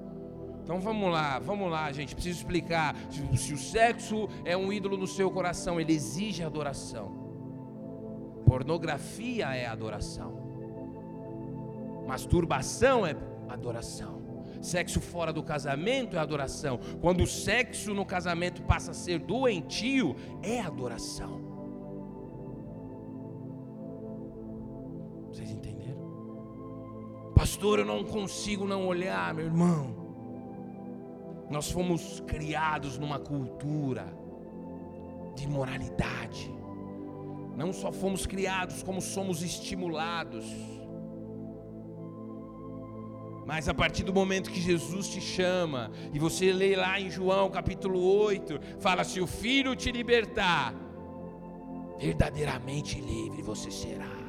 então 0.64 0.80
vamos 0.80 1.12
lá, 1.12 1.40
vamos 1.40 1.70
lá, 1.72 1.92
gente. 1.92 2.14
Preciso 2.14 2.38
explicar. 2.38 2.96
Se, 3.36 3.54
o 3.54 3.58
sexo 3.58 4.30
é 4.46 4.56
um 4.56 4.72
ídolo 4.72 4.98
no 4.98 5.08
seu 5.08 5.32
coração, 5.32 5.80
ele 5.80 5.94
exige 5.94 6.44
adoração. 6.44 7.12
Pornografia 8.46 9.48
é 9.56 9.66
adoração. 9.66 10.38
Masturbação 12.08 13.06
é 13.06 13.16
adoração. 13.48 14.20
Sexo 14.62 15.00
fora 15.00 15.32
do 15.32 15.42
casamento 15.42 16.18
é 16.18 16.20
adoração. 16.20 16.80
Quando 17.02 17.24
o 17.24 17.28
sexo 17.28 17.94
no 17.94 18.06
casamento 18.06 18.62
passa 18.64 18.92
a 18.92 18.94
ser 18.94 19.20
doentio, 19.20 20.16
é 20.44 20.60
adoração. 20.60 21.40
Vocês 25.32 25.50
entenderam? 25.50 27.32
Pastor, 27.36 27.80
eu 27.80 27.86
não 27.86 28.04
consigo 28.04 28.66
não 28.66 28.86
olhar, 28.88 29.34
meu 29.34 29.46
irmão. 29.46 30.09
Nós 31.50 31.72
fomos 31.72 32.20
criados 32.28 32.98
numa 32.98 33.20
cultura 33.20 34.06
de 35.36 35.48
moralidade. 35.48 36.54
Não 37.56 37.74
só 37.74 37.92
fomos 37.92 38.26
criados, 38.26 38.84
como 38.84 39.02
somos 39.02 39.42
estimulados. 39.42 40.46
Mas 43.46 43.68
a 43.68 43.74
partir 43.74 44.04
do 44.04 44.14
momento 44.14 44.52
que 44.52 44.62
Jesus 44.62 45.10
te 45.10 45.20
chama, 45.20 45.92
e 46.14 46.20
você 46.20 46.54
lê 46.54 46.76
lá 46.76 47.02
em 47.02 47.10
João 47.10 47.50
capítulo 47.50 48.00
8, 48.00 48.60
fala: 48.80 49.04
se 49.04 49.20
o 49.20 49.26
filho 49.26 49.76
te 49.76 49.92
libertar, 49.92 50.74
verdadeiramente 51.98 53.02
livre 53.02 53.42
você 53.42 53.72
será. 53.72 54.20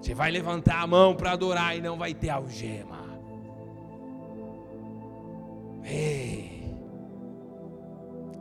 Você 0.00 0.14
vai 0.14 0.30
levantar 0.30 0.80
a 0.80 0.86
mão 0.86 1.14
para 1.14 1.32
adorar 1.32 1.76
e 1.76 1.80
não 1.82 1.98
vai 1.98 2.14
ter 2.14 2.30
algema. 2.30 3.03
Ei, 5.84 6.64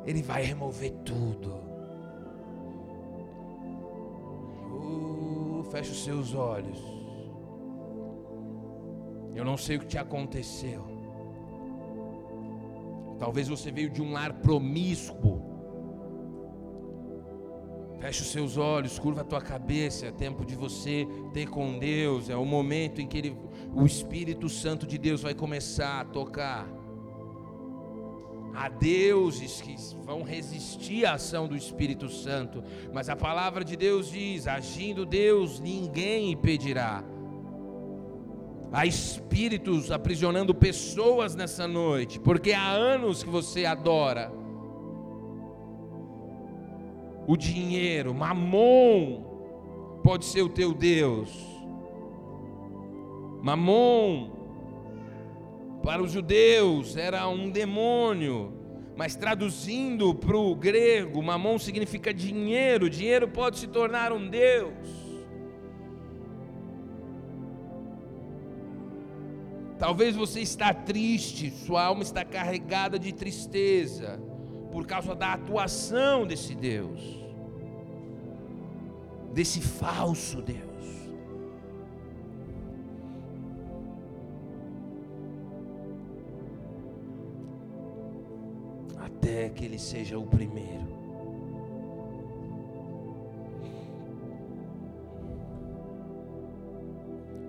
Ele 0.06 0.22
vai 0.22 0.44
remover 0.44 0.92
tudo. 1.04 1.54
Uh, 4.72 5.64
Feche 5.72 5.92
os 5.92 6.04
seus 6.04 6.34
olhos. 6.34 6.80
Eu 9.36 9.44
não 9.44 9.58
sei 9.58 9.78
o 9.78 9.80
que 9.80 9.88
te 9.88 9.98
aconteceu. 9.98 10.94
Talvez 13.20 13.48
você 13.48 13.72
veio 13.72 13.90
de 13.90 14.02
um 14.02 14.12
lar 14.12 14.34
promíscuo. 14.34 15.42
Feche 18.00 18.22
os 18.22 18.32
seus 18.32 18.58
olhos, 18.58 19.00
curva 19.00 19.22
a 19.22 19.24
tua 19.24 19.42
cabeça. 19.42 20.08
É 20.08 20.12
tempo 20.12 20.46
de 20.46 20.56
você 20.56 21.08
ter 21.34 21.48
com 21.50 21.80
Deus. 21.80 22.30
É 22.30 22.36
o 22.36 22.46
momento 22.46 23.02
em 23.02 23.08
que 23.08 23.18
ele, 23.18 23.38
o 23.74 23.86
Espírito 23.86 24.50
Santo 24.50 24.86
de 24.86 24.98
Deus 24.98 25.22
vai 25.22 25.34
começar 25.34 26.02
a 26.02 26.06
tocar. 26.06 26.68
Há 28.56 28.70
deuses 28.70 29.62
que 29.62 29.76
vão 30.04 30.22
resistir 30.22 31.06
à 31.06 31.14
ação 31.14 31.48
do 31.48 31.56
Espírito 31.56 32.08
Santo, 32.08 32.64
mas 32.94 33.10
a 33.10 33.16
palavra 33.16 33.64
de 33.64 33.76
Deus 33.76 34.12
diz: 34.12 34.48
agindo 34.48 35.06
Deus, 35.06 35.60
ninguém 35.60 36.32
impedirá. 36.32 37.04
Há 38.72 38.86
espíritos 38.86 39.92
aprisionando 39.92 40.54
pessoas 40.54 41.36
nessa 41.36 41.68
noite, 41.68 42.20
porque 42.20 42.54
há 42.54 42.72
anos 42.72 43.24
que 43.24 43.30
você 43.30 43.66
adora 43.66 44.32
o 47.28 47.38
dinheiro, 47.38 48.14
mamon 48.14 49.24
pode 50.04 50.26
ser 50.26 50.42
o 50.42 50.50
teu 50.50 50.74
Deus. 50.74 51.30
Mamon 53.42 54.32
para 55.84 56.02
os 56.02 56.14
judeus 56.14 56.96
era 56.96 57.28
um 57.28 57.50
demônio, 57.50 58.54
mas 58.96 59.18
traduzindo 59.18 60.16
para 60.16 60.38
o 60.38 60.56
grego, 60.56 61.22
mamon 61.22 61.60
significa 61.60 62.14
dinheiro, 62.14 62.90
dinheiro 62.90 63.28
pode 63.28 63.60
se 63.60 63.68
tornar 63.68 64.14
um 64.14 64.30
Deus. 64.30 64.74
Talvez 69.78 70.16
você 70.16 70.40
está 70.40 70.74
triste, 70.74 71.52
sua 71.52 71.84
alma 71.84 72.04
está 72.04 72.24
carregada 72.24 72.98
de 72.98 73.12
tristeza 73.12 74.22
por 74.72 74.88
causa 74.88 75.14
da 75.14 75.34
atuação 75.34 76.26
desse 76.26 76.56
Deus, 76.56 77.02
desse 79.34 79.60
falso 79.60 80.42
Deus. 80.42 80.63
Que 89.50 89.66
ele 89.66 89.80
seja 89.80 90.18
o 90.18 90.26
primeiro. 90.26 90.88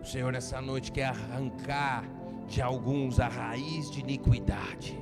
O 0.03 0.07
Senhor 0.07 0.33
nessa 0.33 0.61
noite 0.61 0.93
quer 0.93 1.07
arrancar 1.07 2.05
de 2.47 2.61
alguns 2.61 3.19
a 3.19 3.29
raiz 3.29 3.91
de 3.91 4.01
iniquidade. 4.01 4.99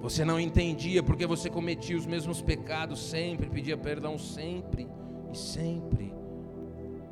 Você 0.00 0.24
não 0.24 0.38
entendia 0.40 1.02
porque 1.02 1.26
você 1.26 1.48
cometia 1.48 1.96
os 1.96 2.06
mesmos 2.06 2.42
pecados 2.42 3.00
sempre, 3.10 3.48
pedia 3.48 3.76
perdão 3.76 4.18
sempre 4.18 4.88
e 5.32 5.38
sempre, 5.38 6.12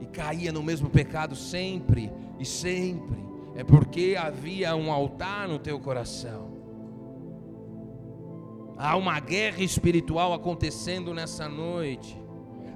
e 0.00 0.06
caía 0.06 0.52
no 0.52 0.62
mesmo 0.62 0.90
pecado 0.90 1.36
sempre 1.36 2.12
e 2.38 2.44
sempre 2.44 3.29
é 3.60 3.64
porque 3.64 4.16
havia 4.18 4.74
um 4.74 4.90
altar 4.90 5.46
no 5.46 5.58
teu 5.58 5.78
coração. 5.78 6.50
Há 8.78 8.96
uma 8.96 9.20
guerra 9.20 9.62
espiritual 9.62 10.32
acontecendo 10.32 11.12
nessa 11.12 11.46
noite. 11.46 12.18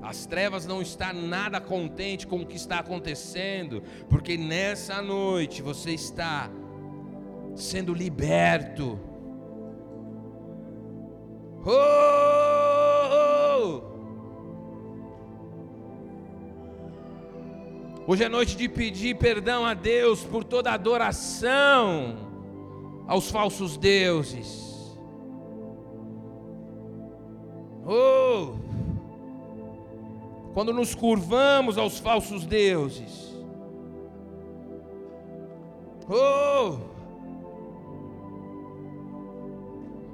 As 0.03 0.27
trevas 0.27 0.67
não 0.67 0.83
estão 0.83 1.15
nada 1.15 1.59
contente 1.59 2.27
com 2.27 2.43
o 2.43 2.47
que 2.47 2.57
está 2.57 2.81
acontecendo, 2.81 3.83
porque 4.11 4.37
nessa 4.37 5.01
noite 5.01 5.63
você 5.63 5.93
está 5.93 6.51
sendo 7.57 7.95
liberto. 7.95 9.01
Oh! 11.65 12.14
Hoje 18.07 18.23
é 18.23 18.29
noite 18.29 18.55
de 18.55 18.69
pedir 18.69 19.17
perdão 19.17 19.65
a 19.65 19.73
Deus 19.73 20.23
por 20.23 20.45
toda 20.45 20.71
adoração 20.71 22.17
aos 23.07 23.31
falsos 23.31 23.79
deuses. 23.79 24.95
Oh! 27.87 28.57
Quando 30.53 30.71
nos 30.75 30.95
curvamos 30.95 31.79
aos 31.79 31.99
falsos 31.99 32.45
deuses. 32.45 33.35
Oh! 36.07 36.77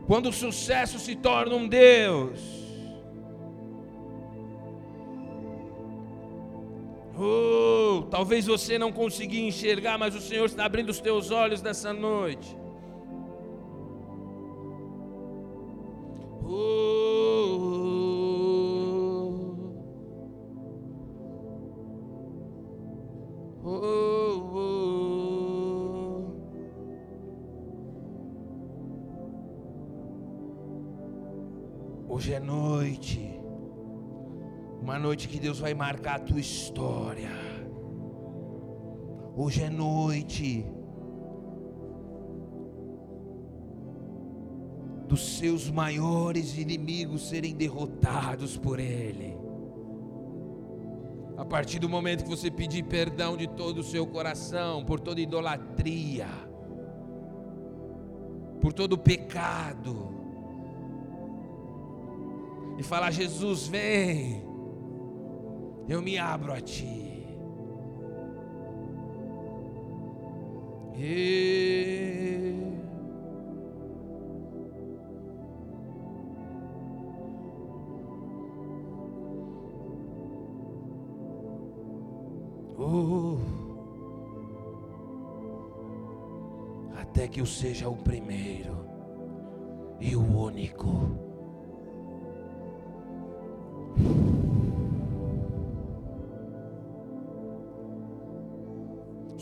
Quando 0.07 0.29
o 0.29 0.33
sucesso 0.33 0.97
se 1.01 1.17
torna 1.17 1.57
um 1.57 1.67
Deus. 1.67 2.70
Oh, 7.23 8.05
talvez 8.11 8.47
você 8.47 8.79
não 8.79 8.91
consiga 8.91 9.37
enxergar, 9.37 9.99
mas 9.99 10.15
o 10.15 10.21
Senhor 10.23 10.47
está 10.47 10.65
abrindo 10.65 10.89
os 10.89 11.01
teus 11.01 11.31
olhos 11.31 11.61
nessa 11.61 11.93
noite. 11.93 12.57
Oh, 16.43 17.61
oh, 23.63 23.69
oh. 32.09 32.15
Hoje 32.15 32.33
é 32.33 32.41
noite. 32.41 33.30
Uma 34.91 34.99
noite 34.99 35.29
que 35.29 35.39
Deus 35.39 35.61
vai 35.61 35.73
marcar 35.73 36.17
a 36.17 36.19
tua 36.19 36.41
história. 36.41 37.31
Hoje 39.37 39.63
é 39.63 39.71
noite 39.71 40.67
dos 45.07 45.39
seus 45.39 45.71
maiores 45.71 46.59
inimigos 46.59 47.29
serem 47.29 47.55
derrotados 47.55 48.57
por 48.57 48.81
Ele. 48.81 49.39
A 51.37 51.45
partir 51.45 51.79
do 51.79 51.89
momento 51.89 52.25
que 52.25 52.29
você 52.29 52.51
pedir 52.51 52.83
perdão 52.83 53.37
de 53.37 53.47
todo 53.47 53.79
o 53.79 53.85
seu 53.85 54.05
coração, 54.09 54.85
por 54.85 54.99
toda 54.99 55.21
idolatria, 55.21 56.27
por 58.61 58.73
todo 58.73 58.99
pecado, 58.99 60.13
e 62.77 62.83
falar: 62.83 63.13
Jesus, 63.13 63.69
vem, 63.69 64.50
eu 65.91 66.01
me 66.01 66.17
abro 66.17 66.53
a 66.53 66.61
ti. 66.61 67.27
E... 70.97 72.55
Oh, 82.79 83.37
até 86.97 87.27
que 87.27 87.41
eu 87.41 87.47
seja 87.47 87.89
o 87.89 87.97
primeiro 87.97 88.87
e 90.01 90.15
o 90.15 90.23
único. 90.23 91.30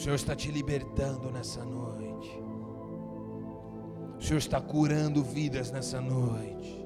Senhor 0.09 0.17
está 0.17 0.35
te 0.35 0.51
libertando 0.51 1.31
nessa 1.31 1.63
noite. 1.63 2.43
O 4.19 4.23
Senhor 4.23 4.39
está 4.39 4.59
curando 4.59 5.23
vidas 5.23 5.71
nessa 5.71 6.01
noite. 6.01 6.83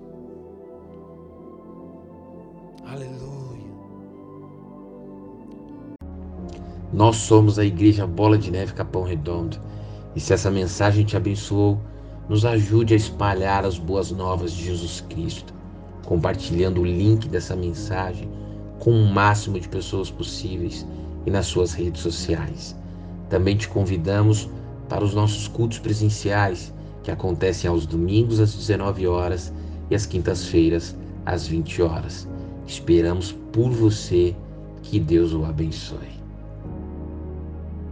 Aleluia. 2.85 3.71
Nós 6.93 7.15
somos 7.15 7.61
a 7.61 7.65
Igreja 7.65 8.09
Bola 8.09 8.37
de 8.37 8.51
Neve 8.51 8.73
Capão 8.73 9.05
Redondo. 9.05 9.57
E 10.17 10.21
se 10.21 10.33
essa 10.33 10.51
mensagem 10.51 11.05
te 11.05 11.17
abençoou, 11.17 11.81
nos 12.29 12.45
ajude 12.45 12.95
a 12.95 12.97
espalhar 12.97 13.65
as 13.65 13.79
boas 13.79 14.11
novas 14.11 14.51
de 14.53 14.65
Jesus 14.65 15.01
Cristo, 15.09 15.55
compartilhando 16.05 16.81
o 16.81 16.85
link 16.85 17.29
dessa 17.29 17.55
mensagem 17.55 18.29
com 18.81 18.91
o 18.91 19.07
máximo 19.07 19.61
de 19.61 19.69
pessoas 19.69 20.11
possíveis 20.11 20.85
e 21.25 21.31
nas 21.31 21.47
suas 21.47 21.73
redes 21.73 22.03
sociais. 22.03 22.82
Também 23.33 23.57
te 23.57 23.67
convidamos 23.67 24.47
para 24.91 25.03
os 25.03 25.15
nossos 25.15 25.49
cultos 25.49 25.79
presenciais, 25.79 26.71
que 27.03 27.11
acontecem 27.11 27.71
aos 27.71 27.87
domingos 27.87 28.39
às 28.39 28.53
19 28.53 29.07
horas 29.07 29.51
e 29.91 29.95
às 29.95 30.05
quintas-feiras 30.05 30.95
às 31.25 31.47
20 31.47 31.81
horas. 31.81 32.29
Esperamos 32.67 33.33
por 33.51 33.71
você. 33.71 34.37
Que 34.83 35.01
Deus 35.01 35.33
o 35.33 35.47
abençoe. 35.47 36.22